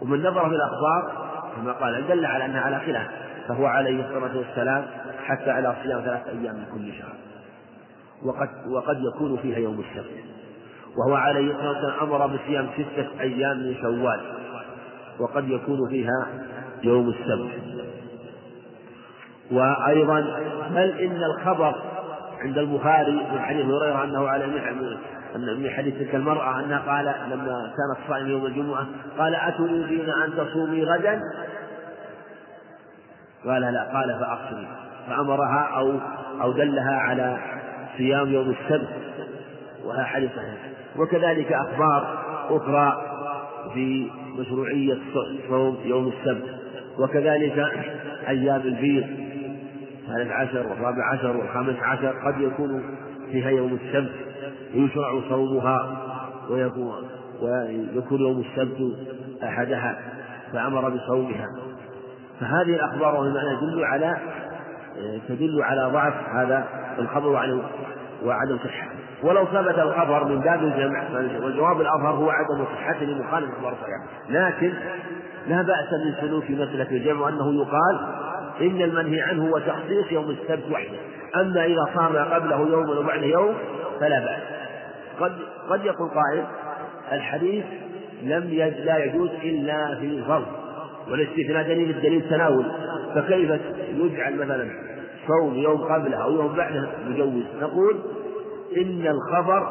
ومن 0.00 0.20
نظر 0.22 0.48
في 0.48 0.54
الأخبار 0.54 1.30
كما 1.56 1.72
قال 1.72 2.06
دل 2.08 2.26
على 2.26 2.44
أنها 2.44 2.60
على 2.60 2.80
خلاف. 2.80 3.06
فهو 3.48 3.66
عليه 3.66 4.06
الصلاة 4.06 4.36
والسلام 4.36 4.86
حتى 5.24 5.50
على 5.50 5.76
صيام 5.82 6.00
ثلاثة 6.00 6.30
أيام 6.30 6.54
من 6.54 6.64
كل 6.74 6.92
شهر. 6.92 7.14
وقد 8.24 8.48
وقد 8.68 8.98
يكون 9.00 9.36
فيها 9.36 9.58
يوم 9.58 9.80
السبت 9.80 10.24
وهو 10.96 11.14
عليه 11.14 11.50
الصلاة 11.50 11.68
والسلام 11.68 12.02
أمر 12.02 12.26
بصيام 12.26 12.68
ستة 12.74 13.20
أيام 13.20 13.58
من 13.58 13.74
شوال. 13.80 14.20
وقد 15.20 15.48
يكون 15.48 15.88
فيها 15.88 16.28
يوم 16.82 17.08
السبت. 17.08 17.80
وأيضا 19.52 20.20
بل 20.70 20.90
إن 20.90 21.22
الخبر 21.24 21.74
عند 22.40 22.58
البخاري 22.58 23.12
من 23.12 23.38
حديث 23.38 23.66
هريرة 23.66 24.04
أنه 24.04 24.28
على 24.28 24.46
من 25.36 25.70
حديث 25.70 25.94
تلك 25.94 26.14
المرأة 26.14 26.60
أنها 26.60 26.78
قال 26.78 27.04
لما 27.30 27.62
كانت 27.62 28.08
صائمة 28.08 28.28
يوم 28.28 28.46
الجمعة 28.46 28.86
قال 29.18 29.34
أتريدين 29.34 30.10
أن 30.10 30.32
تصومي 30.36 30.84
غدا؟ 30.84 31.20
قال 33.44 33.62
لا 33.62 33.82
قال 33.92 34.18
فأقصري 34.20 34.68
فأمرها 35.08 35.68
أو 35.76 35.92
أو 36.42 36.52
دلها 36.52 36.96
على 36.96 37.38
صيام 37.96 38.32
يوم 38.32 38.50
السبت 38.50 38.88
وهذا 39.84 40.04
حديث 40.04 40.30
وكذلك 40.96 41.52
أخبار 41.52 42.18
أخرى 42.50 43.02
في 43.74 44.10
مشروعية 44.38 44.98
صوم 45.48 45.76
يوم 45.84 46.08
السبت. 46.08 46.60
وكذلك 46.98 47.66
أيام 48.28 48.60
البيض 48.60 49.04
الثالث 50.08 50.32
عشر 50.32 50.66
والرابع 50.66 51.12
عشر 51.12 51.36
والخامس 51.36 51.76
عشر 51.82 52.14
قد 52.26 52.40
يكون 52.40 52.82
فيها 53.32 53.50
يوم 53.50 53.78
السبت 53.82 54.12
ويشرع 54.74 55.20
صومها 55.28 55.98
ويكون 56.50 56.94
ويكون 57.42 58.20
يوم 58.20 58.40
السبت 58.40 58.96
أحدها. 59.42 59.98
فأمر 60.52 60.88
بصومها. 60.88 61.46
فهذه 62.40 62.74
الأخبار 62.74 63.14
وهي 63.14 63.28
يدل 63.28 63.84
على 63.84 64.16
تدل 65.28 65.62
على 65.62 65.90
ضعف 65.92 66.14
هذا 66.34 66.64
الخبر 66.98 67.28
وعدم 67.28 67.62
وعدم 68.24 68.58
صحته 68.58 69.00
ولو 69.22 69.44
ثبت 69.44 69.78
الخبر 69.78 70.24
من 70.24 70.40
باب 70.40 70.62
الجمع 70.62 71.04
والجواب 71.42 71.80
الأظهر 71.80 72.14
هو 72.14 72.30
عدم 72.30 72.64
صحته 72.64 73.06
لمخالف 73.06 73.50
الخبر 73.50 73.72
الصحيح 73.72 73.96
لكن 74.30 74.72
لا 75.46 75.62
بأس 75.62 75.92
من 75.92 76.14
سلوك 76.20 76.50
مسألة 76.50 76.90
الجمع 76.90 77.20
وأنه 77.20 77.62
يقال 77.62 77.98
إن 78.60 78.82
المنهي 78.82 79.20
عنه 79.20 79.48
هو 79.48 79.58
تخصيص 79.58 80.12
يوم 80.12 80.30
السبت 80.30 80.70
وحده. 80.72 80.98
أما 81.36 81.64
إذا 81.64 81.88
صام 81.94 82.16
قبله 82.16 82.60
يوم 82.60 82.90
وبعده 82.90 83.26
يوم 83.26 83.54
فلا 84.00 84.20
بأس. 84.20 84.42
قد 85.20 85.32
قد 85.70 85.84
يقول 85.84 86.08
قائل 86.08 86.44
الحديث 87.12 87.64
لم 88.22 88.44
لا 88.84 89.04
يجوز 89.04 89.30
إلا 89.42 89.94
في 89.94 90.22
فرض 90.22 90.46
والاستثناء 91.10 91.62
دليل 91.62 91.90
الدليل 91.90 92.28
تناول. 92.30 92.64
فكيف 93.14 93.60
يجعل 93.94 94.36
مثلا 94.36 94.70
صوم 95.28 95.54
يوم 95.54 95.84
قبله 95.84 96.16
أو 96.16 96.32
يوم 96.32 96.56
بعده 96.56 96.88
مجوز؟ 97.06 97.44
نقول 97.60 97.96
إن 98.76 99.06
الخبر 99.06 99.68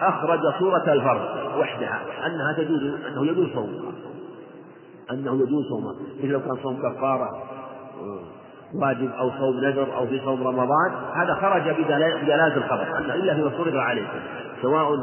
أخرج 0.00 0.40
صورة 0.58 0.92
الفرض 0.92 1.20
وحدها 1.60 2.00
أنها 2.26 2.52
تجوز 2.56 2.82
أنه 2.82 3.26
يجوز 3.26 3.48
صومها 3.54 3.92
أنه 5.10 5.34
يجوز 5.34 5.64
صومها 5.68 5.94
مثل 6.18 6.28
لو 6.28 6.40
كان 6.40 6.56
صوم 6.62 6.76
كفارة 6.82 7.42
واجب 8.74 9.10
أو 9.10 9.30
صوم 9.30 9.56
نذر 9.64 9.96
أو 9.96 10.06
في 10.06 10.20
صوم 10.24 10.46
رمضان 10.46 10.92
هذا 11.14 11.34
خرج 11.34 11.62
بدلالة 11.62 12.56
الخبر 12.56 12.98
أنه 12.98 13.14
إلا 13.14 13.34
فيما 13.34 13.50
فرض 13.50 13.76
عليكم 13.76 14.18
سواء 14.62 14.94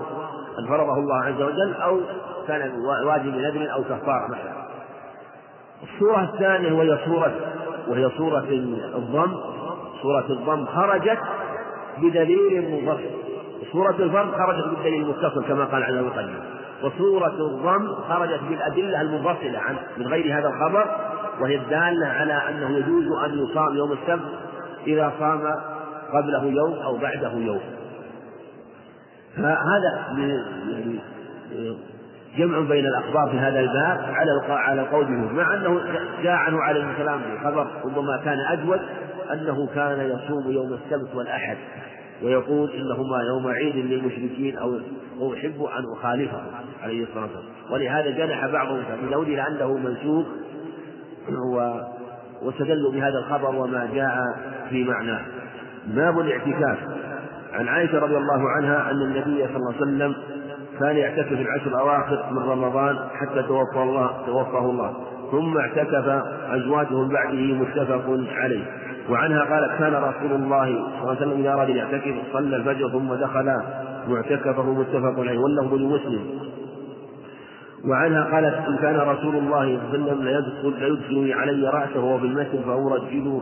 أن 0.60 0.68
فرضه 0.68 0.98
الله 0.98 1.24
عز 1.24 1.42
وجل 1.42 1.74
أو 1.74 2.00
كان 2.48 2.72
واجب 3.06 3.36
نذر 3.36 3.74
أو 3.74 3.84
كفارة 3.84 4.28
مثلا. 4.28 4.65
الصورة 5.94 6.24
الثانية 6.34 6.74
وهي 6.74 6.98
صورة 7.06 7.34
وهي 7.88 8.10
صورة 8.18 8.46
الضم. 8.96 9.38
صورة 10.02 10.26
الضم 10.30 10.66
خرجت 10.66 11.20
بدليل 11.98 12.72
منفصل 12.72 13.10
صورة 13.72 13.96
الفرد 14.00 14.32
خرجت 14.32 14.68
بالدليل 14.68 15.04
المتصل 15.04 15.46
كما 15.48 15.66
قال 15.66 15.84
على 15.84 16.00
المقدم 16.00 16.40
وصورة 16.84 17.36
الضم 17.40 17.96
خرجت 18.10 18.40
بالأدلة 18.50 19.02
المنفصلة 19.02 19.60
عن 19.60 19.76
من 19.98 20.08
غير 20.08 20.40
هذا 20.40 20.48
الخبر 20.48 20.86
وهي 21.42 21.56
الدالة 21.56 22.08
على 22.08 22.34
أنه 22.34 22.78
يجوز 22.78 23.06
أن 23.26 23.40
يصام 23.44 23.78
يوم 23.78 23.92
السبت 23.92 24.32
إذا 24.88 25.14
صام 25.20 25.42
قبله 26.14 26.44
يوم 26.46 26.74
أو 26.74 26.98
بعده 26.98 27.34
يوم. 27.34 27.62
فهذا 29.36 30.06
جمع 32.38 32.60
بين 32.60 32.86
الأخبار 32.86 33.30
في 33.32 33.38
هذا 33.38 33.60
الباب 33.60 34.14
على 34.14 34.32
على 34.50 34.82
قول 34.82 35.08
مع 35.12 35.54
أنه 35.54 35.82
جاء 36.24 36.34
عنه 36.34 36.62
عليه 36.62 36.92
السلام 36.92 37.22
خبر 37.44 37.68
ربما 37.86 38.18
كان 38.26 38.40
أجود 38.40 38.80
أنه 39.34 39.68
كان 39.76 40.00
يصوم 40.00 40.52
يوم 40.52 40.74
السبت 40.74 41.16
والأحد 41.16 41.58
ويقول 42.24 42.72
إنهما 42.72 43.22
يوم 43.22 43.48
عيد 43.48 43.76
للمشركين 43.76 44.58
أو 44.58 44.80
أحب 45.34 45.64
أن 45.64 45.84
أخالفه 45.98 46.42
عليه 46.84 47.04
الصلاة 47.04 47.24
والسلام. 47.24 47.46
ولهذا 47.72 48.10
جنح 48.10 48.48
بعضهم 48.48 48.84
لو 49.12 49.24
لأنه 49.24 49.78
منسوخ 49.78 50.26
و 51.54 51.80
واستدلوا 52.42 52.92
بهذا 52.92 53.20
الخبر 53.20 53.56
وما 53.56 53.90
جاء 53.94 54.18
في 54.70 54.84
معناه. 54.84 55.22
باب 55.88 56.20
الاعتكاف. 56.20 56.78
عن 57.54 57.68
عائشة 57.68 58.00
رضي 58.00 58.18
الله 58.18 58.50
عنها 58.50 58.92
أن 58.92 59.02
النبي 59.02 59.48
صلى 59.48 59.56
الله 59.56 59.74
عليه 59.74 59.82
وسلم 59.82 60.16
كان 60.80 60.98
يعتكف 60.98 61.32
العشر 61.32 61.68
الأواخر 61.68 62.26
من 62.32 62.38
رمضان 62.38 62.98
حتى 63.14 63.44
توفى 63.44 63.84
الله 63.84 64.12
توفاه 64.26 64.70
الله. 64.70 64.94
ثم 65.32 65.58
اعتكف 65.58 66.24
أزواجه 66.50 66.94
من 66.94 67.10
بعده 67.10 67.54
متفق 67.54 68.20
عليه. 68.36 68.64
وعنها 69.10 69.44
قالت 69.44 69.80
كان 69.80 69.94
رسول 69.94 70.32
الله 70.32 70.66
صلى 70.66 71.02
الله 71.02 71.10
عليه 71.10 71.18
وسلم 71.18 71.40
إذا 71.40 71.54
أراد 71.54 71.70
يعتكف 71.70 72.16
صلى 72.34 72.56
الفجر 72.56 72.90
ثم 72.90 73.14
دخل 73.14 73.54
معتكفه 74.08 74.74
متفق 74.74 75.20
عليه. 75.20 75.40
واللفظ 75.40 75.74
لمسلم. 75.74 76.26
وعنها 77.90 78.24
قالت 78.24 78.68
إن 78.68 78.78
كان 78.78 78.96
رسول 78.96 79.36
الله 79.36 79.80
صلى 79.92 79.96
الله 79.96 80.12
عليه 80.12 80.14
وسلم 80.14 80.24
ليدخل 80.24 80.74
ليدخل 80.80 81.40
علي 81.40 81.70
رأسه 81.70 82.00
وهو 82.00 82.20
في 82.20 82.26
المسجد 82.26 82.62
فأرجله 82.62 83.42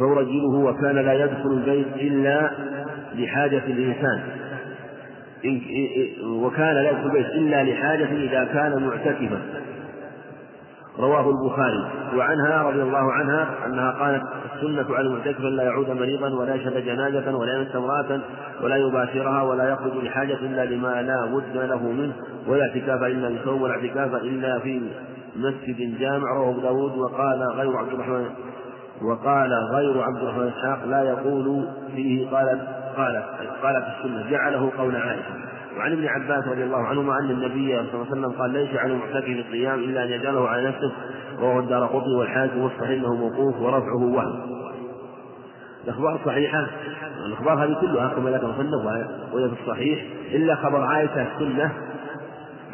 فأرجله 0.00 0.58
وكان 0.58 0.96
لا 0.96 1.12
يدخل 1.12 1.50
البيت 1.50 1.86
إلا 1.96 2.50
لحاجة 3.14 3.62
الإنسان. 3.66 4.22
وكان 6.24 6.74
لا 6.74 6.90
يدخل 6.90 7.06
البيت 7.06 7.26
إلا 7.26 7.62
لحاجة 7.64 8.12
إذا 8.12 8.44
كان 8.44 8.86
معتكفا. 8.86 9.40
رواه 10.98 11.30
البخاري. 11.30 11.84
وعنها 12.16 12.62
رضي 12.62 12.82
الله 12.82 13.12
عنها 13.12 13.48
أنها 13.66 13.90
قالت 13.90 14.22
السنة 14.54 14.96
على 14.96 15.06
المعتكف 15.06 15.40
لا 15.40 15.62
يعود 15.62 15.90
مريضا 15.90 16.34
ولا 16.34 16.54
يشهد 16.54 16.84
جنازة 16.84 17.36
ولا 17.36 17.58
يمس 17.58 17.76
امرأة 17.76 18.20
ولا 18.62 18.76
يباشرها 18.76 19.42
ولا 19.42 19.68
يخرج 19.68 20.04
لحاجة 20.04 20.34
إلا 20.34 20.64
لما 20.64 21.02
لا 21.02 21.24
بد 21.24 21.56
له 21.56 21.82
منه 21.92 22.12
ولا 22.46 22.62
اعتكاف 22.62 23.02
إلا 23.02 23.40
بصوم 23.40 23.62
ولا 23.62 23.74
اعتكاف 23.74 24.14
إلا 24.14 24.58
في 24.58 24.80
مسجد 25.36 25.98
جامع. 25.98 26.32
رواه 26.32 26.50
أبو 26.50 26.60
داود. 26.60 26.98
وقال 26.98 27.42
غير 27.42 27.76
عبد 27.76 27.92
الرحمن 27.92 28.26
وقال 29.02 29.52
غير 29.52 30.02
عبد 30.02 30.16
الرحمن 30.16 30.48
إسحاق 30.48 30.84
لا 30.84 31.02
يقول 31.02 31.64
فيه 31.96 32.30
قالت 32.30 32.79
قالت 32.96 33.24
قالت 33.62 33.84
السنة 33.86 34.30
جعله 34.30 34.72
قول 34.78 34.96
عائشة. 34.96 35.34
وعن 35.78 35.92
ابن 35.92 36.06
عباس 36.06 36.48
رضي 36.48 36.64
الله 36.64 36.78
عنهما 36.78 37.18
أن 37.18 37.30
النبي 37.30 37.76
صلى 37.76 37.80
الله 37.80 38.06
عليه 38.06 38.10
وسلم 38.10 38.32
قال 38.32 38.50
ليس 38.50 38.76
على 38.76 38.92
المعتكف 38.92 39.46
الصيام 39.46 39.78
إلا 39.78 40.04
أن 40.04 40.08
يجعله 40.08 40.48
على 40.48 40.68
نفسه 40.68 40.92
وهو 41.40 41.58
الدار 41.58 41.86
قطي 41.86 42.14
والحاكم 42.18 42.60
والصحيح 42.60 42.90
أنه 42.90 43.14
موقوف 43.14 43.60
ورفعه 43.60 44.04
وهم. 44.04 44.60
الأخبار 45.84 46.14
الصحيحة 46.14 46.66
الأخبار 47.26 47.64
هذه 47.64 47.76
كلها 47.80 48.08
كما 48.08 48.30
ذكر 48.30 48.46
المصنف 48.46 48.84
وهي 49.32 49.48
في 49.48 49.62
الصحيح. 49.62 50.04
إلا 50.32 50.54
خبر 50.54 50.80
عائشة 50.80 51.22
السنة 51.22 51.72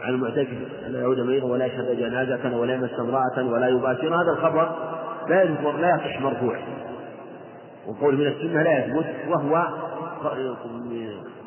عن 0.03 0.15
المعتكف 0.15 0.57
لا 0.89 1.01
يعود 1.01 1.21
مريضا 1.21 1.47
ولا 1.47 1.67
يشهد 1.67 1.99
جنازة 1.99 2.57
ولا 2.57 2.75
يمس 2.75 3.01
امرأة 3.01 3.53
ولا 3.53 3.69
يباشر. 3.69 4.09
هذا 4.09 4.31
الخبر 4.33 4.69
لا 5.29 5.43
يذكر 5.43 5.73
لا 5.73 5.89
يصح 5.89 6.21
مرفوع. 6.21 6.57
وقول 7.87 8.17
من 8.17 8.27
السنة 8.27 8.63
لا 8.63 8.87
يثبت 8.87 9.07
وهو 9.29 9.67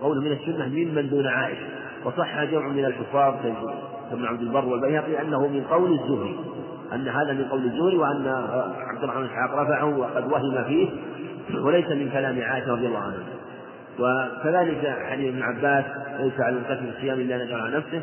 قول 0.02 0.22
من 0.22 0.32
السنة 0.32 0.68
ممن 0.68 1.10
دون 1.10 1.28
عائشة. 1.28 1.66
وصح 2.06 2.44
جمع 2.44 2.68
من 2.68 2.86
الحفاظ 2.86 3.34
كابن 4.10 4.26
عبد 4.26 4.42
البر 4.42 4.66
والبيهقي 4.66 5.22
أنه 5.22 5.48
من 5.48 5.64
قول 5.64 5.92
الزهري. 5.92 6.40
أن 6.94 7.08
هذا 7.08 7.34
من 7.34 7.46
قول 7.46 7.66
الزهري 7.66 7.98
وأن 7.98 8.28
عبد 8.88 9.04
الرحمن 9.04 9.26
إسحاق 9.26 9.60
رفعه 9.60 9.98
وقد 9.98 10.32
وهم 10.32 10.64
فيه 10.64 10.90
وليس 11.64 11.88
من 11.88 12.10
كلام 12.10 12.42
عائشة 12.42 12.72
رضي 12.72 12.88
الله 12.88 13.00
عنها. 13.00 13.24
وكذلك 14.00 14.98
حديث 15.10 15.34
ابن 15.34 15.44
عباس 15.44 15.86
ليس 16.20 16.40
على 16.40 16.56
المكتب 16.56 16.90
الصيام 16.96 17.20
إلا 17.20 17.46
نجر 17.46 17.62
على 17.62 17.78
نفسه. 17.78 18.02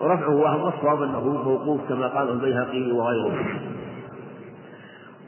ورفعه 0.00 0.34
وهم 0.34 0.62
والصواب 0.62 1.02
أنه 1.02 1.20
موقوف 1.20 1.88
كما 1.88 2.08
قاله 2.08 2.32
البيهقي 2.32 2.92
وغيره. 2.92 3.60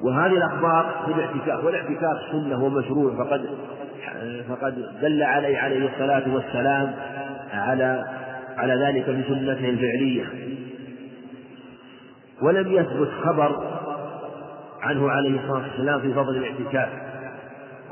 وهذه 0.03 0.33
الأخبار 0.33 0.95
في 1.07 1.13
الاعتكاف 1.13 1.65
والاعتكاف 1.65 2.17
سنة 2.33 2.65
ومشروع 2.65 3.15
فقد 3.15 3.47
فقد 4.49 4.75
دل 5.03 5.23
عليه 5.23 5.59
عليه 5.59 5.89
الصلاة 5.89 6.35
والسلام 6.35 6.95
على 7.53 8.05
على 8.57 8.75
ذلك 8.75 9.11
بسنته 9.11 9.69
الفعلية. 9.69 10.25
ولم 12.43 12.73
يثبت 12.73 13.09
خبر 13.25 13.81
عنه 14.83 15.11
عليه 15.11 15.41
الصلاة 15.41 15.63
والسلام 15.63 16.01
في 16.01 16.13
فضل 16.15 16.37
الاعتكاف. 16.37 16.89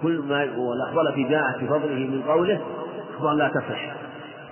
كل 0.02 0.22
ما 0.28 0.48
والأخبار 0.56 1.08
التي 1.08 1.22
جاءت 1.22 1.56
في 1.58 1.66
فضله 1.66 1.94
من 1.94 2.22
قوله 2.22 2.60
أخبار 3.14 3.32
لا 3.32 3.48
تصح. 3.48 3.94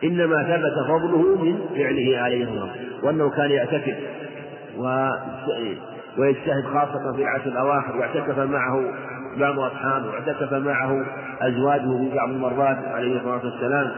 إنما 0.04 0.42
ثبت 0.42 0.87
فضله 0.88 1.44
من 1.44 1.61
فعله 1.74 2.18
عليه 2.18 2.44
الصلاة 2.44 2.62
والسلام. 2.62 3.04
وأنه 3.04 3.30
كان 3.30 3.50
يعتكف. 3.50 3.96
ويجتهد 6.18 6.64
خاصة 6.64 7.12
في 7.16 7.22
العشر 7.22 7.46
الأواخر 7.46 7.96
واعتكف 7.96 8.38
معه 8.38 8.85
بعض 9.38 9.59
أصحابه 9.59 10.07
واعتكف 10.09 10.53
معه 10.53 11.05
أزواجه 11.40 11.81
في 11.98 12.11
بعض 12.16 12.29
المرات 12.29 12.79
عليه 12.79 13.16
الصلاة 13.16 13.40
والسلام. 13.44 13.90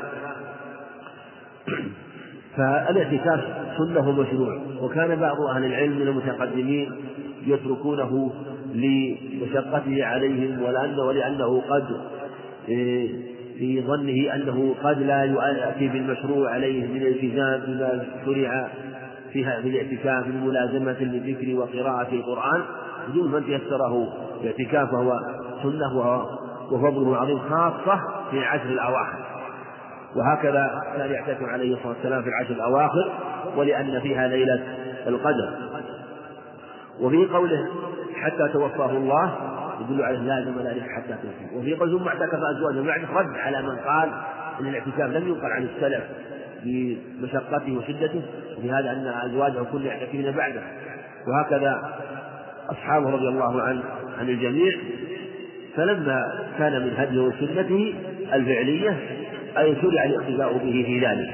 فالاعتكاف 2.57 3.41
سنة 3.79 4.13
مشروع 4.13 4.59
وكان 4.83 5.17
بعض 5.21 5.41
أهل 5.41 5.65
العلم 5.65 5.97
من 6.01 6.09
المتقدمين 6.09 6.91
يتركونه 7.47 8.33
لمشقته 8.75 10.05
عليهم 10.05 10.63
ولأنه 10.63 11.03
ولأنه 11.03 11.63
قد 11.71 11.85
في 13.59 13.83
ظنه 13.87 14.35
أنه 14.35 14.75
قد 14.85 15.03
لا 15.03 15.23
يؤتي 15.25 15.89
بالمشروع 15.89 16.51
عليه 16.51 16.87
من 16.87 16.97
الالتزام 16.97 17.61
بما 17.67 18.05
شرع 18.25 18.69
فيها 19.35 19.61
في 19.61 19.69
الاعتكاف 19.69 20.27
من 20.27 20.47
ملازمة 20.47 20.97
للذكر 21.01 21.59
وقراءة 21.59 22.09
القرآن 22.13 22.63
بدون 23.09 23.33
من 23.33 23.45
تيسره 23.45 24.09
الاعتكاف 24.41 24.93
وهو 24.93 25.21
سنة 25.63 26.27
وفضله 26.71 27.17
عظيم 27.17 27.39
خاصة 27.39 28.01
في 28.31 28.39
العشر 28.39 28.69
الأواخر. 28.69 29.19
وهكذا 30.17 30.81
كان 30.97 31.11
يعتكف 31.11 31.43
عليه 31.43 31.75
الصلاة 31.75 31.89
والسلام 31.89 32.23
في 32.23 32.29
العشر 32.29 32.51
الأواخر 32.51 33.13
ولأن 33.57 34.01
فيها 34.01 34.29
ليلة 34.29 34.63
القدر. 35.07 35.51
وفي 37.01 37.27
قوله 37.27 37.69
حتى 38.15 38.49
توفاه 38.53 38.91
الله 38.91 39.35
يدل 39.81 40.03
على 40.03 40.17
لازم 40.17 40.59
ذلك 40.59 40.83
حتى 40.83 41.15
توفيه 41.23 41.59
وفي 41.59 41.75
قوله 41.75 41.99
ثم 41.99 42.09
اعتكف 42.09 42.39
أزواجه 42.57 42.87
بعد 42.87 43.01
رد 43.15 43.37
على 43.37 43.63
من 43.63 43.77
قال 43.77 44.09
أن 44.61 44.67
الاعتكاف 44.67 45.11
لم 45.11 45.29
ينقل 45.29 45.47
عن 45.47 45.63
السلف. 45.63 46.05
بمشقته 46.65 47.79
وشدته 47.79 48.23
وفي 48.59 48.71
هذا 48.71 48.91
أن 48.91 49.31
أزواجه 49.31 49.63
كل 49.73 49.87
يعتكفن 49.87 50.31
بعده. 50.31 50.63
وهكذا 51.29 52.01
أصحابه 52.71 53.11
رضي 53.11 53.29
الله 53.29 53.63
عنه 53.63 53.83
عن 54.19 54.29
الجميع. 54.29 54.79
فلما 55.77 56.49
كان 56.59 56.73
من 56.73 56.95
هديه 56.97 57.21
وسنته 57.21 57.95
الفعلية 58.33 58.99
أي 59.59 59.77
شرع 59.83 60.05
الاقتداء 60.05 60.53
به 60.53 60.85
في 60.87 61.07
ذلك. 61.07 61.31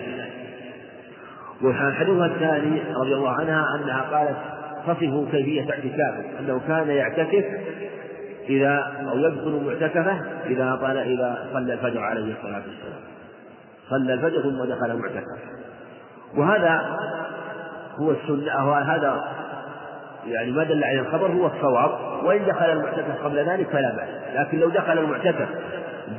وحديثها 1.62 2.26
الثاني 2.26 2.80
رضي 2.96 3.14
الله 3.14 3.30
عنها 3.30 3.64
أنها 3.76 4.00
قالت 4.00 4.36
تصفوا 4.86 5.26
كيفية 5.30 5.60
اعتكافه 5.60 6.24
أنه 6.40 6.60
كان 6.68 6.88
يعتكف 6.88 7.44
إذا 8.48 8.92
أو 9.12 9.18
يدخل 9.18 9.62
معتكفه 9.66 10.20
إذا 10.46 10.78
طال 10.82 10.98
إذا 10.98 11.48
صلى 11.52 11.72
الفجر 11.72 12.00
عليه 12.00 12.32
الصلاة 12.32 12.62
والسلام. 12.68 13.00
صلى 13.90 14.14
الفجر 14.14 14.42
ثم 14.42 14.64
دخل 14.64 14.96
معتكف 14.96 15.38
وهذا 16.36 16.96
هو 17.98 18.10
السنة 18.10 18.78
هذا 18.78 19.24
يعني 20.26 20.52
ما 20.52 20.64
دل 20.64 20.84
عليه 20.84 21.00
الخبر 21.00 21.26
هو 21.26 21.46
الصواب. 21.46 22.24
وإن 22.24 22.46
دخل 22.46 22.64
المعتكف 22.64 23.24
قبل 23.24 23.36
ذلك 23.36 23.68
فلا 23.68 23.96
بأس. 23.96 24.08
لكن 24.34 24.58
لو 24.58 24.68
دخل 24.68 24.98
المعتكف 24.98 25.48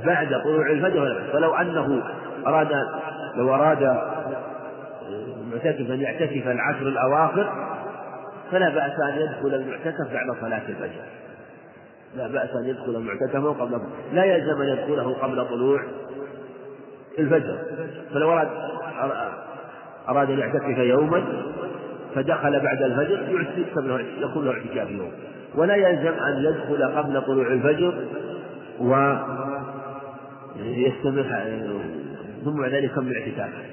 بعد 0.06 0.42
طلوع 0.44 0.70
الفجر 0.70 1.06
فلا 1.06 1.14
بأس 1.14 1.32
فلو 1.32 1.56
أنه 1.56 2.04
أراد 2.48 2.72
لو 3.36 3.56
أراد 3.56 3.98
المعتكف 5.42 5.92
أن 5.92 6.02
يعتكف 6.02 6.48
العشر 6.48 6.88
الأواخر 6.88 7.52
فلا 8.52 8.70
بأس 8.70 9.00
أن 9.10 9.22
يدخل 9.22 9.56
المعتكف 9.56 10.14
بعد 10.14 10.36
صلاة 10.42 10.62
الفجر. 10.70 11.02
لا 12.16 12.28
بأس 12.28 12.50
أن 12.50 12.66
يدخل 12.66 12.96
المعتكف 12.96 13.62
قبل 13.62 13.82
لا 14.14 14.24
يلزم 14.24 14.62
أن 14.62 14.68
يدخله 14.68 15.14
قبل 15.14 15.46
طلوع. 15.46 15.82
الفجر. 17.20 17.58
فلو 18.14 18.32
أراد 18.32 18.48
أراد 20.10 20.32
أن 20.32 20.40
يعتكف 20.40 20.78
يوما 20.78 21.24
فدخل 22.16 22.60
بعد 22.60 22.82
الفجر 22.82 23.20
يكتب 23.58 23.88
له 23.88 24.06
يكون 24.20 24.46
له 24.46 24.52
اعتكاف 24.52 24.92
يوم. 24.92 25.12
ولا 25.56 25.76
يلزم 25.76 26.14
أن 26.14 26.44
يدخل 26.44 26.84
قبل 26.84 27.22
طلوع 27.22 27.48
الفجر 27.48 27.94
ويستمر 30.60 31.24
ثم 32.46 32.62
بعد 32.62 32.72
ذلك 32.72 32.84
يكمل 32.84 33.16
اعتكافه 33.18 33.64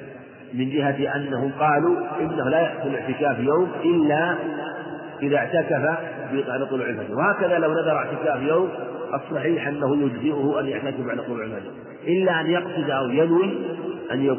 من 0.55 0.71
جهة 0.71 1.17
أنهم 1.17 1.53
قالوا 1.61 1.97
إنه 2.21 2.49
لا 2.49 2.61
يحصل 2.61 2.95
اعتكاف 2.95 3.39
يوم 3.39 3.71
إلا 3.85 4.35
إذا 5.23 5.37
اعتكف 5.37 5.99
بعد 6.49 6.67
طلوع 6.71 6.87
الفجر. 6.87 7.15
وهكذا 7.15 7.59
لو 7.59 7.73
نذر 7.73 7.97
اعتكاف 7.97 8.43
يوم 8.43 8.69
الصحيح 9.15 9.69
أنه 9.69 10.03
يجزئه 10.03 10.61
أن 10.61 10.67
يعتكف 10.67 11.01
بعد 11.01 11.21
طلوع 11.21 11.45
الفجر. 11.45 11.71
إلا 12.07 12.41
أن 12.41 12.47
يقصد 12.47 12.91
أو 12.91 13.09
ينوي 13.09 13.59
أن 14.13 14.37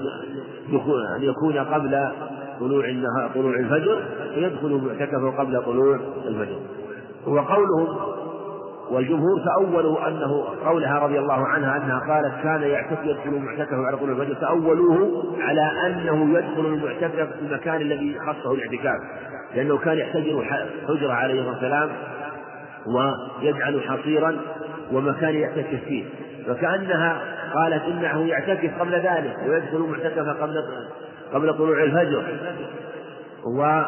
أن 1.15 1.23
يكون 1.23 1.57
قبل 1.57 2.11
طلوع 2.59 2.85
النهار 2.85 3.31
طلوع 3.35 3.55
الفجر 3.55 4.03
فيدخل 4.33 4.81
معتكفه 4.85 5.29
قبل 5.39 5.63
طلوع 5.63 5.99
الفجر. 6.27 6.59
وقولهم 7.27 7.97
والجمهور 8.91 9.39
تأولوا 9.45 10.07
أنه 10.07 10.45
قولها 10.65 10.99
رضي 10.99 11.19
الله 11.19 11.47
عنها 11.47 11.77
أنها 11.77 11.99
قالت 11.99 12.43
كان 12.43 12.61
يعتكف 12.61 13.05
يدخل 13.05 13.31
معتكفه 13.31 13.85
على 13.87 13.97
طلوع 13.97 14.11
الفجر. 14.11 14.33
تأولوه 14.33 15.23
على 15.39 15.61
أنه 15.61 16.37
يدخل 16.37 16.65
المعتكف 16.65 17.33
في 17.33 17.41
المكان 17.41 17.81
الذي 17.81 18.19
خصه 18.19 18.53
الاعتكاف. 18.53 18.99
لأنه 19.55 19.77
كان 19.77 19.97
يحتجر 19.97 20.43
حجرة 20.87 21.13
عليه 21.13 21.39
الصلاة 21.39 21.53
والسلام 21.53 21.89
ويجعل 22.87 23.81
حصيرا 23.81 24.37
ومكان 24.91 25.35
يعتكف 25.35 25.83
فيه. 25.87 26.03
فكأنها 26.47 27.21
قالت 27.53 27.83
إنه 27.83 28.27
يعتكف 28.27 28.79
قبل 28.79 28.93
ذلك 28.93 29.37
ويدخل 29.47 29.79
معتكف 29.79 30.41
قبل 30.41 30.63
قبل 31.33 31.53
طلوع 31.53 31.83
الفجر. 31.83 32.23
و 33.45 33.81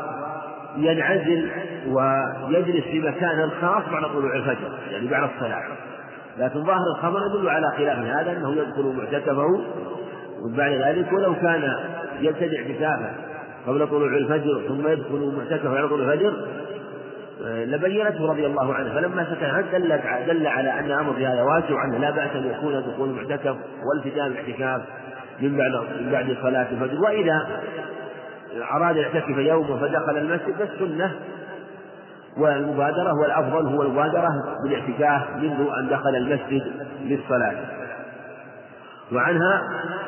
ينعزل 0.77 1.49
ويجلس 1.87 2.83
في 2.83 2.99
مكانه 2.99 3.43
الخاص 3.43 3.83
بعد 3.91 4.03
طلوع 4.03 4.35
الفجر 4.35 4.71
يعني 4.91 5.07
بعد 5.07 5.29
الصلاة. 5.35 5.63
لكن 6.37 6.63
ظاهر 6.63 6.91
الخبر 6.95 7.19
يدل 7.25 7.49
على 7.49 7.71
خلاف 7.77 7.97
هذا 7.97 8.31
أنه 8.31 8.51
يدخل 8.51 8.93
معتكفه 8.97 9.61
وبعد 10.41 10.71
ذلك 10.71 11.13
ولو 11.13 11.35
كان 11.35 11.75
يبتدع 12.19 12.59
اعتكافه 12.59 13.11
قبل 13.67 13.87
طلوع 13.87 14.07
الفجر 14.07 14.61
ثم 14.67 14.87
يدخل 14.87 15.33
معتكفه 15.37 15.73
بعد 15.73 15.89
طلوع 15.89 16.13
الفجر 16.13 16.33
لبينته 17.45 18.25
رضي 18.25 18.45
الله 18.45 18.73
عنه 18.73 18.93
فلما 18.93 19.25
سكت 19.25 19.71
دل 19.71 19.99
دل 20.27 20.47
على 20.47 20.79
أن 20.79 21.13
في 21.13 21.27
هذا 21.27 21.41
واسع 21.41 21.73
وانه 21.73 21.97
لا 21.97 22.11
بأس 22.11 22.35
أن 22.35 22.51
يكون 22.51 22.83
دخول 22.93 23.09
المعتكف 23.09 23.55
والتزام 23.85 24.31
الاعتكاف 24.31 24.81
من 25.41 25.57
بعد 25.57 25.71
من 25.71 26.11
بعد 26.11 26.37
صلاة 26.41 26.67
الفجر. 26.71 27.01
وإذا 27.01 27.47
أراد 28.71 28.95
يعتكف 28.95 29.37
يوما 29.37 29.77
فدخل 29.77 30.17
المسجد 30.17 30.55
فالسنه 30.59 31.15
والمبادرة 32.37 33.13
والأفضل 33.21 33.65
هو 33.67 33.81
المبادرة 33.81 34.29
بالاعتكاف 34.63 35.35
منذ 35.35 35.67
أن 35.79 35.87
دخل 35.89 36.15
المسجد 36.15 36.63
للصلاة. 37.01 37.55
وعنها 39.13 39.61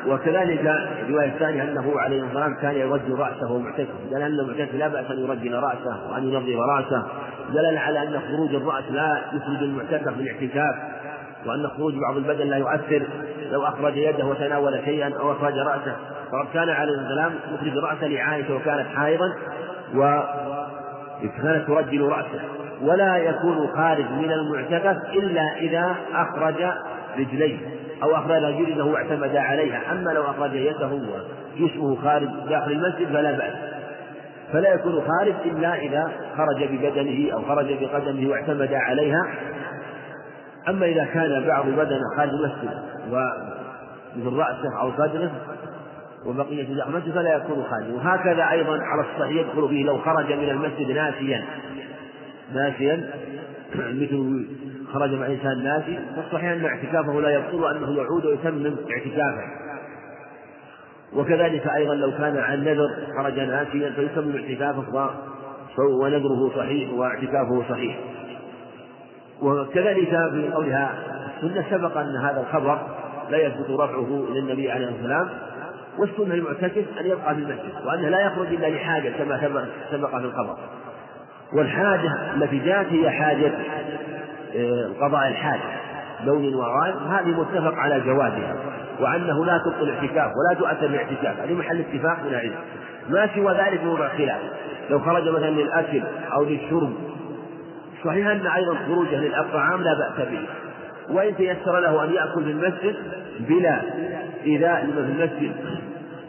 وكذلك 0.06 0.60
الرواية 1.02 1.28
الثانية 1.28 1.62
أنه 1.62 2.00
عليه 2.00 2.22
والسلام 2.22 2.54
كان 2.54 2.74
يرجل 2.74 3.18
رأسه 3.18 3.58
معتكف 3.58 3.88
دل 4.10 4.22
أن 4.22 4.40
المعتكف 4.40 4.74
لا 4.74 4.88
بأس 4.88 5.10
أن 5.10 5.18
يرجل 5.18 5.54
رأسه 5.54 6.10
وأن 6.10 6.24
ينظف 6.24 6.58
رأسه 6.76 7.06
دل 7.52 7.78
على 7.78 8.02
أن 8.02 8.20
خروج 8.20 8.54
الرأس 8.54 8.84
لا 8.90 9.22
يخرج 9.32 9.62
المعتكف 9.62 10.16
من 10.16 10.26
الاعتكاف 10.26 10.74
وأن 11.46 11.68
خروج 11.76 11.94
بعض 11.94 12.16
البدن 12.16 12.46
لا 12.46 12.56
يؤثر 12.56 13.02
لو 13.50 13.64
أخرج 13.64 13.96
يده 13.96 14.26
وتناول 14.26 14.80
شيئا 14.84 15.12
أو 15.20 15.32
أخرج 15.32 15.58
رأسه 15.58 15.96
فقد 16.32 16.46
كان 16.54 16.68
عليه 16.68 16.94
السلام 16.94 17.32
يخرج 17.52 17.84
رأسه 17.84 18.06
لعائشة 18.06 18.56
وكانت 18.56 18.86
حائضا 18.96 19.32
و 19.94 20.20
كانت 21.42 21.66
ترجل 21.66 22.02
رأسه 22.02 22.40
ولا 22.82 23.16
يكون 23.16 23.68
خارج 23.76 24.04
من 24.10 24.32
المعتكف 24.32 24.96
إلا 25.12 25.56
إذا 25.56 25.96
أخرج 26.14 26.64
رجليه. 27.18 27.58
أو 28.02 28.16
أخرج 28.16 28.44
رجله 28.44 28.84
واعتمد 28.84 29.36
عليها. 29.36 29.92
أما 29.92 30.10
لو 30.10 30.22
أخرج 30.22 30.54
يده 30.54 31.00
وجسمه 31.60 31.96
خارج 32.02 32.28
داخل 32.48 32.72
المسجد 32.72 33.06
فلا 33.06 33.32
بأس. 33.32 33.52
فلا 34.52 34.74
يكون 34.74 34.92
خارج 34.92 35.34
إلا 35.44 35.74
إذا 35.74 36.12
خرج 36.36 36.64
ببدنه 36.64 37.32
أو 37.32 37.42
خرج 37.42 37.84
بقدمه 37.84 38.30
واعتمد 38.30 38.72
عليها. 38.72 39.26
أما 40.68 40.86
إذا 40.86 41.04
كان 41.04 41.44
بعض 41.46 41.66
بدنه 41.66 42.16
خارج 42.16 42.30
المسجد 42.30 42.78
ومثل 43.10 44.36
رأسه 44.36 44.80
أو 44.80 44.92
صدره 44.92 45.30
وبقية 46.26 46.74
زحمته 46.74 47.12
فلا 47.12 47.36
يكون 47.36 47.64
خارجا 47.70 47.94
وهكذا 47.94 48.50
أيضا 48.50 48.78
على 48.82 49.00
الصحيح 49.00 49.46
يدخل 49.46 49.68
فيه 49.68 49.84
لو 49.84 49.98
خرج 49.98 50.32
من 50.32 50.50
المسجد 50.50 50.90
ناسيا. 50.90 51.44
ناسيا. 52.54 53.10
مثل 53.74 54.46
خرج 54.94 55.12
مع 55.12 55.26
إنسان 55.26 55.64
ناسي 55.64 55.98
فالصحيح 56.16 56.50
أن 56.50 56.64
اعتكافه 56.64 57.20
لا 57.20 57.30
يبطل 57.30 57.62
وأنه 57.62 57.96
يعود 57.96 58.26
ويتمم 58.26 58.76
اعتكافه. 58.90 59.44
وكذلك 61.12 61.66
أيضا 61.66 61.94
لو 61.94 62.10
كان 62.10 62.36
عن 62.36 62.64
نذر 62.64 62.88
خرج 63.18 63.40
ناسيا 63.40 63.90
فيتمم 63.90 64.36
اعتكافه 64.36 65.10
ونذره 65.78 66.52
صحيح 66.56 66.92
واعتكافه 66.92 67.62
صحيح. 67.68 67.96
وكذلك 69.42 70.08
في 70.08 70.50
قولها 70.54 70.94
السنة 71.42 71.64
سبق 71.70 71.96
أن 71.96 72.16
هذا 72.16 72.40
الخبر 72.40 72.78
لا 73.30 73.38
يثبت 73.38 73.70
رفعه 73.70 74.24
إلى 74.30 74.38
النبي 74.38 74.70
عليه 74.70 74.88
الصلاة 74.88 74.98
والسلام 74.98 75.28
والسنة 75.98 76.34
للمعتكف 76.34 76.84
أن 77.00 77.06
يبقى 77.06 77.34
في 77.34 77.40
المسجد 77.40 77.86
وأنه 77.86 78.08
لا 78.08 78.20
يخرج 78.20 78.46
إلا 78.46 78.66
لحاجة 78.66 79.12
كما 79.18 79.66
سبق 79.90 80.10
في 80.10 80.24
الخبر. 80.24 80.56
والحاجة 81.52 82.34
التي 82.34 82.58
جاءت 82.58 82.86
هي 82.86 83.10
حاجة 83.10 83.52
قضاء 85.00 85.28
الحاجة 85.28 85.62
لون 86.24 86.54
وغاية 86.54 86.94
هذه 87.10 87.40
متفق 87.40 87.74
على 87.78 88.00
جوازها 88.00 88.56
وأنه 89.00 89.44
لا 89.44 89.58
تبطل 89.58 89.82
الاعتكاف 89.82 90.32
ولا 90.36 90.54
تؤثر 90.58 90.86
الاعتكاف 90.86 91.40
هذه 91.40 91.54
محل 91.54 91.80
اتفاق 91.80 92.18
من 92.24 92.30
العلم. 92.30 92.54
ما 93.08 93.28
سوى 93.34 93.52
ذلك 93.52 93.84
موضع 93.84 94.08
خلاف. 94.08 94.40
لو 94.90 94.98
خرج 94.98 95.28
مثلا 95.28 95.50
للأكل 95.50 96.02
أو 96.32 96.44
للشرب 96.44 96.92
صحيح 98.04 98.26
أن 98.26 98.46
أيضا 98.46 98.74
خروجه 98.86 99.16
للطعام 99.16 99.82
لا 99.82 99.94
بأس 99.94 100.28
به. 100.28 100.46
وإن 101.10 101.36
تيسر 101.36 101.80
له 101.80 102.04
أن 102.04 102.12
يأكل 102.12 102.44
في 102.44 102.50
المسجد 102.50 102.96
بلا 103.40 103.80
إيذاء 104.44 104.84
لمن 104.84 105.06
في 105.06 105.22
المسجد 105.22 105.52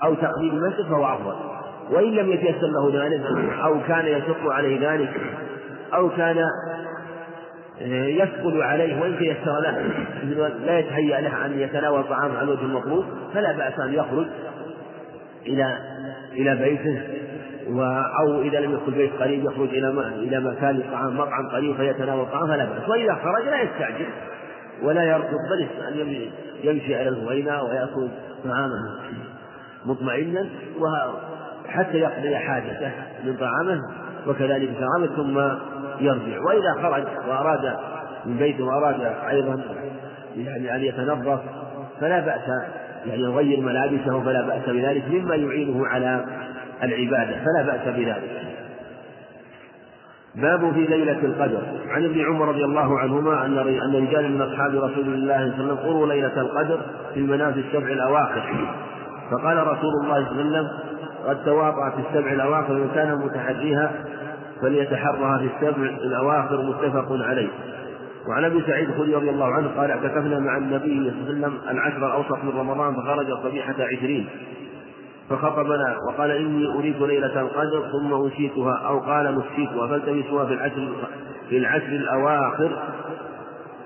أو 0.03 0.13
تقديم 0.13 0.55
المسجد 0.55 0.85
فهو 0.85 1.05
أفضل. 1.05 1.35
وإن 1.91 2.11
لم 2.11 2.31
يتيسر 2.31 2.67
له 2.67 3.03
ذلك 3.03 3.21
أو 3.63 3.79
كان 3.87 4.05
يشق 4.05 4.51
عليه 4.51 4.91
ذلك 4.91 5.09
أو 5.93 6.09
كان 6.09 6.37
آه، 6.37 6.84
يثقل 7.81 8.61
عليه 8.61 9.01
وإن 9.01 9.17
تيسر 9.17 9.59
له. 9.59 9.89
لا 10.65 10.79
يتهيأ 10.79 11.21
له 11.21 11.45
أن 11.45 11.59
يتناول 11.59 12.03
طعام 12.03 12.31
على 12.31 12.41
الوجه 12.41 12.61
المطلوب 12.61 13.05
فلا 13.33 13.51
بأس 13.51 13.79
أن 13.79 13.93
يخرج 13.93 14.27
إلى 15.47 15.77
إلى 16.33 16.55
بيته 16.55 17.01
أو 18.19 18.41
إذا 18.41 18.59
لم 18.59 18.73
يكن 18.73 18.91
بيت 18.91 19.11
قريب 19.19 19.45
يخرج 19.45 19.69
إلى 19.69 19.89
إلى 20.15 20.39
مكان 20.39 20.75
الطعام 20.75 21.17
مطعم 21.17 21.49
قريب 21.51 21.75
فيتناول 21.75 22.25
طعام 22.25 22.47
فلا 22.47 22.65
بأس. 22.65 22.89
وإذا 22.89 23.13
خرج 23.13 23.45
لا 23.45 23.61
يستعجل 23.61 24.05
ولا 24.83 25.03
يركض 25.03 25.37
بل 25.51 25.67
أن 25.87 26.27
يمشي 26.63 26.95
على 26.95 27.09
الهوينة 27.09 27.63
ويأكل 27.63 28.09
طعامه 28.43 28.99
مطمئنا 29.85 30.49
حتى 31.67 31.97
يقضي 31.97 32.37
حاجته 32.37 32.91
من 33.23 33.35
طعامه 33.37 33.79
وكذلك 34.27 34.69
طعامه 34.79 35.15
ثم 35.15 35.39
يرجع. 35.99 36.39
وإذا 36.39 36.73
خرج 36.81 37.03
وأراد 37.29 37.77
من 38.25 38.37
بيته 38.37 38.63
وأراد 38.63 39.13
أيضا 39.29 39.61
يعني 40.35 40.75
أن 40.75 40.83
يتنظف 40.83 41.39
فلا 42.01 42.19
بأس 42.19 42.49
يعني 43.05 43.21
يغير 43.21 43.61
ملابسه 43.61 44.23
فلا 44.23 44.41
بأس 44.41 44.69
بذلك 44.69 45.03
مما 45.09 45.35
يعينه 45.35 45.87
على 45.87 46.25
العبادة 46.83 47.35
فلا 47.37 47.61
بأس 47.65 47.95
بذلك. 47.95 48.41
باب 50.35 50.73
في 50.73 50.79
ليلة 50.79 51.19
القدر. 51.23 51.61
عن 51.89 52.05
ابن 52.05 52.25
عمر 52.25 52.47
رضي 52.47 52.65
الله 52.65 52.99
عنهما 52.99 53.45
أن 53.45 53.57
أن 53.57 53.95
رجالا 53.95 54.27
من 54.27 54.41
أصحاب 54.41 54.75
رسول 54.75 55.07
الله 55.07 55.13
صلى 55.13 55.23
الله 55.23 55.33
عليه 55.35 55.53
وسلم 55.53 55.75
قروا 55.75 56.07
ليلة 56.07 56.41
القدر 56.41 56.79
في 57.13 57.19
المنام 57.19 57.53
في 57.53 57.59
السبع 57.59 57.87
الأواخر. 57.87 58.67
فقال 59.31 59.67
رسول 59.67 59.91
الله 60.03 60.25
صلى 60.29 60.41
الله 60.41 60.57
عليه 60.57 60.67
وسلم 60.67 60.67
قد 61.27 61.45
تواطأت 61.45 61.93
السبع 61.99 62.31
الأواخر 62.31 62.73
ومن 62.73 62.91
كان 62.95 63.15
متحديها 63.15 63.91
فليتحرها 64.61 65.37
في 65.37 65.49
السبع 65.55 65.83
الأواخر 65.83 66.61
متفق 66.61 67.07
عليه. 67.11 67.49
وعن 68.27 68.43
أبي 68.43 68.61
سعيد 68.67 68.89
الخدري 68.89 69.15
رضي 69.15 69.29
الله 69.29 69.53
عنه 69.53 69.67
قال 69.67 69.91
اعتكفنا 69.91 70.39
مع 70.39 70.57
النبي 70.57 71.11
صلى 71.11 71.31
الله 71.31 71.47
عليه 71.47 71.47
وسلم 71.47 71.53
العشر 71.71 72.07
الأوسط 72.07 72.43
من 72.43 72.59
رمضان 72.59 72.95
فخرج 72.95 73.27
صبيحة 73.43 73.75
عشرين. 73.79 74.27
فخطبنا 75.29 75.97
وقال 76.07 76.31
إني 76.31 76.67
أريد 76.67 77.01
ليلة 77.01 77.41
القدر 77.41 77.83
ثم 77.91 78.13
أنشيتها 78.13 78.73
أو 78.87 78.99
قال 78.99 79.37
نسيتها 79.37 79.87
فالتمسوها 79.87 80.45
في 80.45 80.53
العشر 80.53 80.87
في 81.49 81.57
العشر 81.57 81.87
الأواخر 81.87 82.71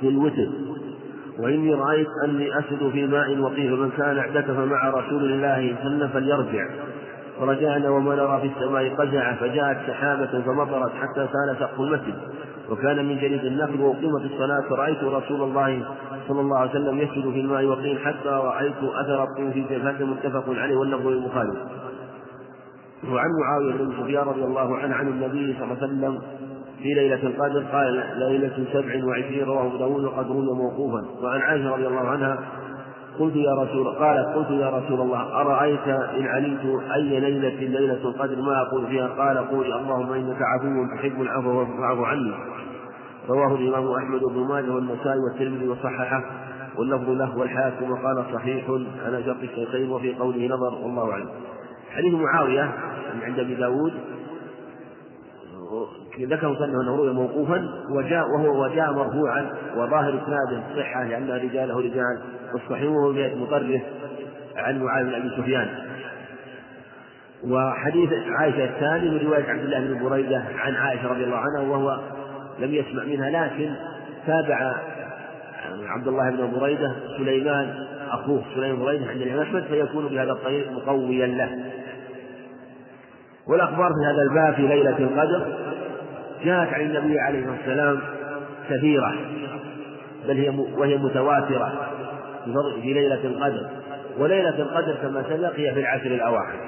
في 0.01 0.07
الوتر. 0.07 0.47
وإني 1.39 1.73
رأيت 1.73 2.07
أني 2.25 2.59
أسد 2.59 2.89
في 2.93 3.07
ماء 3.07 3.39
وقيل 3.39 3.77
فمن 3.77 3.91
كان 3.97 4.17
اعتكف 4.17 4.59
مع 4.59 4.89
رسول 4.89 5.23
الله 5.23 5.55
صلى 5.55 5.67
الله 5.67 5.79
عليه 5.79 5.79
وسلم 5.79 6.07
فليرجع. 6.07 6.65
فرجعنا 7.39 7.89
وما 7.89 8.15
نرى 8.15 8.41
في 8.41 8.47
السماء 8.47 8.95
قزعة 8.95 9.35
فجاءت 9.35 9.77
سحابة 9.87 10.41
فمطرت 10.45 10.91
حتى 10.91 11.27
سال 11.33 11.55
سقف 11.59 11.79
المسجد. 11.79 12.15
وكان 12.69 13.05
من 13.05 13.17
جليد 13.17 13.45
النخل 13.45 13.81
وأقيمت 13.81 14.21
الصلاة 14.21 14.61
فرأيت 14.69 15.03
رسول 15.03 15.41
الله 15.41 15.85
صلى 16.27 16.41
الله 16.41 16.57
عليه 16.57 16.69
وسلم 16.69 16.97
يسجد 16.97 17.31
في 17.33 17.39
الماء 17.39 17.65
وقيل 17.65 17.99
حتى 17.99 18.29
رأيت 18.29 18.75
أثر 18.83 19.23
الطين 19.23 19.51
في 19.51 19.61
جبهته 19.61 20.05
متفق 20.05 20.43
عليه 20.49 20.75
واللفظ 20.75 21.07
للبخاري. 21.07 21.53
وعن 23.11 23.29
معاوية 23.41 23.73
بن 23.73 23.93
سفيان 23.99 24.27
رضي 24.27 24.43
الله 24.43 24.77
عنه 24.77 24.95
عن 24.95 25.07
النبي 25.07 25.53
صلى 25.53 25.63
الله 25.63 25.77
عليه 25.81 25.83
وسلم 25.83 26.21
في 26.83 26.93
ليلة 26.93 27.23
القدر 27.23 27.63
قال 27.71 28.03
ليلة 28.15 28.65
سبع 28.73 29.05
وعشرين 29.05 29.45
رواه 29.45 29.67
أبو 29.67 29.77
داود 29.77 30.03
وقد 30.03 30.27
روي 30.27 30.45
موقوفا. 30.45 31.05
وعن 31.23 31.41
عائشة 31.41 31.73
رضي 31.73 31.87
الله 31.87 32.07
عنها 32.07 32.37
قلت 33.19 33.35
يا 33.35 33.53
رسول 33.53 33.95
قالت 33.95 34.27
قلت 34.35 34.49
يا 34.49 34.69
رسول 34.69 35.01
الله 35.01 35.41
أرأيت 35.41 35.87
إن 35.87 36.27
علمت 36.27 36.83
أي 36.95 37.19
ليلة 37.19 37.79
ليلة 37.79 38.09
القدر 38.09 38.41
ما 38.41 38.61
أقول 38.61 38.87
فيها؟ 38.87 39.07
قال 39.07 39.37
قولي 39.37 39.75
اللهم 39.75 40.13
إنك 40.13 40.37
عفو 40.41 40.95
تحب 40.95 41.21
العفو 41.21 41.65
فاعف 41.65 41.99
عني. 41.99 42.33
رواه 43.29 43.55
الإمام 43.55 43.91
أحمد 43.91 44.21
بن 44.23 44.47
ماجه 44.47 44.71
والنسائي 44.71 45.19
والترمذي 45.19 45.67
وصححه 45.67 46.23
واللفظ 46.77 47.09
له 47.09 47.37
والحاكم 47.37 47.91
وقال 47.91 48.25
صحيح. 48.33 48.69
على 49.05 49.23
شرط 49.23 49.43
الشيخين 49.43 49.91
وفي 49.91 50.15
قوله 50.15 50.47
نظر 50.47 50.73
والله 50.83 51.11
أعلم. 51.11 51.29
حديث 51.91 52.13
معاوية 52.13 52.73
عند 53.23 53.39
أبي 53.39 53.55
داود 53.55 53.93
ذكر 56.19 56.49
مسنه 56.49 56.81
أنه 56.81 56.95
روي 56.95 57.13
موقوفا 57.13 57.69
وجاء 57.89 58.25
وهو 58.29 58.63
وجاء 58.63 58.93
مرفوعا 58.93 59.49
وظاهر 59.75 60.09
إسناده 60.09 60.63
صحة 60.75 61.03
لأن 61.03 61.29
رجاله 61.29 61.79
رجال. 61.79 62.21
والصحيح 62.53 62.91
وهو 62.91 63.11
مطرف 63.35 63.81
عن 64.55 64.83
معاذ 64.83 65.05
بن 65.05 65.13
أبي 65.13 65.29
سفيان. 65.37 65.67
وحديث 67.43 68.09
عائشة 68.39 68.63
الثاني 68.63 69.09
من 69.09 69.27
رواية 69.27 69.49
عبد 69.49 69.63
الله 69.63 69.79
بن 69.79 70.09
بريدة 70.09 70.43
عن 70.57 70.75
عائشة 70.75 71.07
رضي 71.07 71.23
الله 71.23 71.37
عنها 71.37 71.61
وهو 71.69 71.99
لم 72.59 72.73
يسمع 72.73 73.03
منها 73.03 73.29
لكن 73.29 73.73
تابع 74.27 74.75
عبد 75.87 76.07
الله 76.07 76.29
بن 76.29 76.59
بريدة 76.59 76.95
سليمان 77.17 77.73
أخوه 78.09 78.43
سليمان 78.55 78.79
بريدة 78.79 79.05
عند 79.05 79.21
الإمام 79.21 79.41
أحمد 79.41 79.63
فيكون 79.63 80.07
بهذا 80.07 80.31
الطريق 80.31 80.71
مقويا 80.71 81.27
له. 81.27 81.49
والأخبار 83.47 83.89
في 83.89 84.13
هذا 84.13 84.21
الباب 84.21 84.53
في 84.53 84.61
ليلة 84.61 84.97
القدر 84.97 85.57
جاءت 86.43 86.73
عن 86.73 86.81
النبي 86.81 87.19
عليه 87.19 87.39
الصلاة 87.39 87.57
والسلام 87.57 87.99
كثيرة 88.69 89.15
بل 90.27 90.37
هي 90.37 90.49
وهي 90.49 90.97
متواترة. 90.97 91.89
في 92.81 92.93
ليلة 92.93 93.23
القدر 93.23 93.69
وليلة 94.17 94.59
القدر 94.59 94.95
كما 95.01 95.23
سبق 95.23 95.55
هي 95.55 95.73
في 95.73 95.79
العشر 95.79 96.05
الأواخر. 96.05 96.59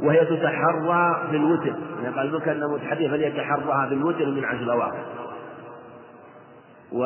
وهي 0.00 0.24
تتحرى 0.24 1.26
في 1.30 1.36
الوتر 1.36 1.74
يعني 2.02 2.16
قال 2.16 2.32
من 2.32 2.40
كان 2.40 2.60
متحدث 2.70 3.10
فليتحرها 3.10 3.86
في 3.88 3.94
الوتر 3.94 4.26
من 4.26 4.44
عشر 4.44 4.62
الأواخر. 4.62 5.04
و 6.92 7.04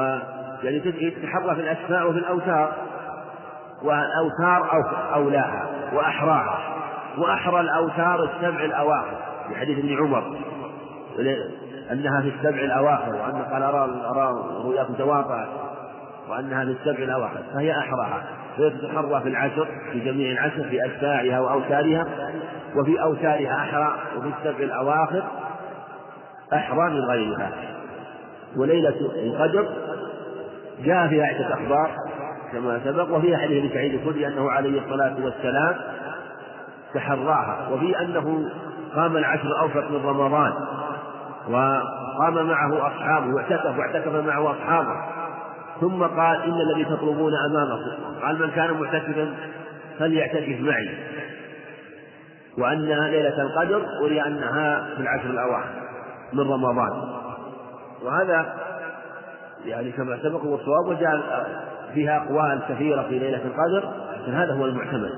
يعني 0.62 0.80
تتحرى 0.80 1.54
في 1.54 1.60
الأسماء 1.60 2.08
وفي 2.08 2.18
الأوتار. 2.18 2.72
والأوتار 3.82 4.84
أولاها 5.14 5.66
وأحراها. 5.92 6.58
وأحرى 7.18 7.60
الأوتار 7.60 8.24
السبع 8.24 8.64
الأواخر 8.64 9.16
في 9.48 9.56
حديث 9.56 9.78
ابن 9.78 9.96
عمر. 9.96 10.36
أنها 11.92 12.22
في 12.22 12.28
السبع 12.28 12.60
الأواخر 12.60 13.14
وأن 13.14 13.42
قال 13.52 13.62
أرى 13.62 13.84
أرى 14.04 14.28
تواطأت 14.98 15.48
وأنها 16.28 16.64
في 16.64 16.70
السبع 16.70 17.04
الأواخر 17.04 17.42
فهي 17.54 17.72
أحراها 17.72 18.22
فهي 18.56 18.70
تتحرى 18.70 19.20
في 19.22 19.28
العشر 19.28 19.68
في 19.92 20.00
جميع 20.00 20.32
العشر 20.32 20.64
في 20.64 20.86
أتباعها 20.86 21.40
وأوتارها. 21.40 22.06
وفي 22.76 23.02
أوتارها 23.02 23.54
أحرى 23.54 23.96
وفي 24.16 24.28
السبع 24.38 24.64
الأواخر 24.64 25.22
أحرى 26.54 26.90
من 26.90 27.00
غيرها. 27.00 27.50
وليلة 28.56 28.94
القدر 29.00 29.68
جاء 30.84 31.08
فيها 31.08 31.26
عدة 31.26 31.54
أخبار 31.54 31.90
كما 32.52 32.80
سبق 32.84 33.16
وفيها 33.16 33.38
حديث 33.38 33.64
ابن 33.64 33.74
سعيد 33.74 33.94
الخدري 33.94 34.26
أنه 34.26 34.50
عليه 34.50 34.80
الصلاة 34.80 35.16
والسلام 35.24 35.74
تحراها. 36.94 37.68
وفي 37.72 38.00
أنه 38.00 38.50
قام 38.94 39.16
العشر 39.16 39.46
الأوسط 39.46 39.90
من 39.90 40.06
رمضان 40.06 40.52
وقام 41.48 42.46
معه 42.46 42.86
أصحابه 42.86 43.34
واعتكف 43.34 43.78
واعتكف 43.78 44.26
معه 44.26 44.50
أصحابه. 44.50 45.15
ثم 45.80 46.02
قال 46.02 46.42
إن 46.42 46.60
الذي 46.60 46.84
تطلبون 46.84 47.32
أمامكم. 47.50 48.20
قال 48.22 48.38
من 48.38 48.50
كان 48.50 48.70
معتكفا 48.72 49.34
فليعتكف 49.98 50.60
معي. 50.60 50.90
وأنها 52.58 53.08
ليلة 53.08 53.42
القدر 53.42 53.82
ولأنها 54.02 54.26
أنها 54.26 54.94
في 54.96 55.02
العشر 55.02 55.30
الأواخر 55.30 55.70
من 56.32 56.40
رمضان. 56.40 57.02
وهذا 58.02 58.54
يعني 59.66 59.92
كما 59.92 60.18
سبق 60.22 60.44
والصواب 60.44 60.86
وجاء 60.86 61.46
فيها 61.94 62.16
أقوال 62.16 62.60
كثيرة 62.68 63.02
في 63.02 63.18
ليلة 63.18 63.42
القدر 63.44 63.92
لكن 64.22 64.32
هذا 64.32 64.54
هو 64.54 64.64
المعتمد. 64.64 65.10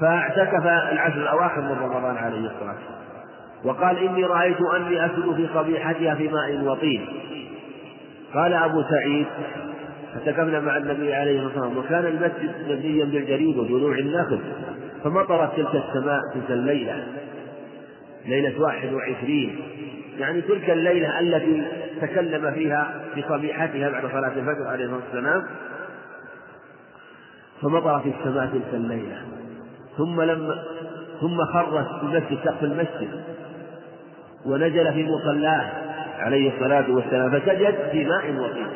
فاعتكف 0.00 0.66
العشر 0.66 1.22
الأواخر 1.22 1.60
من 1.60 1.76
رمضان 1.80 2.16
عليه 2.16 2.38
الصلاة 2.38 2.74
والسلام. 2.74 3.00
وقال 3.64 3.98
إني 3.98 4.24
رأيت 4.24 4.60
أني 4.76 5.06
أسد 5.06 5.34
في 5.36 5.46
قبيحتها 5.46 6.14
في 6.14 6.28
ماء 6.28 6.60
وطين. 6.64 7.08
قال 8.34 8.54
أبو 8.54 8.82
سعيد 8.82 9.26
فتكفنا 10.14 10.60
مع 10.60 10.76
النبي 10.76 11.14
عليه 11.14 11.46
الصلاة 11.46 11.66
والسلام 11.66 11.78
وكان 11.78 12.06
المسجد 12.06 12.54
مبنيا 12.68 13.04
بالجريد 13.04 13.58
وجذوع 13.58 13.98
النخل 13.98 14.40
فمطرت 15.04 15.56
تلك 15.56 15.74
السماء 15.74 16.20
تلك 16.34 16.50
الليلة 16.50 17.06
ليلة 18.26 18.60
واحد 18.60 18.92
وعشرين. 18.92 19.60
يعني 20.18 20.40
تلك 20.40 20.70
الليلة 20.70 21.20
التي 21.20 21.62
تكلم 22.00 22.50
فيها 22.50 23.04
بقبيحتها 23.16 23.90
بعد 23.90 24.02
صلاة 24.02 24.32
الفجر 24.36 24.66
عليه 24.66 24.84
الصلاة 24.84 25.00
والسلام 25.06 25.46
فمطرت 27.62 28.06
السماء 28.06 28.46
تلك 28.46 28.74
الليلة. 28.74 29.22
ثم 29.98 30.22
لما 30.22 30.64
ثم 31.20 31.44
خر 31.52 31.84
في 31.84 32.02
المسجد 32.02 32.38
سقف 32.44 32.64
المسجد 32.64 33.22
ونزل 34.46 34.92
في 34.92 35.06
مصلاه. 35.08 35.89
عليه 36.20 36.52
الصلاة 36.54 36.84
والسلام 36.90 37.30
فسجد 37.30 37.74
في 37.92 38.04
ماء 38.04 38.30
وطين 38.40 38.66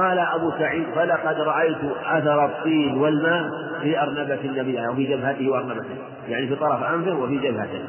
قال 0.00 0.18
أبو 0.18 0.50
سعيد 0.58 0.84
فلقد 0.94 1.40
رأيت 1.40 1.76
أثر 2.06 2.44
الطين 2.44 2.94
والماء 2.98 3.44
في 3.82 4.02
أرنبة 4.02 4.38
النبي 4.44 4.86
أو 4.86 4.94
في 4.94 5.04
جبهته 5.04 5.48
وأرنبته 5.50 5.94
يعني 6.28 6.46
في 6.46 6.54
طرف 6.54 6.82
أنفه 6.94 7.14
وفي 7.18 7.38
جبهته. 7.38 7.80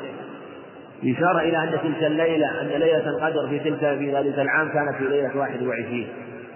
إشارة 1.05 1.39
إلى 1.39 1.63
أن 1.63 1.71
تلك 1.83 2.03
الليلة 2.03 2.61
أن 2.61 2.67
ليلة 2.67 3.09
القدر 3.09 3.47
في 3.49 3.59
تلك 3.59 3.79
في 3.79 4.15
ذلك 4.15 4.39
العام 4.39 4.69
كانت 4.69 4.95
في 4.97 5.03
ليلة 5.03 5.37
واحد 5.37 5.63
وعشرين. 5.63 6.07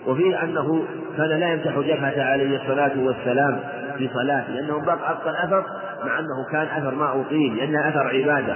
وفي 0.08 0.44
أنه 0.44 0.84
كان 1.18 1.30
لا 1.40 1.54
يمسح 1.54 1.80
جبهته 1.80 2.24
عليه 2.24 2.58
الصلاة 2.62 2.92
والسلام 2.98 3.60
في 3.98 4.10
صلاته 4.14 4.50
لأنه 4.54 4.86
بقى 4.86 4.96
أبقى 5.12 5.30
الأثر 5.30 5.64
مع 6.06 6.20
أنه 6.20 6.46
كان 6.52 6.68
أثر 6.82 6.96
ما 6.96 7.22
أطيل 7.22 7.56
لأنه 7.58 7.90
أثر 7.90 8.08
عبادة. 8.08 8.56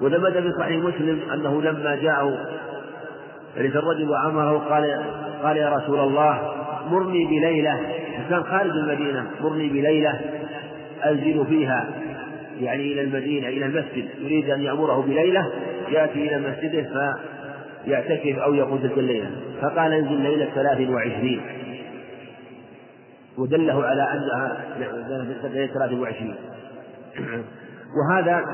وثبت 0.00 0.32
في 0.32 0.52
صحيح 0.58 0.84
مسلم 0.84 1.20
أنه 1.32 1.62
لما 1.62 1.96
جاءه 1.96 2.38
ذلك 3.56 3.76
الرجل 3.76 4.08
وأمره 4.08 4.58
قال 4.58 5.04
قال 5.42 5.56
يا 5.56 5.68
رسول 5.68 6.00
الله 6.00 6.54
مرني 6.90 7.24
بليلة 7.24 7.80
كان 8.30 8.42
خارج 8.42 8.70
المدينة 8.70 9.26
مرني 9.40 9.68
بليلة 9.68 10.20
أنزل 11.06 11.46
فيها 11.48 11.90
يعني 12.60 12.92
إلى 12.92 13.00
المدينة 13.00 13.48
إلى 13.48 13.64
المسجد 13.64 14.08
يريد 14.20 14.50
أن 14.50 14.60
يأمره 14.60 15.02
بليلة 15.02 15.52
يأتي 15.88 16.28
إلى 16.28 16.50
مسجده 16.50 17.14
فيعتكف 17.84 18.38
أو 18.38 18.54
يقود 18.54 18.80
تلك 18.82 18.98
الليلة. 18.98 19.30
فقال 19.62 19.92
انزل 19.92 20.20
ليلة 20.20 20.48
ثلاث 20.54 20.90
وعشرين. 20.90 21.40
ودله 23.38 23.84
على 23.84 24.02
أنها 24.02 24.64
ليلة 25.48 25.66
ثلاث 25.66 25.92
وعشرين. 25.92 26.34
وهذا 27.96 28.44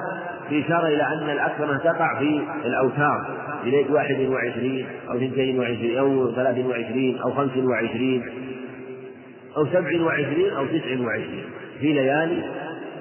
في 0.49 0.67
إشارة 0.67 0.87
إلى 0.87 1.03
أن 1.03 1.31
الأكرمة 1.31 1.79
تقع 1.79 2.19
في 2.19 2.43
الأوتار 2.65 3.27
ليلة 3.65 3.93
واحد 3.93 4.21
وعشرين 4.21 4.87
أو 5.11 5.17
اثنتين 5.17 5.59
وعشرين 5.59 5.99
أو 5.99 6.33
ثلاث 6.35 6.67
وعشرين 6.67 7.19
أو 7.19 7.33
خمس 7.33 7.57
وعشرين 7.57 8.23
أو 9.57 9.67
سبع 9.67 10.03
وعشرين 10.03 10.53
أو 10.57 10.67
تسع 10.67 11.01
وعشرين 11.07 11.45
في 11.81 11.93
ليالي 11.93 12.45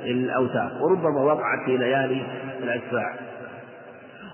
الأوتار 0.05 0.71
وربما 0.81 1.21
وقعت 1.21 1.65
في 1.65 1.77
ليالي 1.77 2.21
الأسفاع 2.63 3.15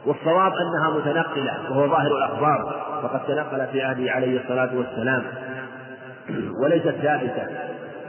والصواب 0.06 0.52
أنها 0.52 0.97
متنقلة 0.97 1.72
وهو 1.72 1.88
ظاهر 1.88 2.18
الأخبار 2.18 2.86
فقد 3.04 3.26
تنقل 3.28 3.68
في 3.72 3.82
عهده 3.82 4.12
عليه 4.12 4.41
الصلاة 4.41 4.70
والسلام 4.76 5.24
وليست 6.64 6.89
ثابتة. 6.89 7.47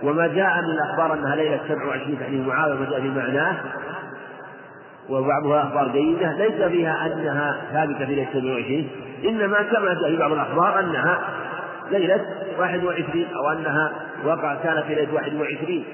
وما 0.03 0.27
جاء 0.27 0.63
من 0.63 0.71
الأخبار 0.71 1.15
أنها 1.15 1.37
ليلة 1.37 1.61
27 1.69 2.19
تحديد 2.21 2.47
معاوية 2.47 2.75
وما 2.75 2.91
جاء 2.91 3.01
في 3.01 3.09
معناه 3.09 3.57
وبعضها 5.09 5.63
أخبار 5.63 5.89
جيدة 5.89 6.33
ليس 6.33 6.63
فيها 6.63 7.07
أنها 7.07 7.61
ثابتة 7.73 8.07
في 8.07 8.15
ليلة 8.15 8.29
27 8.33 8.89
إنما 9.25 9.63
كما 9.63 9.95
جاء 9.95 10.11
في 10.11 10.17
بعض 10.17 10.33
الأخبار 10.33 10.81
أنها 10.81 11.19
ليلة 11.91 12.25
21 12.59 13.25
أو 13.37 13.53
أنها 13.53 13.93
وقع 14.25 14.55
كانت 14.55 14.85
في 14.85 14.95
ليلة 14.95 15.15
21 15.15 15.85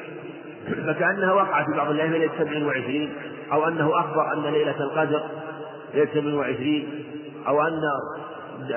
فكأنها 0.86 1.32
وقعت 1.32 1.64
في 1.66 1.76
بعض 1.76 1.90
الأيام 1.90 2.12
ليلة 2.12 2.30
27 2.38 3.08
أو 3.52 3.68
أنه 3.68 4.00
أخبر 4.00 4.32
أن 4.32 4.52
ليلة 4.52 4.80
القدر 4.80 5.22
ليلة 5.94 6.08
27 6.14 6.82
أو 7.48 7.62
أن 7.62 7.80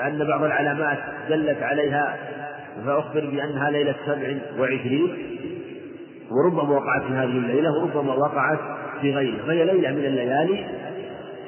أن 0.07 0.27
بعض 0.27 0.43
العلامات 0.43 0.97
دلت 1.29 1.63
عليها 1.63 2.17
فأخبر 2.85 3.19
بأنها 3.19 3.71
ليلة 3.71 3.95
27 4.05 5.17
وربما 6.31 6.79
وقعت 6.79 7.01
في 7.01 7.13
هذه 7.13 7.23
الليلة 7.23 7.71
وربما 7.71 8.13
وقعت 8.13 8.59
في 9.01 9.15
غيرها 9.15 9.45
فهي 9.45 9.65
ليلة 9.65 9.91
من 9.91 10.05
الليالي 10.05 10.65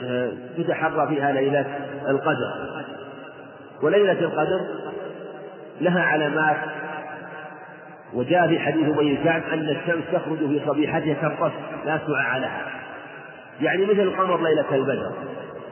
آه، 0.03 0.31
تتحرى 0.57 1.07
فيها 1.07 1.31
ليلة 1.31 1.65
القدر. 2.07 2.53
وليلة 3.83 4.11
القدر 4.19 4.61
لها 5.81 6.01
علامات. 6.01 6.57
وجاء 8.13 8.47
في 8.47 8.59
حديث 8.59 8.97
أبي 8.97 9.17
كعب 9.23 9.41
أن 9.53 9.69
الشمس 9.69 10.03
تخرج 10.13 10.37
في 10.37 10.61
صبيحتها 10.65 11.13
كالقصر 11.13 11.51
لا 11.85 11.99
شعاع 12.07 12.37
لها. 12.37 12.61
يعني 13.61 13.85
مثل 13.85 13.99
القمر 13.99 14.43
ليلة 14.43 14.75
البدر. 14.75 15.11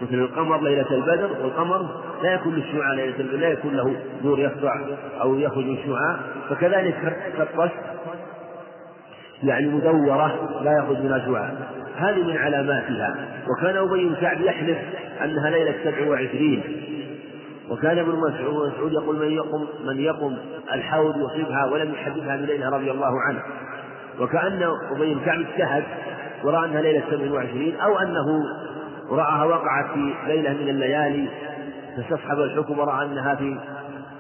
مثل 0.02 0.14
القمر 0.14 0.62
ليلة 0.62 0.92
البدر 0.92 1.30
والقمر 1.44 1.88
لا 2.24 2.34
يكون 2.34 2.54
للشعاع 2.54 2.94
ليلة 2.94 3.20
البدر 3.20 3.38
لا 3.38 3.50
يكون 3.50 3.76
له 3.76 3.96
نور 4.24 4.40
يسطع 4.40 4.82
أو 5.22 5.40
يخرج 5.40 5.66
من 5.66 5.78
الشعاع 5.78 6.20
فكذلك 6.50 7.18
كالقصر 7.38 7.70
يعني 9.44 9.68
مدورة 9.68 10.62
لا 10.64 10.78
يخرج 10.78 10.98
منها 10.98 11.26
شعاع. 11.26 11.54
هذه 11.98 12.24
من 12.24 12.38
علاماتها. 12.38 13.16
وكان 13.48 13.78
أبي 13.78 14.10
بن 14.10 14.16
كعب 14.16 14.42
يحلف 14.42 14.78
أنها 15.24 15.50
ليلة 15.50 15.76
سبع 15.84 16.10
وعشرين. 16.10 16.64
وكان 17.70 17.98
ابن 17.98 18.12
مسعود 18.12 18.94
يقول 18.94 19.20
من 19.20 19.32
يقم 19.32 19.68
من 19.86 20.00
يقم 20.00 20.38
الحوض 20.74 21.16
يصيبها 21.18 21.66
ولم 21.66 21.94
يحدثها 21.94 22.36
بليلها 22.36 22.70
رضي 22.70 22.92
الله 22.92 23.22
عنه. 23.28 23.42
وكأن 24.20 24.64
أبي 24.96 25.14
بن 25.14 25.20
كعب 25.26 25.40
اجتهد 25.40 25.84
ورأى 26.44 26.66
أنها 26.66 26.82
ليلة 26.82 27.04
سبع 27.12 27.32
وعشرين 27.32 27.76
أو 27.76 28.00
أنه 28.00 28.26
رآها 29.12 29.46
وقعت 29.46 29.86
في 29.94 30.14
ليلة 30.28 30.54
من 30.54 30.70
الليالي 30.70 31.30
فاستصحب 31.98 32.40
الحكم 32.40 32.80
ورأى 32.80 33.06
أنها 33.06 33.36
في 33.36 33.60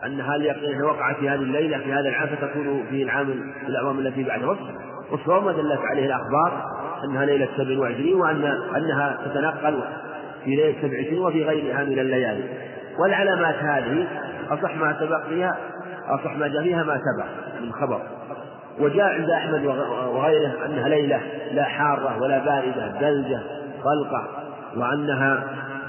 أنها 0.05 0.35
اليقين 0.35 0.81
وقعت 0.81 1.15
في 1.15 1.29
هذه 1.29 1.35
الليلة 1.35 1.77
في 1.77 1.93
هذا 1.93 2.09
العام 2.09 2.27
فتكون 2.27 2.85
في 2.89 3.03
العام 3.03 3.29
الأعوام 3.67 3.99
التي 3.99 4.23
بعدها 4.23 4.57
والصواب 5.11 5.43
ما 5.43 5.51
دلت 5.51 5.79
عليه 5.91 6.05
الأخبار 6.05 6.65
أنها 7.03 7.25
ليلة 7.25 7.47
سبع 7.57 7.79
وعشرين 7.79 8.15
وأن 8.15 8.45
أنها 8.75 9.17
تتنقل 9.25 9.79
في 10.45 10.55
ليلة 10.55 10.75
سبع 10.81 10.97
وعشرين 10.97 11.19
وفي 11.19 11.43
غيرها 11.43 11.83
من 11.83 11.99
الليالي. 11.99 12.43
والعلامات 12.99 13.55
هذه 13.55 14.07
أصح 14.49 14.75
ما 14.75 14.95
سبق 14.99 15.27
فيها 15.29 15.57
أصح 16.07 16.35
ما 16.35 16.47
جاء 16.47 16.63
فيها 16.63 16.83
ما 16.83 16.97
سبق 16.97 17.25
من 17.61 17.71
خبر. 17.73 18.01
وجاء 18.79 19.05
عند 19.05 19.29
أحمد 19.29 19.65
وغيره 20.13 20.65
أنها 20.65 20.89
ليلة 20.89 21.21
لا 21.51 21.63
حارة 21.63 22.21
ولا 22.21 22.45
باردة 22.45 22.99
ثلجة 22.99 23.41
طلقة 23.83 24.38
وأنها 24.77 25.43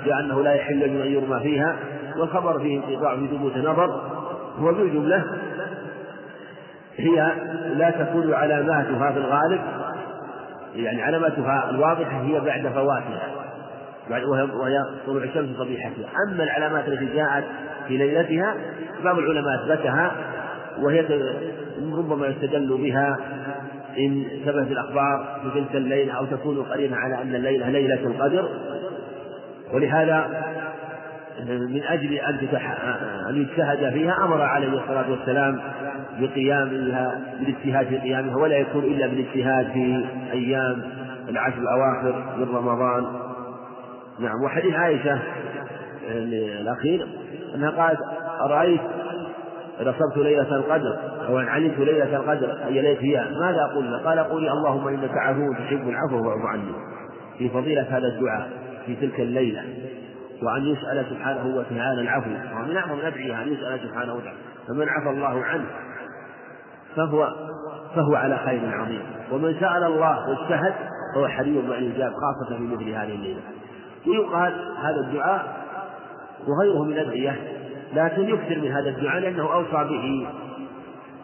جاء 0.06 0.20
أنه 0.20 0.42
لا 0.42 0.52
يحل 0.54 0.82
أن 0.82 1.12
يرمى 1.12 1.40
فيها 1.40 1.76
والخبر 2.16 2.58
فيه 2.58 2.78
انقطاع 2.78 3.16
في 3.16 3.26
ثبوت 3.26 3.56
نظر 3.56 4.00
هو 4.58 4.74
بالجملة 4.74 5.24
هي 6.96 7.32
لا 7.74 7.90
تكون 7.90 8.34
علاماتها 8.34 9.12
في 9.12 9.18
الغالب 9.18 9.60
يعني 10.74 11.02
علاماتها 11.02 11.70
الواضحة 11.70 12.20
هي 12.20 12.40
بعد 12.40 12.72
فواتها 12.74 13.20
وهي 14.54 14.84
طلوع 15.06 15.24
الشمس 15.24 15.56
صبيحتها 15.56 16.08
أما 16.28 16.44
العلامات 16.44 16.88
التي 16.88 17.06
جاءت 17.14 17.44
في 17.88 17.96
ليلتها 17.96 18.54
بعض 19.04 19.18
العلماء 19.18 19.54
أثبتها 19.54 20.12
وهي 20.78 21.06
ربما 21.92 22.26
يستدل 22.26 22.78
بها 22.82 23.18
إن 23.98 24.24
ثبتت 24.44 24.70
الأخبار 24.70 25.40
في 25.42 25.60
تلك 25.60 25.76
الليلة 25.76 26.12
أو 26.12 26.26
تكون 26.26 26.62
قرينة 26.62 26.96
على 26.96 27.22
أن 27.22 27.34
الليلة 27.34 27.70
ليلة 27.70 28.06
القدر. 28.06 28.48
ولهذا 29.72 30.44
من 31.48 31.82
أجل 31.82 32.14
أن 32.14 32.38
أن 33.30 33.36
يجتهد 33.36 33.92
فيها 33.92 34.24
أمر 34.24 34.42
عليه 34.42 34.68
الصلاة 34.68 35.10
والسلام 35.10 35.60
بقيامها 36.20 37.20
بالاجتهاد 37.40 37.86
في 37.86 37.98
قيامها 37.98 38.36
ولا 38.36 38.56
يكون 38.56 38.84
إلا 38.84 39.06
بالاجتهاد 39.06 39.72
في 39.72 40.04
أيام 40.32 40.82
العشر 41.28 41.58
الأواخر 41.58 42.36
من 42.38 42.56
رمضان. 42.56 43.06
نعم 44.18 44.42
وحديث 44.44 44.74
عائشة 44.74 45.18
الأخير 46.60 47.06
أنها 47.54 47.70
قالت 47.70 48.00
أرأيت 48.40 48.80
إذا 49.80 49.94
صرت 49.98 50.16
ليلة 50.16 50.56
القدر 50.56 50.98
أو 51.28 51.38
أن 51.40 51.48
علمت 51.48 51.78
ليلة 51.78 52.16
القدر 52.16 52.66
أي 52.66 52.72
ليلة 52.72 53.00
هي 53.00 53.24
ماذا 53.40 53.62
أقول 53.70 53.96
قال 53.96 54.18
قولي 54.18 54.50
اللهم 54.50 54.88
إنك 54.88 55.10
عفو 55.16 55.52
تحب 55.52 55.88
العفو 55.88 56.22
فاعف 56.24 56.46
عني. 56.46 56.72
في 57.38 57.48
فضيلة 57.48 57.82
هذا 57.82 58.06
الدعاء 58.06 58.50
في 58.86 58.96
تلك 58.96 59.20
الليلة 59.20 59.64
وأن 60.42 60.66
يسأل 60.66 61.06
سبحانه 61.10 61.56
وتعالى 61.56 62.00
العفو. 62.00 62.30
ومن 62.30 62.76
أعظم 62.76 62.94
الأدعية 62.94 63.42
أن 63.42 63.52
يسأل 63.52 63.80
سبحانه 63.88 64.14
وتعالى. 64.14 64.38
فمن 64.68 64.88
عفى 64.88 65.10
الله 65.10 65.44
عنه 65.44 65.64
فهو 66.96 67.34
فهو 67.94 68.14
على 68.14 68.36
خير 68.36 68.60
عظيم. 68.72 69.02
ومن 69.32 69.54
سأل 69.60 69.84
الله 69.84 70.28
واجتهد 70.28 70.74
فهو 71.14 71.28
حري 71.28 71.62
بأن 71.68 71.84
يجاب 71.84 72.12
خاصة 72.12 72.56
في 72.56 72.62
مثل 72.62 72.88
هذه 72.88 73.14
الليلة. 73.14 73.40
ويقال 74.06 74.52
هذا 74.82 75.00
الدعاء 75.00 75.60
وغيره 76.48 76.84
من 76.84 76.92
الأدعية 76.92 77.59
لكن 77.94 78.28
يكثر 78.28 78.60
من 78.60 78.72
هذا 78.72 78.88
الدعاء 78.88 79.20
لأنه 79.20 79.54
أوصى 79.54 79.84
به. 79.84 80.28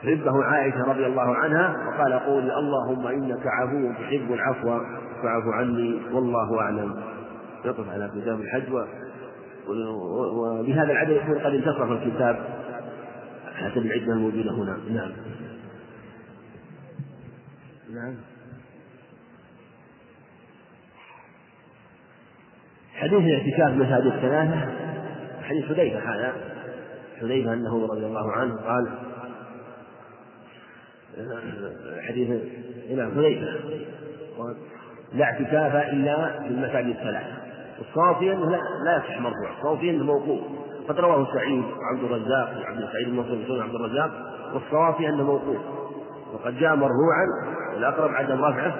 حبه 0.02 0.44
عائشة 0.44 0.82
رضي 0.82 1.06
الله 1.06 1.36
عنها 1.36 1.76
وقال 1.88 2.12
قول 2.12 2.50
اللهم 2.50 3.06
إنك 3.06 3.46
عفو 3.46 3.92
تحب 3.92 4.32
العفو 4.32 4.80
فاعف 5.22 5.44
عني 5.52 6.00
والله 6.12 6.60
أعلم. 6.60 7.02
يقف 7.64 7.88
على 7.88 8.10
كتاب 8.16 8.40
الحج. 8.40 8.72
وبهذا 9.68 10.92
العدد 10.92 11.10
يكون 11.10 11.38
قد 11.38 11.54
انتصف 11.54 11.92
الكتاب. 11.92 12.36
حسب 13.54 13.78
العدة 13.78 14.12
الموجودة 14.12 14.50
هنا. 14.50 14.78
نعم. 14.90 15.12
نعم. 17.94 18.14
حديث 22.94 23.20
الاعتكاف 23.20 23.70
مساجد 23.70 24.06
الثلاثة 24.06 24.68
حديث 25.42 25.64
حذيفة 25.64 25.98
هذا. 25.98 26.55
حذيفة 27.20 27.52
أنه 27.52 27.86
رضي 27.86 28.06
الله 28.06 28.32
عنه 28.32 28.56
قال 28.56 28.88
حديث 32.08 32.42
إمام 32.92 33.10
حذيفة 33.10 33.46
لا 35.12 35.24
اعتكاف 35.24 35.74
إلا 35.92 36.40
في 36.42 36.48
المساجد 36.48 36.88
الثلاثة 36.88 37.36
والصواب 37.78 38.22
أنه 38.22 38.50
لا 38.50 38.60
لا 38.84 38.96
يصح 38.96 39.20
مرفوع 39.20 39.50
الصواب 39.58 39.84
أنه 39.84 40.04
موقوف. 40.04 40.40
قد 40.88 41.00
رواه 41.00 41.26
سعيد 41.34 41.64
وعبد 41.64 42.04
الرزاق 42.04 42.58
وعبد 42.58 42.88
سعيد 42.92 43.08
بن 43.08 43.16
منصور 43.16 43.62
عبد 43.62 43.74
الرزاق 43.74 44.10
والصواب 44.54 45.02
أنه 45.02 45.24
موقوف. 45.24 45.58
وقد 46.34 46.58
جاء 46.58 46.76
مرفوعا 46.76 47.26
الأقرب 47.76 48.14
عدم 48.14 48.44
رفعه 48.44 48.74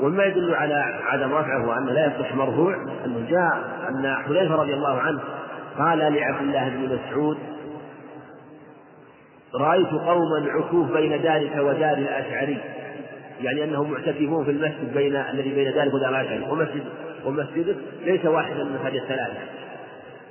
وما 0.00 0.24
يدل 0.24 0.54
على 0.54 0.74
عدم 1.04 1.32
رفعه 1.32 1.64
هو 1.64 1.72
أنه 1.72 1.92
لا 1.92 2.06
يصح 2.06 2.34
مرفوع 2.34 2.74
أنه 3.04 3.26
جاء 3.30 3.64
أن 3.88 4.14
حذيفة 4.14 4.54
رضي 4.54 4.74
الله 4.74 5.00
عنه 5.00 5.20
قال 5.78 5.98
لعبد 5.98 6.40
الله 6.40 6.68
بن 6.68 6.98
مسعود 6.98 7.38
رأيت 9.60 9.88
قوما 9.88 10.46
عكوف 10.50 10.92
بين 10.92 11.22
دارك 11.22 11.56
ودار 11.56 11.98
الأشعري. 11.98 12.58
يعني 13.40 13.64
أنهم 13.64 13.90
معتكفون 13.90 14.44
في 14.44 14.50
المسجد 14.50 14.94
بين 14.94 15.16
الذي 15.16 15.54
بين 15.54 15.70
ذلك 15.70 15.94
ودار 15.94 16.20
الأشعري. 16.20 16.50
ومسجد 16.50 16.84
ومسجده 17.24 17.76
ليس 18.04 18.24
واحدا 18.24 18.64
من 18.64 18.78
هذه 18.84 18.98
الثلاثة. 18.98 19.40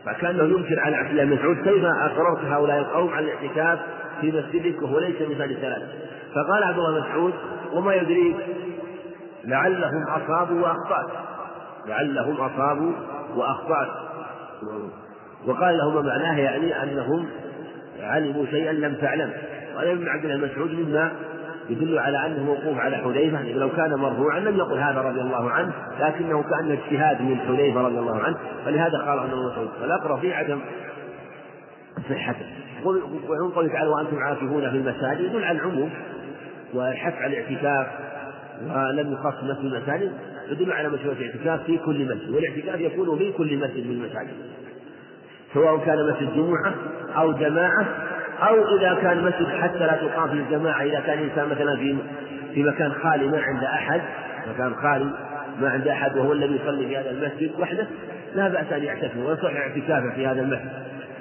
فكأنه 0.05 0.43
ينكر 0.43 0.79
على 0.79 0.95
عبد 0.95 1.09
الله 1.09 1.25
بن 1.25 1.33
مسعود 1.33 1.57
كيف 1.57 1.85
أقررت 1.85 2.45
هؤلاء 2.45 2.79
القوم 2.79 3.13
على 3.13 3.25
الاعتكاف 3.25 3.79
في 4.21 4.31
مسجدك 4.31 4.81
وهو 4.81 4.99
ليس 4.99 5.21
من 5.21 5.41
هذه 5.41 5.51
الثلاثة؟ 5.51 5.87
فقال 6.35 6.63
عبد 6.63 6.77
الله 6.77 6.99
بن 6.99 7.07
مسعود 7.07 7.33
وما 7.73 7.93
يدريك 7.93 8.35
لعلهم 9.45 10.03
أصابوا 10.03 10.61
وأخطأت. 10.61 11.09
لعلهم 11.87 12.35
أصابوا 12.35 12.93
وأخطأت. 13.35 13.89
وقال 15.45 15.77
له 15.77 15.89
ما 15.89 16.01
معناه 16.01 16.39
يعني 16.39 16.83
أنهم 16.83 17.27
علموا 18.01 18.45
شيئا 18.45 18.73
لم 18.73 18.95
تعلم. 18.95 19.31
قال 19.75 19.87
ابن 19.87 20.07
عبد 20.07 20.25
الله 20.25 20.47
مسعود 20.47 20.71
مما 20.71 21.11
يدل 21.69 21.99
على 21.99 22.25
أنه 22.25 22.43
موقوف 22.43 22.77
على 22.79 22.97
حذيفة 22.97 23.37
يعني 23.37 23.53
لو 23.53 23.69
كان 23.69 23.95
مرفوعا 23.95 24.39
لم 24.39 24.57
يقل 24.57 24.77
هذا 24.77 25.01
رضي 25.01 25.21
الله 25.21 25.51
عنه 25.51 25.73
لكنه 25.99 26.43
كأن 26.43 26.71
اجتهاد 26.71 27.21
من 27.21 27.39
حذيفة 27.39 27.81
رضي 27.81 27.99
الله 27.99 28.19
عنه. 28.19 28.37
فلهذا 28.65 28.97
قال 28.97 29.19
ابن 29.19 29.45
مسعود 29.51 29.69
فالأقرب 29.81 30.19
في 30.19 30.33
عدم 30.33 30.59
صحته 32.09 32.45
ويقول 33.29 33.69
تعالى 33.69 33.89
وأنتم 33.89 34.17
عاكفون 34.17 34.61
في 34.61 34.77
المساجد 34.77 35.21
يدل 35.21 35.43
على 35.43 35.57
العموم 35.57 35.89
والحث 36.73 37.13
على 37.13 37.39
الاعتكاف 37.39 37.87
ولم 38.63 39.13
يخص 39.13 39.43
مسجد 39.43 39.65
المساجد 39.65 40.11
يدل 40.49 40.71
على 40.71 40.89
مشروع 40.89 41.13
الاعتكاف 41.13 41.63
في 41.65 41.77
كل 41.77 42.05
مسجد 42.05 42.29
والاعتكاف 42.29 42.79
يكون 42.79 43.17
في 43.17 43.31
كل 43.31 43.57
مسجد 43.57 43.87
من 43.87 43.91
المساجد. 43.91 44.33
سواء 45.53 45.85
كان 45.85 46.09
مسجد 46.09 46.33
جمعة 46.33 46.73
أو 47.17 47.31
جماعة 47.31 47.85
أو 48.41 48.77
إذا 48.77 48.93
كان 49.01 49.23
مسجد 49.23 49.47
حتى 49.61 49.79
لا 49.79 49.95
تقام 49.95 50.29
فيه 50.29 50.39
الجماعة 50.39 50.83
إذا 50.83 50.99
كان 50.99 51.19
الإنسان 51.19 51.49
مثلا 51.49 51.75
في 51.75 51.95
في 52.53 52.63
مكان 52.63 52.91
خالي 52.91 53.27
ما 53.27 53.41
عنده 53.41 53.67
أحد 53.67 54.01
مكان 54.53 54.75
خالي 54.75 55.09
ما 55.61 55.69
عنده 55.69 55.93
أحد 55.93 56.17
وهو 56.17 56.33
الذي 56.33 56.55
يصلي 56.55 56.87
في 56.87 56.97
هذا 56.97 57.09
المسجد 57.09 57.51
وحده 57.59 57.87
لا 58.35 58.47
بأس 58.47 58.73
أن 58.73 58.83
يعتكف 58.83 59.17
ويصح 59.17 59.55
اعتكافه 59.55 60.15
في 60.15 60.27
هذا 60.27 60.41
المسجد. 60.41 60.71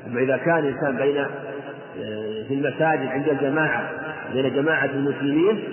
أما 0.06 0.20
إذا 0.20 0.36
كان 0.36 0.58
الإنسان 0.58 0.96
بين 0.96 1.18
آه، 1.18 2.44
في 2.48 2.54
المساجد 2.54 3.06
عند 3.06 3.28
الجماعة 3.28 3.90
بين 4.32 4.54
جماعة 4.54 4.84
المسلمين 4.84 5.64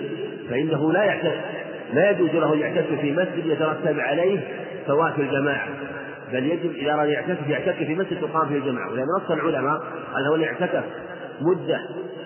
فإنه 0.50 0.92
لا 0.92 1.02
يعتكف 1.02 1.40
لا 1.92 2.10
يجوز 2.10 2.30
له 2.30 2.56
يعتكف 2.56 3.00
في 3.00 3.12
مسجد 3.12 3.46
يترتب 3.46 4.00
عليه 4.00 4.40
فوات 4.86 5.18
الجماعة. 5.18 5.68
بل 6.32 6.46
يجب 6.46 6.70
إذا 6.70 6.94
أراد 6.94 7.08
يعتكف 7.08 7.48
يعتكف 7.48 7.78
في 7.78 7.94
مسجد 7.94 8.20
تقام 8.20 8.48
فيه 8.48 8.56
الجماعة 8.56 8.92
ولأن 8.92 9.06
نص 9.16 9.30
العلماء 9.30 9.82
أنه 10.18 10.34
اللي 10.34 10.46
اعتكف 10.46 10.84
مدة 11.40 11.80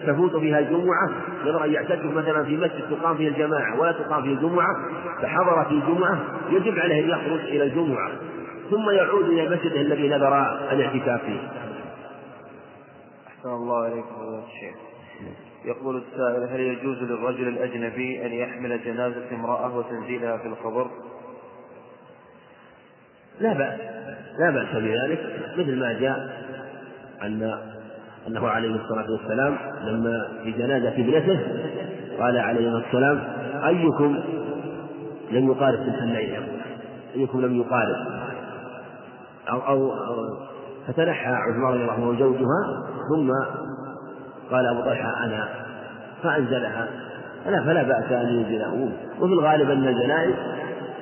تفوت 0.06 0.36
فيها 0.36 0.58
الجمعة 0.58 1.10
يرى 1.44 1.64
أن 1.64 1.72
يعتكف 1.72 2.04
مثلا 2.04 2.44
في 2.44 2.56
مسجد 2.56 2.82
تقام 2.90 3.16
فيه 3.16 3.28
الجماعة 3.28 3.80
ولا 3.80 3.92
تقام 3.92 4.22
فيه 4.22 4.32
الجمعة 4.32 4.76
فحضر 5.22 5.64
في 5.64 5.70
الجمعة 5.70 6.18
يجب 6.50 6.78
عليه 6.78 7.04
أن 7.04 7.08
يخرج 7.08 7.40
إلى 7.40 7.62
الجمعة 7.64 8.10
ثم 8.70 8.90
يعود 8.90 9.24
إلى 9.24 9.56
مسجده 9.56 9.80
الذي 9.80 10.08
نذر 10.08 10.38
الاعتكاف 10.72 11.24
فيه. 11.24 11.48
أحسن 13.28 13.48
الله 13.48 13.86
إليكم 13.86 14.42
الشيخ. 14.46 14.76
يقول 15.64 15.96
السائل 15.96 16.48
هل 16.50 16.60
يجوز 16.60 17.02
للرجل 17.02 17.48
الأجنبي 17.48 18.26
أن 18.26 18.32
يحمل 18.32 18.84
جنازة 18.84 19.24
امرأة 19.32 19.76
وتنزيلها 19.76 20.36
في 20.36 20.48
القبر؟ 20.48 20.90
لا 23.40 23.52
بأس 23.52 23.93
لا 24.38 24.50
بأس 24.50 24.66
بذلك 24.74 25.18
مثل 25.56 25.78
ما 25.78 25.92
جاء 25.92 26.44
أن 27.22 27.58
أنه 28.28 28.48
عليه 28.48 28.74
الصلاة 28.74 29.10
والسلام 29.10 29.56
لما 29.84 30.28
في 30.42 30.52
جنازة 30.52 30.88
ابنته 30.88 31.40
قال 32.20 32.38
عليه 32.38 32.68
الصلاة 32.68 32.84
والسلام 32.84 33.24
أيكم 33.64 34.20
لم 35.30 35.50
يقارب 35.50 35.78
تلك 35.78 36.02
الليلة؟ 36.02 36.38
يكن 37.14 37.40
لم 37.40 37.56
يقارب؟ 37.56 38.06
أو, 39.50 39.60
أو, 39.68 39.92
فتنحى 40.86 41.30
عثمان 41.30 41.64
رضي 41.64 41.82
الله 41.82 41.92
عنه 41.92 42.08
وزوجها 42.08 42.84
ثم 43.08 43.30
قال 44.50 44.66
أبو 44.66 44.80
طلحة 44.80 45.24
أنا. 45.24 45.48
فأنزلها. 46.22 46.88
فلا 47.44 47.64
فلا 47.64 47.82
بأس 47.82 48.12
أن 48.12 48.26
ينزله. 48.26 48.92
وفي 49.20 49.32
الغالب 49.32 49.70
أن 49.70 49.88
الجنائز 49.88 50.34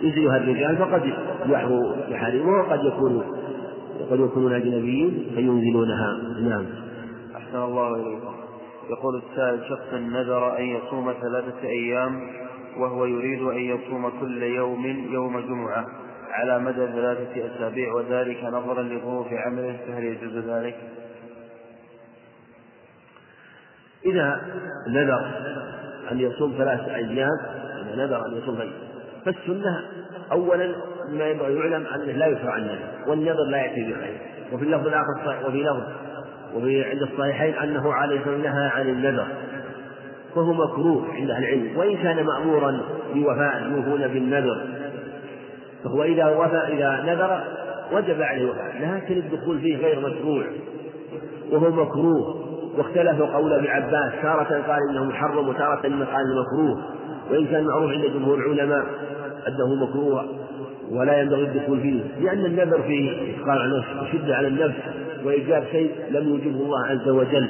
ينزلها 0.03 0.37
الرجال 0.37 0.77
فقد 0.77 1.13
يحروا 1.47 1.97
محارمه 2.11 2.61
وقد 2.61 2.85
يكون 2.85 3.23
قد 4.11 4.21
يكونون 4.21 4.53
أجنبيين 4.53 5.27
فينزلونها. 5.35 6.17
نعم. 6.41 6.67
أحسن 7.37 7.59
الله 7.59 7.95
إليكم 7.95 8.35
يقول 8.91 9.23
السائل 9.23 9.61
شخص 9.69 9.95
نذر 9.95 10.59
أن 10.59 10.63
يصوم 10.65 11.13
ثلاثة 11.13 11.63
أيام 11.63 12.21
وهو 12.79 13.05
يريد 13.05 13.43
أن 13.43 13.59
يصوم 13.59 14.09
كل 14.21 14.43
يوم 14.43 14.87
يوم 15.13 15.41
جمعة 15.41 15.87
على 16.31 16.59
مدى 16.59 16.87
ثلاثة 16.87 17.47
أسابيع 17.47 17.93
وذلك 17.95 18.45
نظرا 18.45 18.83
لظروف 18.83 19.27
عمله 19.33 19.77
فهل 19.87 20.05
يجوز 20.05 20.37
ذلك؟ 20.37 20.77
إذا 24.07 24.41
نذر 24.89 25.31
أن 26.13 26.21
يصوم 26.21 26.55
ثلاثة 26.59 26.95
أيام 26.95 27.39
إذا 27.85 28.07
نذر 28.07 28.27
أن 28.27 28.39
يصوم 28.39 28.73
فالسنة 29.25 29.85
أولا 30.33 30.75
ما 31.11 31.29
ينبغي 31.29 31.55
يعلم 31.55 31.87
أنه 31.87 32.13
لا 32.13 32.27
يشرع 32.27 32.57
النذر 32.57 32.89
والنذر 33.07 33.45
لا 33.51 33.59
يأتي 33.59 33.93
بخير. 33.93 34.19
وفي 34.53 34.65
اللفظ 34.65 34.87
الآخر 34.87 35.47
وفي 35.49 35.63
لفظ 35.63 35.83
وفي 36.55 36.85
عند 36.85 37.03
الصحيحين 37.03 37.55
أنه 37.55 37.93
عليه 37.93 38.21
الصلاة 38.21 38.37
نهى 38.37 38.69
عن 38.69 38.89
النذر. 38.89 39.27
فهو 40.35 40.53
مكروه 40.53 41.07
عند 41.15 41.31
أهل 41.31 41.45
العلم. 41.45 41.77
وإن 41.77 41.97
كان 41.97 42.27
مأمورا 42.27 42.81
بوفاء 43.15 43.73
يوفون 43.77 44.09
بالنذر 44.09 44.67
فهو 45.85 46.03
إذا 46.03 46.27
وفى 46.27 46.57
إذا 46.57 47.03
نذر 47.07 47.45
وجب 47.93 48.23
عليه 48.23 48.51
وفاء. 48.51 48.77
لكن 48.81 49.17
الدخول 49.17 49.61
فيه 49.61 49.77
غير 49.77 50.01
مشروع. 50.01 50.45
وهو 51.53 51.71
مكروه. 51.71 52.43
واختلف 52.79 53.23
قول 53.23 53.53
ابن 53.53 53.67
عباس 53.67 54.13
تارة 54.23 54.63
قال 54.69 54.79
انه 54.91 55.05
محرم 55.05 55.49
وتارة 55.49 55.83
قال 55.83 56.43
مكروه. 56.43 56.83
وإن 57.31 57.47
كان 57.47 57.67
معروف 57.67 57.91
عند 57.91 58.05
جمهور 58.05 58.39
العلماء 58.39 58.85
أنه 59.49 59.75
مكروه. 59.75 60.42
ولا 60.93 61.21
ينبغي 61.21 61.43
الدخول 61.43 61.81
فيه 61.81 62.01
لأن 62.21 62.45
النذر 62.45 62.83
فيه 62.83 63.35
إثقال 63.37 63.59
على 63.59 63.65
النفس 63.65 63.89
وشدة 64.03 64.37
على 64.37 64.49
النفس 64.49 64.79
وإيجاب 65.25 65.65
شيء 65.73 65.91
لم 66.11 66.29
يوجبه 66.29 66.61
الله 66.65 66.87
عز 66.87 67.09
وجل. 67.09 67.49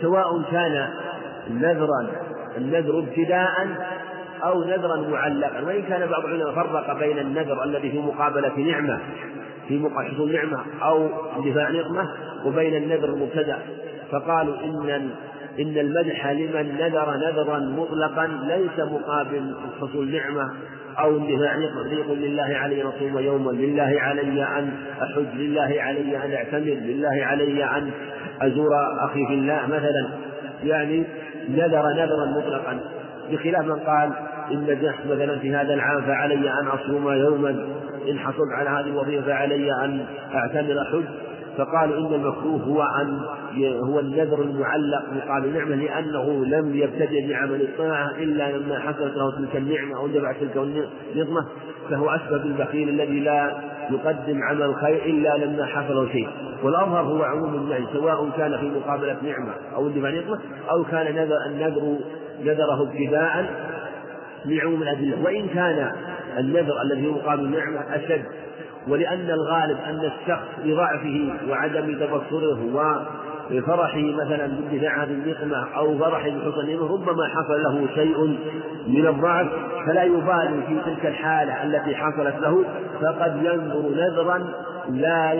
سواء 0.00 0.42
كان 0.50 0.88
نذرا 1.50 2.06
النذر 2.58 2.98
ابتداء 2.98 3.68
أو 4.44 4.64
نذرا 4.64 4.96
معلقا 4.96 5.62
وإن 5.66 5.82
كان 5.82 6.08
بعض 6.08 6.24
العلماء 6.24 6.52
فرق 6.54 6.98
بين 6.98 7.18
النذر 7.18 7.64
الذي 7.64 7.90
في 7.90 7.98
مقابلة 7.98 8.58
نعمة 8.58 9.00
في 9.68 9.90
حصول 9.96 10.32
نعمة 10.32 10.58
أو 10.82 11.08
اندفاع 11.36 11.70
نقمة 11.70 12.08
وبين 12.44 12.82
النذر 12.82 13.08
المبتدأ. 13.08 13.58
فقالوا 14.10 14.54
إن 14.64 15.10
إن 15.60 15.78
المدح 15.78 16.26
لمن 16.30 16.74
نذر 16.80 17.16
نذرا 17.16 17.58
مطلقا 17.58 18.26
ليس 18.26 18.86
مقابل 18.90 19.54
حصول 19.80 20.10
نعمة. 20.10 20.50
أو 20.98 21.16
اندفاع 21.16 21.56
نقمة 21.56 21.92
يقول 21.92 22.18
لله 22.18 22.42
علي 22.42 22.82
أن 22.82 22.86
أصوم 22.86 23.18
يوما 23.18 23.50
لله 23.50 24.00
علي 24.00 24.44
أن 24.44 24.72
أحج 25.02 25.34
لله 25.34 25.82
علي 25.82 26.24
أن 26.24 26.32
أعتمر 26.32 26.74
لله 26.74 27.24
علي 27.24 27.64
أن 27.64 27.90
أزور 28.42 28.70
أخي 29.04 29.26
في 29.28 29.34
الله 29.34 29.66
مثلا. 29.66 30.08
يعني 30.64 31.04
نذر 31.48 31.92
نذرا 31.92 32.26
مطلقا. 32.26 32.80
بخلاف 33.30 33.64
من 33.64 33.78
قال 33.78 34.10
إن 34.50 34.60
نجحت 34.60 35.06
مثلا 35.06 35.38
في 35.38 35.54
هذا 35.54 35.74
العام 35.74 36.02
فعلي 36.02 36.50
أن 36.50 36.66
أصوم 36.66 37.12
يوما. 37.12 37.50
إن 38.10 38.18
حصلت 38.18 38.52
على 38.52 38.70
هذه 38.70 38.90
الوظيفة 38.90 39.26
فعلي 39.26 39.72
أن 39.84 40.04
أعتمر 40.34 40.84
حج 40.92 41.31
فقالوا 41.58 41.98
إن 41.98 42.14
المكروه 42.14 42.60
هو 42.60 42.82
أن 42.82 43.20
هو 43.88 44.00
النذر 44.00 44.42
المعلق. 44.42 45.02
مقابل 45.12 45.52
نعمة 45.52 45.74
لأنه 45.74 46.44
لم 46.44 46.76
يبتدئ 46.76 47.28
بعمل 47.28 47.62
الطاعة 47.62 48.10
إلا 48.10 48.56
لما 48.56 48.78
حصلت 48.78 49.16
له 49.16 49.36
تلك 49.38 49.56
النعمة 49.56 49.96
أو 49.96 50.06
اندفعت 50.06 50.36
تلك 50.40 50.56
النقمة 50.56 51.46
فهو 51.90 52.10
أشبه 52.10 52.38
بالبخيل 52.38 52.88
الذي 52.88 53.20
لا 53.20 53.60
يقدم 53.90 54.42
عمل 54.42 54.62
الخير 54.62 55.04
إلا 55.04 55.36
لما 55.36 55.66
حصل 55.66 56.08
شيء. 56.12 56.28
والأظهر 56.62 57.02
هو 57.02 57.22
عموم 57.22 57.54
النهي 57.54 57.84
سواء 57.92 58.30
كان 58.36 58.58
في 58.58 58.70
مقابلة 58.70 59.16
نعمة 59.22 59.52
أو 59.74 59.86
اندفاع 59.86 60.10
نقمة 60.10 60.38
أو 60.70 60.84
كان 60.84 61.14
نذر 61.14 61.36
النذر 61.46 61.96
نذره 62.44 62.82
ابتداء 62.82 63.46
لعموم 64.44 64.82
الأدلة. 64.82 65.24
وإن 65.24 65.48
كان 65.48 65.92
النذر 66.38 66.82
الذي 66.82 67.06
هو 67.06 67.12
مقابل 67.12 67.44
النعمة 67.44 67.80
أشد 67.94 68.24
ولأن 68.88 69.30
الغالب 69.30 69.78
أن 69.88 70.00
الشخص 70.04 70.46
لضعفه 70.64 71.32
وعدم 71.48 71.94
تبصره 71.94 72.58
وفرحه 73.50 74.00
مثلا 74.00 74.46
باندفاع 74.46 75.04
هذه 75.04 75.10
النقمة 75.10 75.76
أو 75.76 75.98
فرحه 75.98 76.28
بحسن 76.28 76.78
ربما 76.78 77.28
حصل 77.28 77.62
له 77.62 77.88
شيء 77.94 78.38
من 78.86 79.06
الضعف 79.06 79.46
فلا 79.86 80.02
يبالي 80.02 80.62
في 80.68 80.80
تلك 80.84 81.06
الحالة 81.06 81.64
التي 81.64 81.96
حصلت 81.96 82.34
له 82.40 82.64
فقد 83.02 83.36
ينظر 83.42 83.90
نذرا 83.90 84.44
لا 84.88 85.34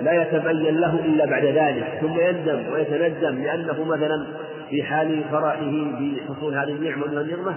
لا 0.00 0.22
يتبين 0.22 0.80
له 0.80 0.94
إلا 1.04 1.26
بعد 1.26 1.44
ذلك. 1.44 1.98
ثم 2.00 2.20
يندم 2.20 2.72
ويتندم 2.72 3.42
لأنه 3.42 3.84
مثلا 3.84 4.26
في 4.70 4.82
حال 4.82 5.24
فرحه 5.32 5.70
بحصول 6.00 6.54
هذه 6.54 6.72
النعمة 6.72 7.06
من 7.06 7.18
النعمة 7.18 7.54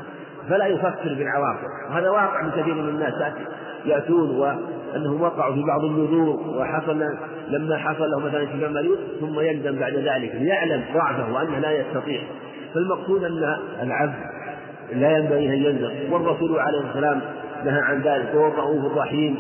فلا 0.50 0.66
يفكر 0.66 1.14
بالعواقب. 1.18 1.92
هذا 1.92 2.10
واقع 2.10 2.42
من 2.42 2.52
كثير 2.52 2.74
من 2.74 2.90
الناس 2.90 3.14
يأتون 3.86 4.58
وأنهم 4.96 5.22
وقعوا 5.22 5.54
في 5.54 5.64
بعض 5.64 5.84
النذور 5.84 6.40
وحصل 6.58 7.04
لما 7.50 7.78
حصل 7.78 8.10
له 8.12 8.20
مثلا 8.20 8.46
شفاء 8.46 8.70
مريض 8.70 8.98
ثم 9.20 9.40
يندم 9.40 9.80
بعد 9.80 9.94
ذلك 9.94 10.36
ليعلم 10.36 10.84
ضعفه 10.94 11.34
وأنه 11.34 11.60
لا 11.60 11.72
يستطيع. 11.72 12.22
فالمقصود 12.74 13.24
أن 13.24 13.58
العبد 13.82 14.14
لا 14.94 15.18
ينبغي 15.18 15.48
أن 15.48 15.54
ينذر 15.54 15.92
والرسول 16.12 16.60
عليه 16.60 16.90
السلام 16.90 17.22
نهى 17.66 17.80
عن 17.82 18.02
ذلك 18.02 18.36
وهو 18.36 18.48
الرؤوف 18.48 18.92
الرحيم 18.92 19.38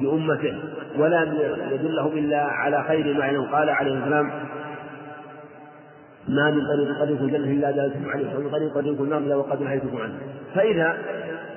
بأمته 0.00 0.54
ولم 0.98 1.38
يدلهم 1.72 2.12
إلا 2.18 2.42
على 2.42 2.84
خير 2.88 3.14
ما 3.14 3.46
قال 3.52 3.70
عليه 3.70 3.94
السلام 3.94 4.30
ما 6.30 6.50
من 6.50 6.66
طريق 6.66 7.10
يكون 7.10 7.28
الجنة 7.28 7.52
إلا 7.52 7.70
دلتكم 7.70 8.10
عليه 8.10 8.36
ومن 8.36 8.50
طريق 8.50 8.92
يكون 8.94 9.06
النار 9.06 9.18
إلا 9.18 9.36
وقد 9.36 9.62
نهيتكم 9.62 9.96
عنه. 9.96 10.14
فإذا 10.54 10.96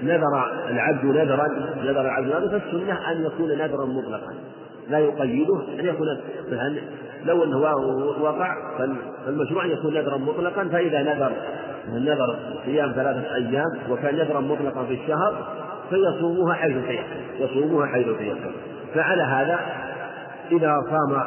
نذر 0.03 0.51
العبد 0.69 1.05
نذرا 1.05 1.47
نذر 1.83 2.01
العبد 2.01 2.27
نذرا 2.27 2.59
فالسنة 2.59 3.11
أن 3.11 3.25
يكون 3.25 3.49
نذرا 3.49 3.85
مطلقا. 3.85 4.33
لا 4.89 4.99
يقيده 4.99 5.61
أن 5.79 5.85
يكون 5.85 6.07
مثلا 6.47 6.79
لو 7.25 7.43
أنه 7.43 7.57
وقع 8.21 8.77
فالمشروع 9.25 9.65
أن 9.65 9.71
يكون 9.71 9.93
نذرا 9.93 10.17
مطلقا 10.17 10.67
فإذا 10.67 11.01
نذر 11.01 11.31
نذر 11.89 12.35
صيام 12.65 12.91
ثلاثة 12.91 13.35
أيام 13.35 13.71
وكان 13.89 14.15
نذرا 14.15 14.39
مطلقا 14.39 14.83
في 14.83 14.93
الشهر 14.93 15.47
فيصومها 15.89 16.53
حيث 16.53 16.75
تيسر 16.87 17.03
يصومها 17.39 17.87
حيث 17.87 18.07
تيسر 18.17 18.51
فعلى 18.93 19.23
هذا 19.23 19.59
إذا 20.51 20.77
صام 20.89 21.23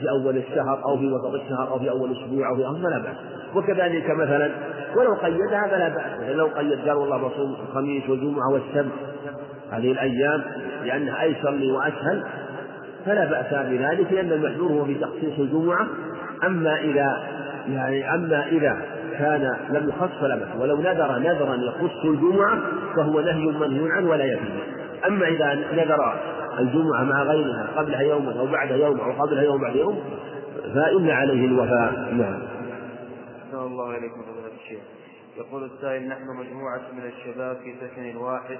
في 0.00 0.10
أول 0.10 0.36
الشهر 0.36 0.84
أو 0.84 0.98
في 0.98 1.06
وسط 1.06 1.34
الشهر 1.34 1.68
أو 1.70 1.78
في 1.78 1.90
أول 1.90 2.12
أسبوع 2.12 2.48
أو 2.48 2.56
في 2.56 2.66
أول 2.66 2.82
فلا 2.82 2.98
بأس. 2.98 3.16
وكذلك 3.54 4.10
مثلا 4.10 4.50
ولو 4.96 5.14
قيدها 5.14 5.68
فلا 5.70 5.88
بأس. 5.88 6.36
لو 6.36 6.46
قيد 6.46 6.88
قال 6.88 6.96
والله 6.96 7.16
بصوم 7.16 7.56
الخميس 7.68 8.08
والجمعة 8.08 8.52
والسبت 8.52 8.92
هذه 9.70 9.92
الأيام 9.92 10.42
لأنها 10.84 11.22
أيسر 11.22 11.50
لي 11.50 11.72
وأسهل 11.72 12.24
فلا 13.06 13.24
بأس 13.24 13.66
بذلك 13.66 14.12
لأن 14.12 14.32
المحذور 14.32 14.72
هو 14.72 14.84
في 14.84 14.94
تخصيص 14.94 15.38
الجمعة. 15.38 15.86
أما 16.46 16.76
إذا 16.76 17.22
يعني 17.68 18.14
أما 18.14 18.46
إذا 18.46 18.76
كان 19.18 19.56
لم 19.70 19.88
يخص 19.88 20.10
فلا 20.20 20.36
بأس. 20.36 20.48
ولو 20.60 20.76
نذر 20.76 21.18
نذرا 21.18 21.54
يخص 21.54 22.04
الجمعة 22.04 22.58
فهو 22.96 23.20
نهي 23.20 23.46
منهي 23.46 23.92
عنه 23.92 24.10
ولا 24.10 24.24
يجوز 24.24 24.79
أما 25.06 25.28
إذا 25.28 25.54
نذر 25.54 26.20
الجمعة 26.58 27.04
مع 27.04 27.22
غيرها 27.22 27.72
قبلها 27.76 28.00
يوم 28.00 28.28
أو 28.28 28.46
بعدها 28.46 28.76
يوم 28.76 29.00
أو 29.00 29.12
قبلها 29.12 29.42
يوم 29.42 29.60
بعد 29.60 29.76
يوم 29.76 30.04
فإن 30.74 31.10
عليه 31.10 31.46
الوفاء 31.46 32.14
نعم. 32.14 32.42
أحسن 33.46 33.58
الله 33.58 33.98
إليكم 33.98 34.22
فضيلة 34.22 34.54
الشيخ. 34.62 34.80
يقول 35.36 35.64
السائل 35.64 36.08
نحن 36.08 36.26
مجموعة 36.36 36.82
من 36.92 37.04
الشباب 37.06 37.56
في 37.56 37.74
سكن 37.80 38.16
واحد 38.16 38.58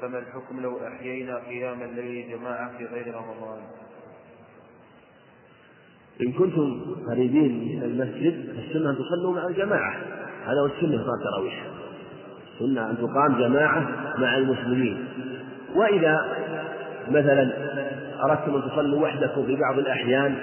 فما 0.00 0.18
الحكم 0.18 0.60
لو 0.60 0.78
أحيينا 0.86 1.36
قيام 1.36 1.82
الليل 1.82 2.30
جماعة 2.30 2.78
في 2.78 2.84
غير 2.84 3.14
رمضان؟ 3.14 3.58
إن 6.20 6.32
كنتم 6.32 6.96
قريبين 7.08 7.76
من 7.76 7.82
المسجد 7.82 8.56
فالسنة 8.56 8.90
أن 8.90 8.96
تصلوا 8.96 9.34
مع 9.34 9.46
الجماعة 9.46 9.96
هذا 10.44 10.60
هو 10.60 10.66
السنة 10.66 11.04
صلاة 11.04 11.14
التراويح 11.14 11.66
السنة 12.54 12.90
أن 12.90 12.96
تقام 12.96 13.38
جماعة 13.38 13.80
مع 14.18 14.36
المسلمين 14.36 15.08
وإذا 15.74 16.24
مثلا 17.08 17.52
أردتم 18.24 18.54
أن 18.54 18.62
تصلوا 18.70 19.02
وحدكم 19.02 19.46
في 19.46 19.56
بعض 19.56 19.78
الأحيان 19.78 20.34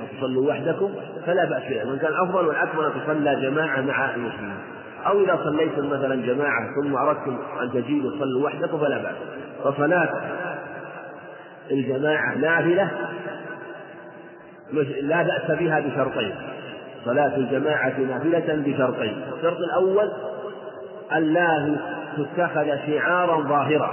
أو 0.00 0.18
تصلوا 0.18 0.50
وحدكم 0.50 0.90
فلا 1.26 1.44
بأس 1.44 1.62
بها 1.62 1.84
من 1.84 1.98
كان 1.98 2.12
أفضل 2.12 2.46
والأكمل 2.46 2.84
أن 2.84 2.92
تصلى 3.04 3.40
جماعة 3.40 3.80
مع 3.80 4.14
المسلمين. 4.14 4.58
أو 5.06 5.24
إذا 5.24 5.38
صليتم 5.44 5.86
مثلا 5.86 6.26
جماعة 6.26 6.74
ثم 6.74 6.96
أردتم 6.96 7.38
أن 7.62 7.72
تجيبوا 7.72 8.10
تصلوا 8.10 8.44
وحدكم 8.44 8.78
فلا 8.78 8.98
بأس. 8.98 9.14
فصلاة 9.64 10.08
الجماعة 11.70 12.34
نافلة 12.34 12.90
لا 15.00 15.22
بأس 15.22 15.58
بها 15.58 15.80
بشرطين. 15.80 16.34
صلاة 17.04 17.36
الجماعة 17.36 18.00
نافلة 18.08 18.62
بشرطين. 18.66 19.22
الشرط 19.36 19.58
الأول 19.58 20.12
ألا 21.16 21.76
تتخذ 22.16 22.76
شعارا 22.86 23.40
ظاهرا. 23.40 23.92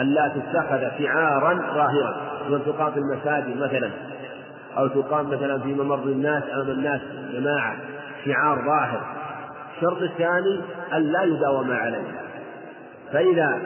ألا 0.00 0.28
تتخذ 0.28 0.98
شعارا 0.98 1.54
ظاهرا 1.54 2.16
وأن 2.50 2.60
تقام 2.66 2.92
في 2.92 2.98
المساجد 2.98 3.56
مثلا 3.56 3.90
أو 4.78 4.86
تقام 4.86 5.26
مثلا 5.26 5.58
في 5.58 5.74
ممر 5.74 6.04
الناس 6.04 6.42
أمام 6.54 6.70
الناس 6.70 7.00
جماعة 7.32 7.76
شعار 8.24 8.64
ظاهر. 8.66 9.00
الشرط 9.76 10.02
الثاني 10.02 10.60
أن 10.92 11.02
لا 11.02 11.22
يداوم 11.22 11.72
عليه. 11.72 12.20
فإذا 13.12 13.58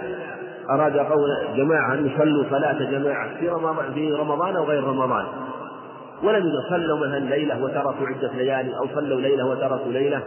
أراد 0.71 0.97
قول 0.97 1.31
جماعة 1.57 1.95
أن 1.95 2.07
يصلوا 2.07 2.45
صلاة 2.51 2.91
جماعة 2.91 3.29
في 3.41 3.49
رمضان 3.49 3.93
في 3.95 4.13
رمضان 4.13 4.57
أو 4.57 4.65
غير 4.65 4.85
رمضان. 4.85 5.25
ولم 6.23 6.53
صلوا 6.71 6.99
مثلا 6.99 7.19
ليلة 7.19 7.63
وتركوا 7.63 8.07
عدة 8.07 8.33
ليالي 8.33 8.77
أو 8.77 8.87
صلوا 8.95 9.21
ليلة 9.21 9.47
وتركوا 9.47 9.93
ليلة 9.93 10.23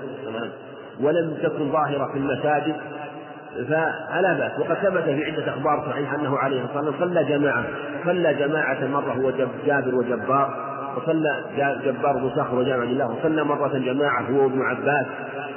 ولم 1.02 1.38
تكن 1.43 1.72
ظاهرة 1.72 2.12
في 2.12 2.18
المساجد 2.18 2.76
فلا 3.56 4.34
بأس. 4.34 4.60
وقد 4.60 4.76
ثبت 4.76 5.04
في 5.04 5.26
عدة 5.26 5.50
أخبار 5.52 5.86
صحيحة 5.89 6.16
أنه 6.16 6.38
عليه 6.38 6.64
الصلاة 6.64 6.86
والسلام 6.86 7.10
صلى 7.10 7.24
جماعة 7.24 7.64
صلى 8.06 8.34
جماعة 8.34 8.88
مرة 8.88 9.12
هو 9.12 9.32
جابر 9.66 9.95
وجبار 9.95 10.70
وصلى 10.97 11.43
جبار 11.86 12.18
بن 12.18 12.30
صخر 12.36 12.56
وجامع 12.56 12.84
الله 12.84 13.12
وصلى 13.12 13.43
مرة 13.43 13.78
جماعة 13.78 14.22
هو 14.22 14.45
ابن 14.45 14.62
عباس 14.62 15.06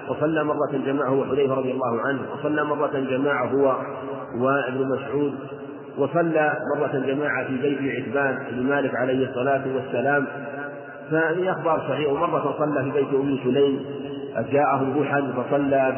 وصلى 0.08 0.44
مرة 0.44 0.70
جماعة 0.86 1.08
هو 1.08 1.24
حذيفة 1.24 1.54
رضي 1.54 1.72
الله 1.72 2.00
عنه 2.00 2.20
وصلى 2.34 2.64
مرة 2.64 2.98
جماعة 3.10 3.46
هو 3.46 3.76
وابن 4.38 4.88
مسعود 4.88 5.34
وصلى 5.98 6.52
مرة 6.76 7.02
جماعة 7.06 7.46
في 7.46 7.56
بيت 7.56 7.78
عتبان 8.02 8.38
بن 8.52 8.62
مالك 8.62 8.94
عليه 8.94 9.28
الصلاة 9.28 9.62
والسلام. 9.74 10.26
فهذه 11.10 11.50
أخبار 11.50 11.78
صحيحة 11.88 12.12
ومرة 12.12 12.54
صلى 12.58 12.84
في 12.84 12.90
بيت 12.90 13.14
أم 13.14 13.38
سليم 13.44 13.84
جاءه 14.36 14.84
ضحى 14.98 15.22
فصلى 15.36 15.94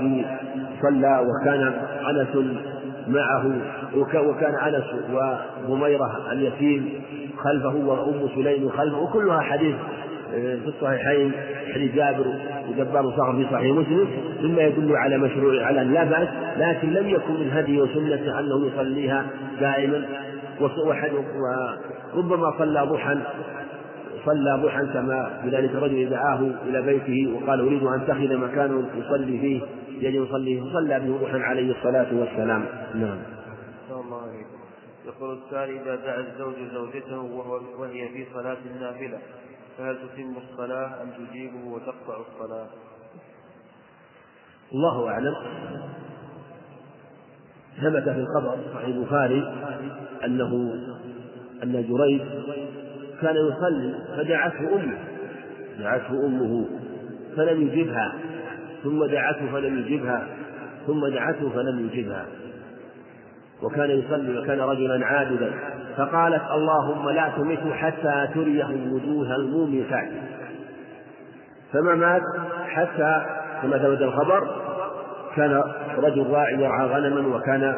صلى 0.83 1.27
وكان 1.27 1.73
أنس 2.11 2.47
معه 3.09 3.53
وكان 4.27 4.55
أنس 4.55 4.85
وضميرة 5.69 6.33
اليتيم 6.33 7.03
خلفه 7.39 7.75
وأم 7.75 8.29
سليم 8.35 8.69
خلفه 8.69 8.99
وكلها 8.99 9.41
حديث 9.41 9.77
آه، 10.35 10.57
في 10.57 10.69
الصحيحين 10.69 11.33
حديث 11.75 11.95
جابر 11.95 12.25
وجبار 12.69 13.11
صخر 13.11 13.33
في 13.37 13.47
صحيح 13.53 13.77
مسلم 13.77 14.09
مما 14.43 14.63
يدل 14.63 14.97
على 14.97 15.19
مشروع 15.19 15.65
على 15.65 15.85
لا 15.85 16.05
بأس 16.05 16.29
لكن 16.57 16.93
لم 16.93 17.09
يكن 17.09 17.33
من 17.33 17.51
هدي 17.53 17.81
وسنته 17.83 18.41
أنه 18.41 18.67
يصليها 18.67 19.27
دائما 19.61 20.05
وربما 22.15 22.59
صلى 22.59 22.81
ضحى 22.81 23.19
صلى 24.25 24.63
ضحى 24.63 24.87
كما 24.87 25.41
بذلك 25.45 25.71
الرجل 25.71 26.11
دعاه 26.11 26.41
إلى 26.67 26.83
بيته 26.83 27.35
وقال 27.35 27.61
أريد 27.61 27.83
أن 27.83 28.01
أتخذ 28.01 28.37
مكانا 28.37 28.89
يصلي 28.97 29.39
فيه 29.39 29.61
يجب 29.89 30.25
يصلي 30.25 30.61
فصلى 30.61 31.01
به 31.01 31.19
ضحى 31.23 31.39
عليه 31.39 31.71
الصلاة 31.77 32.15
والسلام 32.15 32.67
نعم. 32.95 33.19
يقول 35.07 35.39
السائل 35.39 35.79
إذا 35.79 35.97
دعا 35.97 36.21
الزوج 36.21 36.55
زوجته 36.73 37.21
وهو 37.21 37.61
وهي 37.79 38.09
في 38.09 38.27
صلاة 38.35 38.57
النافلة 38.75 39.19
فهل 39.79 39.97
تتم 39.97 40.35
الصلاة 40.37 41.03
أم 41.03 41.09
تجيبه 41.11 41.67
وتقطع 41.67 42.21
الصلاة؟ 42.21 42.67
الله 44.73 45.09
أعلم 45.09 45.35
ثبت 47.83 48.09
في 48.09 48.21
الخبر 48.21 48.59
صحيح 48.75 48.87
البخاري 48.87 49.55
أنه 50.25 50.75
أن 51.63 51.87
جريج 51.89 52.23
كان 53.21 53.37
يصلي 53.37 53.95
فدعته 54.17 54.75
أمه. 54.75 54.99
دعته 55.79 56.27
أمه 56.27 56.67
فلم 57.37 57.63
يجبها. 57.63 58.13
ثم 58.85 59.05
دعته 59.05 59.53
فلم 59.53 59.79
يجبها. 59.79 60.27
ثم 60.87 61.07
دعته 61.07 61.51
فلم 61.51 61.89
يجبها. 61.93 62.27
وكان 63.63 63.91
يصلي 63.91 64.39
وكان 64.39 64.61
رجلا 64.61 65.07
عابدا. 65.07 65.53
فقالت 65.97 66.43
اللهم 66.51 67.11
لا 67.11 67.29
تمته 67.37 67.75
حتى 67.75 68.29
تريه 68.35 68.91
وجوه 68.93 69.37
المومسات 69.37 70.09
فما 71.73 71.95
مات 71.95 72.23
حتى 72.69 73.23
كما 73.63 73.79
ثبت 73.79 74.03
الخبر 74.03 74.49
كان 75.37 75.63
رجل 75.99 76.27
راعي 76.31 76.55
يرعى 76.55 76.87
غنما 76.87 77.37
وكان 77.37 77.75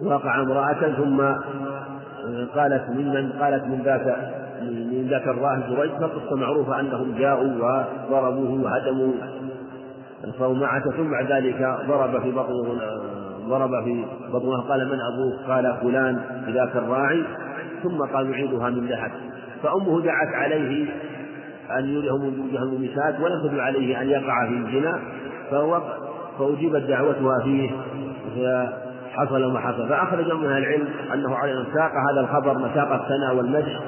وقع 0.00 0.40
امرأة 0.40 0.92
ثم 0.96 1.22
قالت 2.54 2.90
ممن 2.90 3.32
قالت 3.32 3.64
من 3.64 3.82
ذاك 3.84 4.34
من 4.62 5.06
ذاك 5.10 5.28
الراهب 5.28 5.62
جريج 5.70 5.90
فالقصة 5.90 6.36
معروفة 6.36 6.80
أنهم 6.80 7.18
جاءوا 7.18 7.52
وضربوه 8.10 8.62
وهدموا. 8.64 9.12
الصومعة 10.24 10.90
ثم 10.90 11.10
بعد 11.10 11.32
ذلك 11.32 11.76
ضرب 11.88 12.22
في 12.22 12.30
بطن 12.30 12.78
ضرب 13.48 13.84
في 13.84 14.04
بطنها 14.32 14.60
قال 14.60 14.88
من 14.88 14.98
أبوك؟ 15.00 15.50
قال 15.50 15.76
فلان 15.82 16.20
بذاك 16.46 16.76
الراعي. 16.76 17.24
ثم 17.82 17.98
قال 18.14 18.30
نعيدها 18.30 18.70
من 18.70 18.88
لحد 18.88 19.10
فأمه 19.62 20.00
دعت 20.00 20.34
عليه 20.34 20.86
أن 21.78 21.84
يريهم 21.84 22.40
وجوه 22.40 22.62
الممسات 22.62 23.20
ولم 23.20 23.48
تدع 23.48 23.62
عليه 23.62 24.02
أن 24.02 24.08
يقع 24.08 24.48
في 24.48 24.54
الزنا 24.54 24.98
فأجيبت 26.38 26.82
دعوتها 26.82 27.42
فيه. 27.44 27.70
حصل 29.18 29.52
ما 29.52 29.60
حصل 29.60 29.88
فأخرج 29.88 30.32
من 30.32 30.46
العلم 30.46 30.88
أنه 31.14 31.34
على 31.34 31.64
ساق 31.74 31.92
هذا 32.10 32.20
الخبر 32.20 32.58
مساق 32.58 32.92
الثناء 32.92 33.36
والمدح 33.36 33.80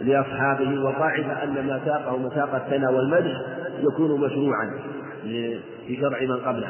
لأصحابه 0.00 0.84
وقاعد 0.84 1.24
أن 1.42 1.66
ما 1.66 1.80
ساقه 1.84 2.18
مساق 2.18 2.54
الثناء 2.54 2.92
والمدح 2.92 3.32
يكون 3.80 4.20
مشروعا 4.20 4.70
في 5.86 5.96
شرع 6.00 6.20
من 6.20 6.36
قبله. 6.36 6.68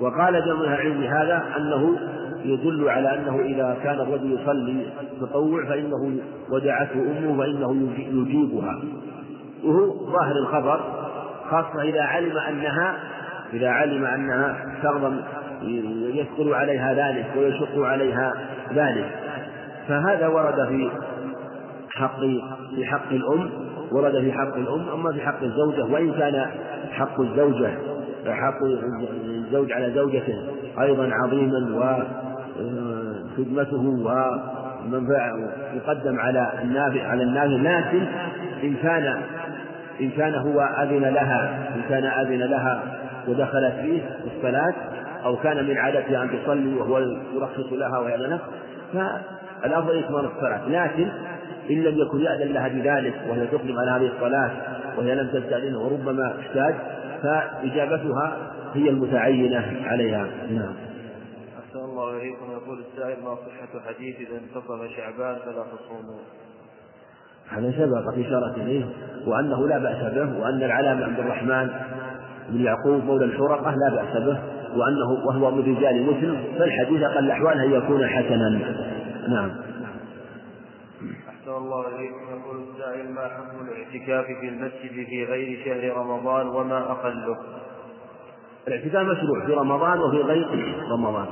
وقال 0.00 0.44
جمع 0.44 0.74
العلم 0.74 1.02
هذا 1.02 1.44
أنه 1.56 1.96
يدل 2.44 2.88
على 2.88 3.14
أنه 3.14 3.40
إذا 3.40 3.76
كان 3.82 4.00
الرجل 4.00 4.32
يصلي 4.32 4.86
تطوع 5.20 5.64
فإنه 5.64 6.18
ودعته 6.50 7.00
أمه 7.18 7.38
فإنه 7.38 7.88
يجيبها. 7.98 8.82
وهو 9.64 10.12
ظاهر 10.12 10.36
الخبر 10.36 10.80
خاصة 11.50 11.82
إذا 11.82 12.02
علم 12.02 12.38
أنها 12.38 12.96
إذا 13.52 13.68
علم 13.68 14.04
أنها 14.04 14.56
تغضب 14.82 15.20
يثقل 16.14 16.54
عليها 16.54 16.94
ذلك 16.94 17.26
ويشق 17.38 17.78
عليها 17.78 18.32
ذلك. 18.74 19.10
فهذا 19.88 20.26
ورد 20.28 20.68
في 20.68 20.90
حق 21.90 22.20
في 22.74 22.84
حق 22.86 23.10
الأم 23.10 23.50
ورد 23.92 24.20
في 24.20 24.32
حق 24.32 24.54
الأم 24.56 24.88
أما 24.88 25.12
في 25.12 25.20
حق 25.20 25.42
الزوجة 25.42 25.84
وإن 25.84 26.12
كان 26.12 26.46
حق 26.90 27.20
الزوجة 27.20 27.70
حق 28.26 28.62
الزوج 29.24 29.72
على 29.72 29.92
زوجته 29.94 30.34
أيضا 30.80 31.10
عظيما 31.12 31.58
وخدمته 33.36 33.82
ومنفعة 34.86 35.32
يقدم 35.74 36.20
على 36.20 36.52
النافع 36.62 37.06
على 37.06 37.22
النافع 37.22 37.46
لكن 37.46 38.06
إن 38.62 38.74
كان 38.82 39.20
إن 40.00 40.10
كان 40.10 40.34
هو 40.34 40.60
أذن 40.60 41.02
لها 41.02 41.68
إن 41.76 41.82
كان 41.88 42.04
أذن 42.04 42.38
لها 42.38 42.82
ودخلت 43.28 43.74
فيه 43.82 44.00
في 44.00 44.36
الصلاة 44.36 44.74
أو 45.24 45.36
كان 45.36 45.64
من 45.68 45.78
عادتها 45.78 46.22
أن 46.22 46.30
تصلي 46.30 46.74
وهو 46.74 46.98
يرخص 47.34 47.72
لها 47.72 47.98
ويأذن 47.98 48.38
فالأفضل 48.92 49.98
إتمام 49.98 50.24
الصلاة. 50.24 50.68
لكن 50.68 51.08
إن 51.70 51.82
لم 51.82 51.98
يكن 51.98 52.20
يأذن 52.20 52.52
لها 52.52 52.68
بذلك 52.68 53.14
وهي 53.28 53.46
تقدم 53.46 53.78
على 53.78 53.90
هذه 53.90 54.12
الصلاة 54.16 54.50
وهي 54.98 55.14
لم 55.14 55.28
تستأذنه 55.28 55.78
وربما 55.78 56.40
احتاج 56.40 56.74
فإجابتها 57.22 58.36
هي 58.74 58.88
المتعينة 58.88 59.82
عليها. 59.84 60.26
نعم. 60.50 60.74
أحسن 61.58 61.78
الله 61.78 62.16
إليكم. 62.16 62.52
يقول 62.52 62.78
السائل 62.78 63.24
ما 63.24 63.34
صحة 63.34 63.80
حديث 63.86 64.16
إذا 64.16 64.38
انتصف 64.38 64.96
شعبان 64.96 65.36
فلا 65.44 65.64
تصوموا؟ 65.76 66.18
هذا 67.48 67.72
سبق 67.72 68.26
إشارة 68.26 68.54
إليه 68.56 68.84
وأنه 69.26 69.68
لا 69.68 69.78
بأس 69.78 70.12
به 70.12 70.40
وأن 70.40 70.62
العلامة 70.62 71.04
عبد 71.04 71.18
الرحمن 71.18 71.70
بن 72.48 72.60
يعقوب 72.60 73.04
مولى 73.04 73.24
الحرقة 73.24 73.74
لا 73.74 73.90
بأس 73.94 74.22
به. 74.22 74.38
وأنه 74.76 75.26
وهو 75.26 75.50
من 75.50 75.76
رجال 75.76 76.02
مسلم 76.02 76.44
فالحديث 76.58 77.02
أقل 77.02 77.24
الأحوال 77.24 77.60
أن 77.60 77.72
يكون 77.72 78.06
حسنا. 78.06 78.48
نعم. 79.28 79.50
أحسن 81.28 81.50
الله 81.50 81.88
إليكم 81.88 82.20
يقول 82.30 82.62
السائل 82.72 83.14
ما 83.14 83.20
حكم 83.20 83.66
الاعتكاف 83.68 84.26
في 84.40 84.48
المسجد 84.48 85.06
في 85.06 85.24
غير 85.24 85.64
شهر 85.64 85.96
رمضان 85.96 86.46
وما 86.46 86.78
أقله؟ 86.78 87.36
الاعتكاف 88.68 89.06
مشروع 89.06 89.46
في 89.46 89.52
رمضان 89.52 90.00
وفي 90.00 90.16
غير 90.16 90.46
رمضان. 90.92 91.26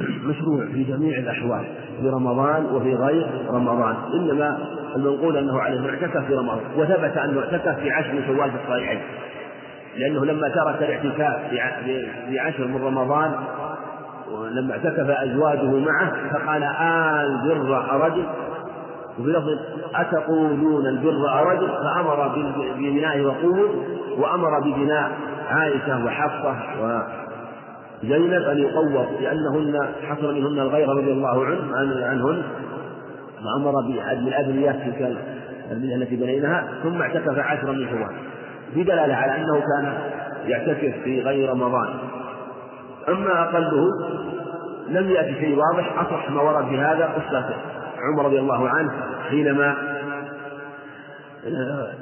مشروع 0.00 0.66
في 0.66 0.84
جميع 0.84 1.18
الأحوال 1.18 1.64
في 2.00 2.08
رمضان 2.08 2.64
وفي 2.66 2.94
غير 2.94 3.26
رمضان. 3.50 3.96
إنما 4.14 4.58
المنقول 4.96 5.36
أنه 5.36 5.60
عليه 5.60 5.90
اعتكف 5.90 6.26
في 6.26 6.34
رمضان 6.34 6.60
وثبت 6.76 7.16
أنه 7.16 7.40
اعتكف 7.40 7.80
في 7.80 7.90
عشر 7.90 8.26
شوال 8.26 8.50
في 8.50 8.56
الصحيحين 8.56 9.00
لأنه 9.96 10.24
لما 10.24 10.48
ترك 10.48 10.82
الاعتكاف 10.82 11.50
في 12.28 12.38
عشر 12.38 12.66
من 12.66 12.84
رمضان 12.84 13.34
ولما 14.32 14.72
اعتكف 14.72 15.10
أزواجه 15.10 15.78
معه 15.78 16.12
فقال 16.32 16.62
آل 16.62 17.40
بر 17.48 17.90
أرد 17.90 18.24
وفي 19.18 19.30
لفظ 19.30 19.58
أتقولون 19.94 20.86
البر 20.86 21.40
أرد 21.40 21.60
فأمر 21.60 22.28
ببنائه 22.78 23.26
وقوه 23.26 23.70
وأمر 24.18 24.60
ببناء 24.60 25.12
عائشة 25.48 26.04
وحفصة 26.04 26.56
وزينب 28.02 28.42
أن 28.42 28.58
يقوض 28.58 29.06
لأنهن 29.20 29.88
حصل 30.08 30.34
منهن 30.34 30.58
الغير 30.58 30.88
رضي 30.88 31.12
الله 31.12 31.46
عنه 31.46 32.06
عنهن. 32.06 32.42
فأمر 33.44 33.72
بعدم 33.72 34.26
الأبنية 34.26 34.70
تلك 34.70 35.16
التي 35.72 36.16
بنيناها 36.16 36.68
ثم 36.82 37.02
اعتكف 37.02 37.38
عشرا 37.38 37.72
من 37.72 37.88
شوال 37.90 38.16
في 38.74 38.82
دلالة 38.82 39.14
على 39.14 39.36
أنه 39.36 39.60
كان 39.60 39.92
يعتكف 40.46 40.94
في 41.04 41.20
غير 41.20 41.50
رمضان. 41.50 41.88
أما 43.08 43.42
أقله 43.42 43.88
لم 44.88 45.10
يأتي 45.10 45.34
شيء 45.34 45.58
واضح 45.58 45.98
أصح 45.98 46.30
ما 46.30 46.42
ورد 46.42 46.68
في 46.68 46.78
هذا 46.78 47.04
قصة 47.04 47.44
عمر 48.02 48.24
رضي 48.24 48.38
الله 48.38 48.68
عنه 48.68 48.92
حينما 49.30 49.74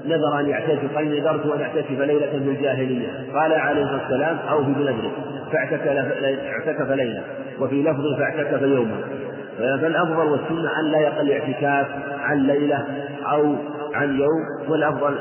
نذر 0.04 0.40
أن 0.40 0.46
يعتكف 0.48 0.96
قال 0.96 1.10
نذرت 1.10 1.46
أن 1.46 1.60
أعتكف 1.60 1.90
ليلة 1.90 2.30
في 2.30 2.36
الجاهلية. 2.36 3.08
قال 3.34 3.52
عليه 3.52 3.82
الصلاة 3.82 4.02
والسلام 4.02 4.38
أو 4.50 4.64
في 4.64 4.72
بنذره 4.72 5.12
فاعتكف 5.52 6.90
ليلة 6.90 7.22
وفي 7.60 7.82
لفظ 7.82 8.02
فاعتكف 8.18 8.62
يوما. 8.62 8.96
فالأفضل 9.58 10.26
والسنة 10.26 10.80
أن 10.80 10.84
لا 10.84 10.98
يقل 10.98 11.32
اعتكاف 11.32 11.86
عن 12.20 12.38
ليلة 12.38 12.86
أو 13.32 13.54
عن 13.94 14.20
يوم 14.20 14.70
والأفضل 14.70 15.14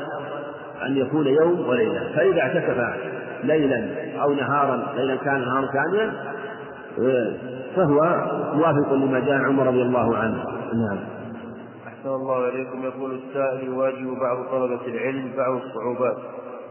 أن 0.86 0.96
يكون 0.96 1.26
يوم 1.26 1.68
وليلة. 1.68 2.12
فإذا 2.16 2.40
اعتكف 2.40 2.98
ليلا 3.44 3.88
أو 4.22 4.32
نهارا 4.34 4.92
ليلا 4.96 5.16
كان 5.16 5.40
نهارا 5.40 5.66
كاملا 5.66 6.12
فهو 7.76 8.00
موافق 8.54 8.92
لما 8.92 9.20
جاء 9.20 9.40
عمر 9.40 9.66
رضي 9.66 9.82
الله 9.82 10.16
عنه. 10.16 10.44
نعم. 10.74 10.98
أحسن 11.86 12.08
الله 12.08 12.48
إليكم. 12.48 12.84
يقول 12.84 13.14
السائل 13.14 13.66
يواجه 13.66 14.20
بعض 14.20 14.44
طلبة 14.50 14.86
العلم 14.86 15.32
بعض 15.36 15.60
الصعوبات. 15.62 16.16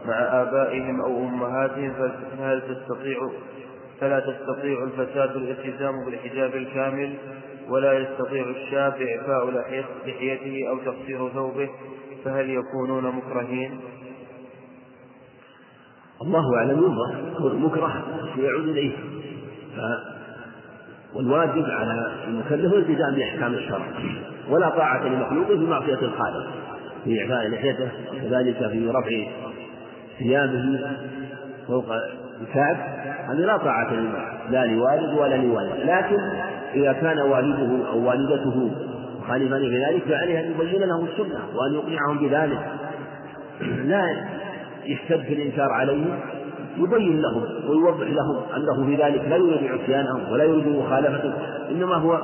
مع 0.06 0.14
آبائهم 0.14 1.00
أو 1.00 1.18
أمهاتهم 1.18 1.92
فهل 2.38 2.60
تستطيع 2.60 3.18
فلا 4.00 4.20
تستطيع 4.20 4.84
الفتاة 4.84 5.24
الالتزام 5.24 6.04
بالحجاب 6.04 6.54
الكامل 6.54 7.14
ولا 7.68 7.92
يستطيع 7.92 8.44
الشاب 8.44 8.94
إعفاء 9.02 9.50
لحيته 10.06 10.68
أو 10.68 10.78
تقصير 10.78 11.28
ثوبه 11.28 11.68
فهل 12.24 12.50
يكونون 12.50 13.04
مكرهين؟ 13.04 13.80
الله 16.22 16.56
أعلم 16.56 16.78
ينظر 16.78 17.54
مكره 17.54 18.04
يعود 18.38 18.68
إليه. 18.68 18.92
والواجب 21.14 21.64
على 21.70 22.12
المكلف 22.28 22.72
الالتزام 22.72 23.14
بأحكام 23.14 23.54
الشرع. 23.54 23.86
ولا 24.50 24.68
طاعة 24.68 25.08
لمخلوق 25.08 25.46
في 25.46 25.66
معصية 25.66 25.98
الخالق 26.02 26.46
في 27.04 27.22
إعفاء 27.22 27.48
لحيته 27.48 27.88
وكذلك 28.12 28.68
في 28.68 28.88
رفع 28.88 29.30
ثيابه 30.18 30.80
فوق 31.66 31.86
الكعب. 32.40 32.76
هذه 33.28 33.38
لا 33.38 33.56
طاعة 33.56 33.92
لا 34.50 34.66
لوالد 34.66 35.18
ولا 35.18 35.34
لوالد. 35.34 35.72
لكن 35.84 36.18
إذا 36.74 36.92
كان 36.92 37.18
والده 37.18 37.88
أو 37.88 38.08
والدته 38.08 38.70
مخالفان 39.20 39.60
في 39.60 39.84
ذلك 39.84 40.02
فعليه 40.02 40.40
أن 40.40 40.50
يبين 40.50 40.80
لهم 40.80 41.04
السنة 41.04 41.40
وأن 41.54 41.74
يقنعهم 41.74 42.18
بذلك. 42.18 42.66
لا 43.60 44.04
يشتد 44.84 45.26
الإنكار 45.32 45.72
عليهم 45.72 46.18
يبين 46.76 47.20
لهم 47.20 47.42
ويوضح 47.68 48.06
لهم 48.06 48.36
أنه 48.56 48.86
في 48.86 49.02
ذلك 49.02 49.24
لا 49.28 49.36
يريد 49.36 49.70
عصيانهم 49.72 50.32
ولا 50.32 50.44
يريد 50.44 50.68
مخالفتهم 50.68 51.32
إنما 51.70 51.94
هو 51.94 52.14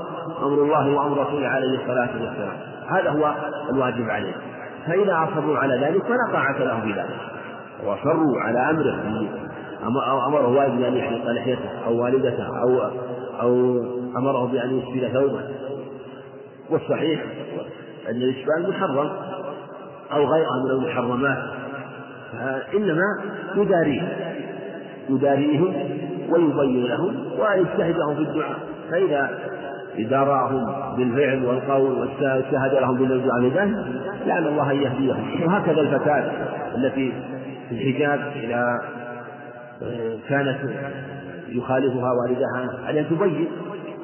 أمر 0.42 0.62
الله 0.62 0.88
وأمر 0.88 1.26
رسوله 1.26 1.48
عليه 1.48 1.78
الصلاة 1.78 2.10
والسلام. 2.12 2.56
هذا 2.88 3.10
هو 3.10 3.34
الواجب 3.72 4.10
عليه. 4.10 4.34
فإذا 4.86 5.28
أصروا 5.28 5.58
على 5.58 5.74
ذلك 5.74 6.02
فلا 6.02 6.32
طاعة 6.32 6.58
لهم 6.58 6.80
في 6.80 6.92
ذلك. 6.92 7.16
وأصروا 7.84 8.40
على 8.40 8.70
أمره. 8.70 9.26
أمره 10.26 10.48
والد 10.48 10.82
أن 10.82 10.96
يحلق 10.96 11.30
لحيته 11.30 11.70
أو 11.86 12.02
والدته 12.02 12.46
أو 12.62 12.90
أو 13.40 13.78
أمره 14.16 14.46
بأن 14.46 14.78
يسبل 14.78 15.12
ثوبه 15.12 15.40
والصحيح 16.70 17.24
أن 18.08 18.16
الإسبال 18.16 18.70
محرم 18.70 19.10
أو 20.12 20.24
غيرها 20.24 20.62
من 20.64 20.70
المحرمات 20.70 21.38
إنما 22.74 23.20
يداريه. 23.56 24.02
يداريهم 25.10 25.74
ويبين 26.30 26.86
لهم 26.86 27.16
ويجتهد 27.38 27.96
لهم 27.96 28.14
في 28.14 28.22
الدعاء. 28.22 28.58
فإذا 28.90 29.30
داراهم 29.98 30.96
بالفعل 30.96 31.44
والقول 31.44 31.92
واجتهد 31.92 32.74
لهم 32.80 32.96
بالدعاء 32.96 33.40
بذلك 33.40 33.84
لعل 34.26 34.46
الله 34.46 34.72
أن 34.72 34.76
يهديهم 34.76 35.42
وهكذا 35.46 35.80
الفتاة 35.80 36.30
التي 36.76 37.12
في 37.68 37.74
الحجاب 37.74 38.32
إذا 38.36 38.80
كانت 40.28 40.58
يخالفها 41.48 42.12
والدها 42.12 42.86
عليها 42.86 43.02
تبين 43.02 43.48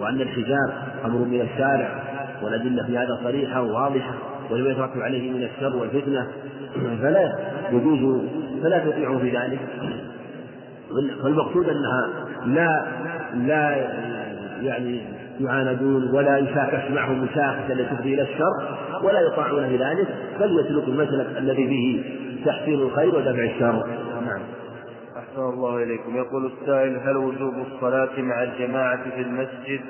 وأن 0.01 0.20
الحجاب 0.20 0.73
أمر 1.05 1.18
من 1.18 1.41
الشارع 1.41 2.03
والأدلة 2.43 2.87
في 2.87 2.99
هذا 2.99 3.20
صريحة 3.25 3.62
وواضحة 3.62 4.14
ولما 4.51 4.70
يترتب 4.70 5.01
عليه 5.01 5.33
من 5.33 5.43
الشر 5.43 5.77
والفتنة. 5.77 6.27
فلا 7.03 7.39
يجوز 7.73 8.20
فلا 8.62 8.79
تطيعه 8.79 9.18
في 9.18 9.31
ذلك. 9.37 9.59
فالمقصود 11.23 11.68
أنها 11.68 12.11
لا 12.47 12.87
لا 13.35 13.77
يعني 14.62 15.03
يعاندون 15.41 16.11
ولا 16.14 16.39
يشاكس 16.39 16.91
معهم 16.91 17.23
مشاكسة 17.23 17.73
التي 17.73 17.95
تفضي 17.95 18.14
إلى 18.14 18.23
الشر 18.23 18.79
ولا 19.03 19.20
يطاعون 19.20 19.68
في 19.68 19.77
ذلك 19.77 20.09
بل 20.41 20.61
يسلك 20.61 20.89
المسلك 20.89 21.27
الذي 21.39 21.66
فيه 21.66 22.03
تحصيل 22.47 22.83
الخير 22.83 23.14
ودفع 23.14 23.45
الشر. 23.45 23.87
نعم. 24.27 24.41
أحسن 25.16 25.43
الله 25.43 25.83
إليكم. 25.83 26.16
يقول 26.16 26.53
السائل 26.53 26.97
هل 26.97 27.16
وجوب 27.16 27.55
الصلاة 27.55 28.20
مع 28.20 28.43
الجماعة 28.43 29.11
في 29.11 29.20
المسجد؟ 29.20 29.81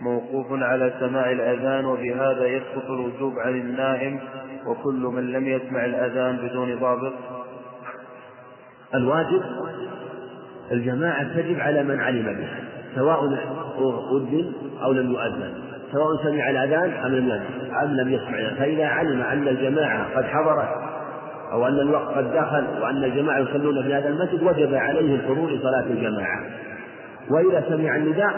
موقوف 0.00 0.46
على 0.52 0.92
سماع 1.00 1.30
الأذان 1.30 1.84
وبهذا 1.84 2.46
يسقط 2.46 2.90
الوجوب 2.90 3.38
عن 3.38 3.60
النائم 3.60 4.18
وكل 4.66 5.02
من 5.14 5.32
لم 5.32 5.46
يسمع 5.46 5.84
الأذان 5.84 6.36
بدون 6.36 6.78
ضابط. 6.78 7.12
الواجب 8.94 9.42
الجماعة 10.72 11.34
تجب 11.36 11.60
على 11.60 11.82
من 11.82 12.00
علم 12.00 12.22
بها 12.22 12.58
سواء 12.94 13.24
أذن 14.16 14.52
أو 14.82 14.92
لم 14.92 15.10
يؤذن 15.10 15.54
سواء 15.92 16.16
سمع 16.22 16.50
الأذان 16.50 16.90
أم 16.90 17.14
لم 17.14 17.26
يسمع 17.26 17.82
أم 17.82 17.96
لم 17.96 18.12
يسمع. 18.12 18.54
فإذا 18.58 18.86
علم 18.86 19.20
أن 19.20 19.48
الجماعة 19.48 20.16
قد 20.16 20.24
حضرت 20.24 20.68
أو 21.52 21.66
أن 21.66 21.80
الوقت 21.80 22.16
قد 22.16 22.32
دخل 22.32 22.64
وأن 22.82 23.04
الجماعة 23.04 23.38
يصلون 23.38 23.82
في 23.82 23.94
هذا 23.94 24.08
المسجد 24.08 24.42
وجب 24.42 24.74
عليه 24.74 25.14
الحضور 25.14 25.50
لصلاة 25.50 25.84
الجماعة. 25.90 26.44
وإذا 27.30 27.64
سمع 27.68 27.96
النداء 27.96 28.34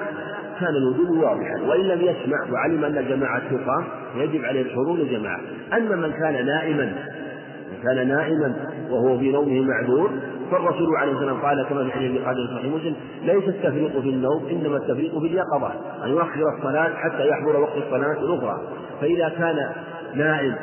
كان 0.62 0.76
الوجوب 0.76 1.10
واضحا. 1.10 1.60
وإن 1.68 1.80
لم 1.80 2.00
يسمع 2.00 2.38
وعلم 2.52 2.84
أن 2.84 2.98
الجماعة 2.98 3.38
تقام 3.38 3.84
يجب 4.16 4.44
عليه 4.44 4.62
الحضور 4.62 4.96
للجماعة. 4.96 5.40
أما 5.72 5.96
من 5.96 6.12
كان 6.12 6.46
نائما 6.46 6.84
من 6.84 7.82
كان 7.82 8.08
نائما 8.08 8.54
وهو 8.90 9.18
في 9.18 9.32
نومه 9.32 9.60
معذور 9.60 10.10
فالرسول 10.50 10.96
عليه 10.96 11.12
السلام 11.12 11.36
قال 11.36 11.66
كما 11.68 11.84
في 11.84 11.92
حديث 11.92 12.22
قال 12.22 12.36
صحيح 12.54 12.74
مسلم 12.74 12.96
ليس 13.22 13.48
التفريق 13.48 14.00
في 14.00 14.08
النوم 14.08 14.46
إنما 14.50 14.76
التفريق 14.76 15.18
في 15.18 15.26
اليقظة 15.26 15.72
أن 16.04 16.10
يؤخر 16.10 16.56
الصلاة 16.58 16.94
حتى 16.94 17.28
يحضر 17.28 17.60
وقت 17.60 17.76
الصلاة 17.76 18.12
الأخرى. 18.12 18.60
فإذا 19.00 19.28
كان 19.28 19.70
نائم 20.14 20.54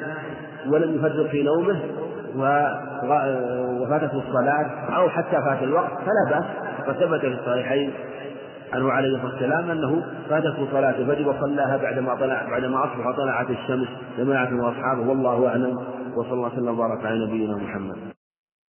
ولم 0.67 0.95
يفرق 0.95 1.27
في 1.27 1.43
نومه 1.43 1.79
وفاتته 3.81 4.17
الصلاة 4.27 4.69
أو 4.95 5.09
حتى 5.09 5.41
فات 5.45 5.63
الوقت 5.63 5.91
فلا 5.91 6.29
بأس 6.39 6.45
وثبت 6.89 7.21
في 7.21 7.27
الصحيحين 7.27 7.91
عنه 8.73 8.91
عليه 8.91 9.15
الصلاة 9.15 9.31
والسلام 9.33 9.71
أنه 9.71 10.03
فاتته 10.29 10.71
صلاته 10.71 11.05
فجب 11.07 11.35
صلاها 11.41 11.77
بعدما 11.77 12.15
طلع 12.15 12.47
بعدما 12.49 12.83
أصبح 12.83 13.11
طلعت 13.17 13.49
الشمس 13.49 13.87
جماعة 14.17 14.63
وأصحابه 14.63 15.09
والله 15.09 15.47
أعلم 15.47 15.77
وصلى 16.15 16.33
الله 16.33 16.47
وسلم 16.53 16.67
وبارك 16.67 17.05
على 17.05 17.25
نبينا 17.25 17.55
محمد. 17.55 18.18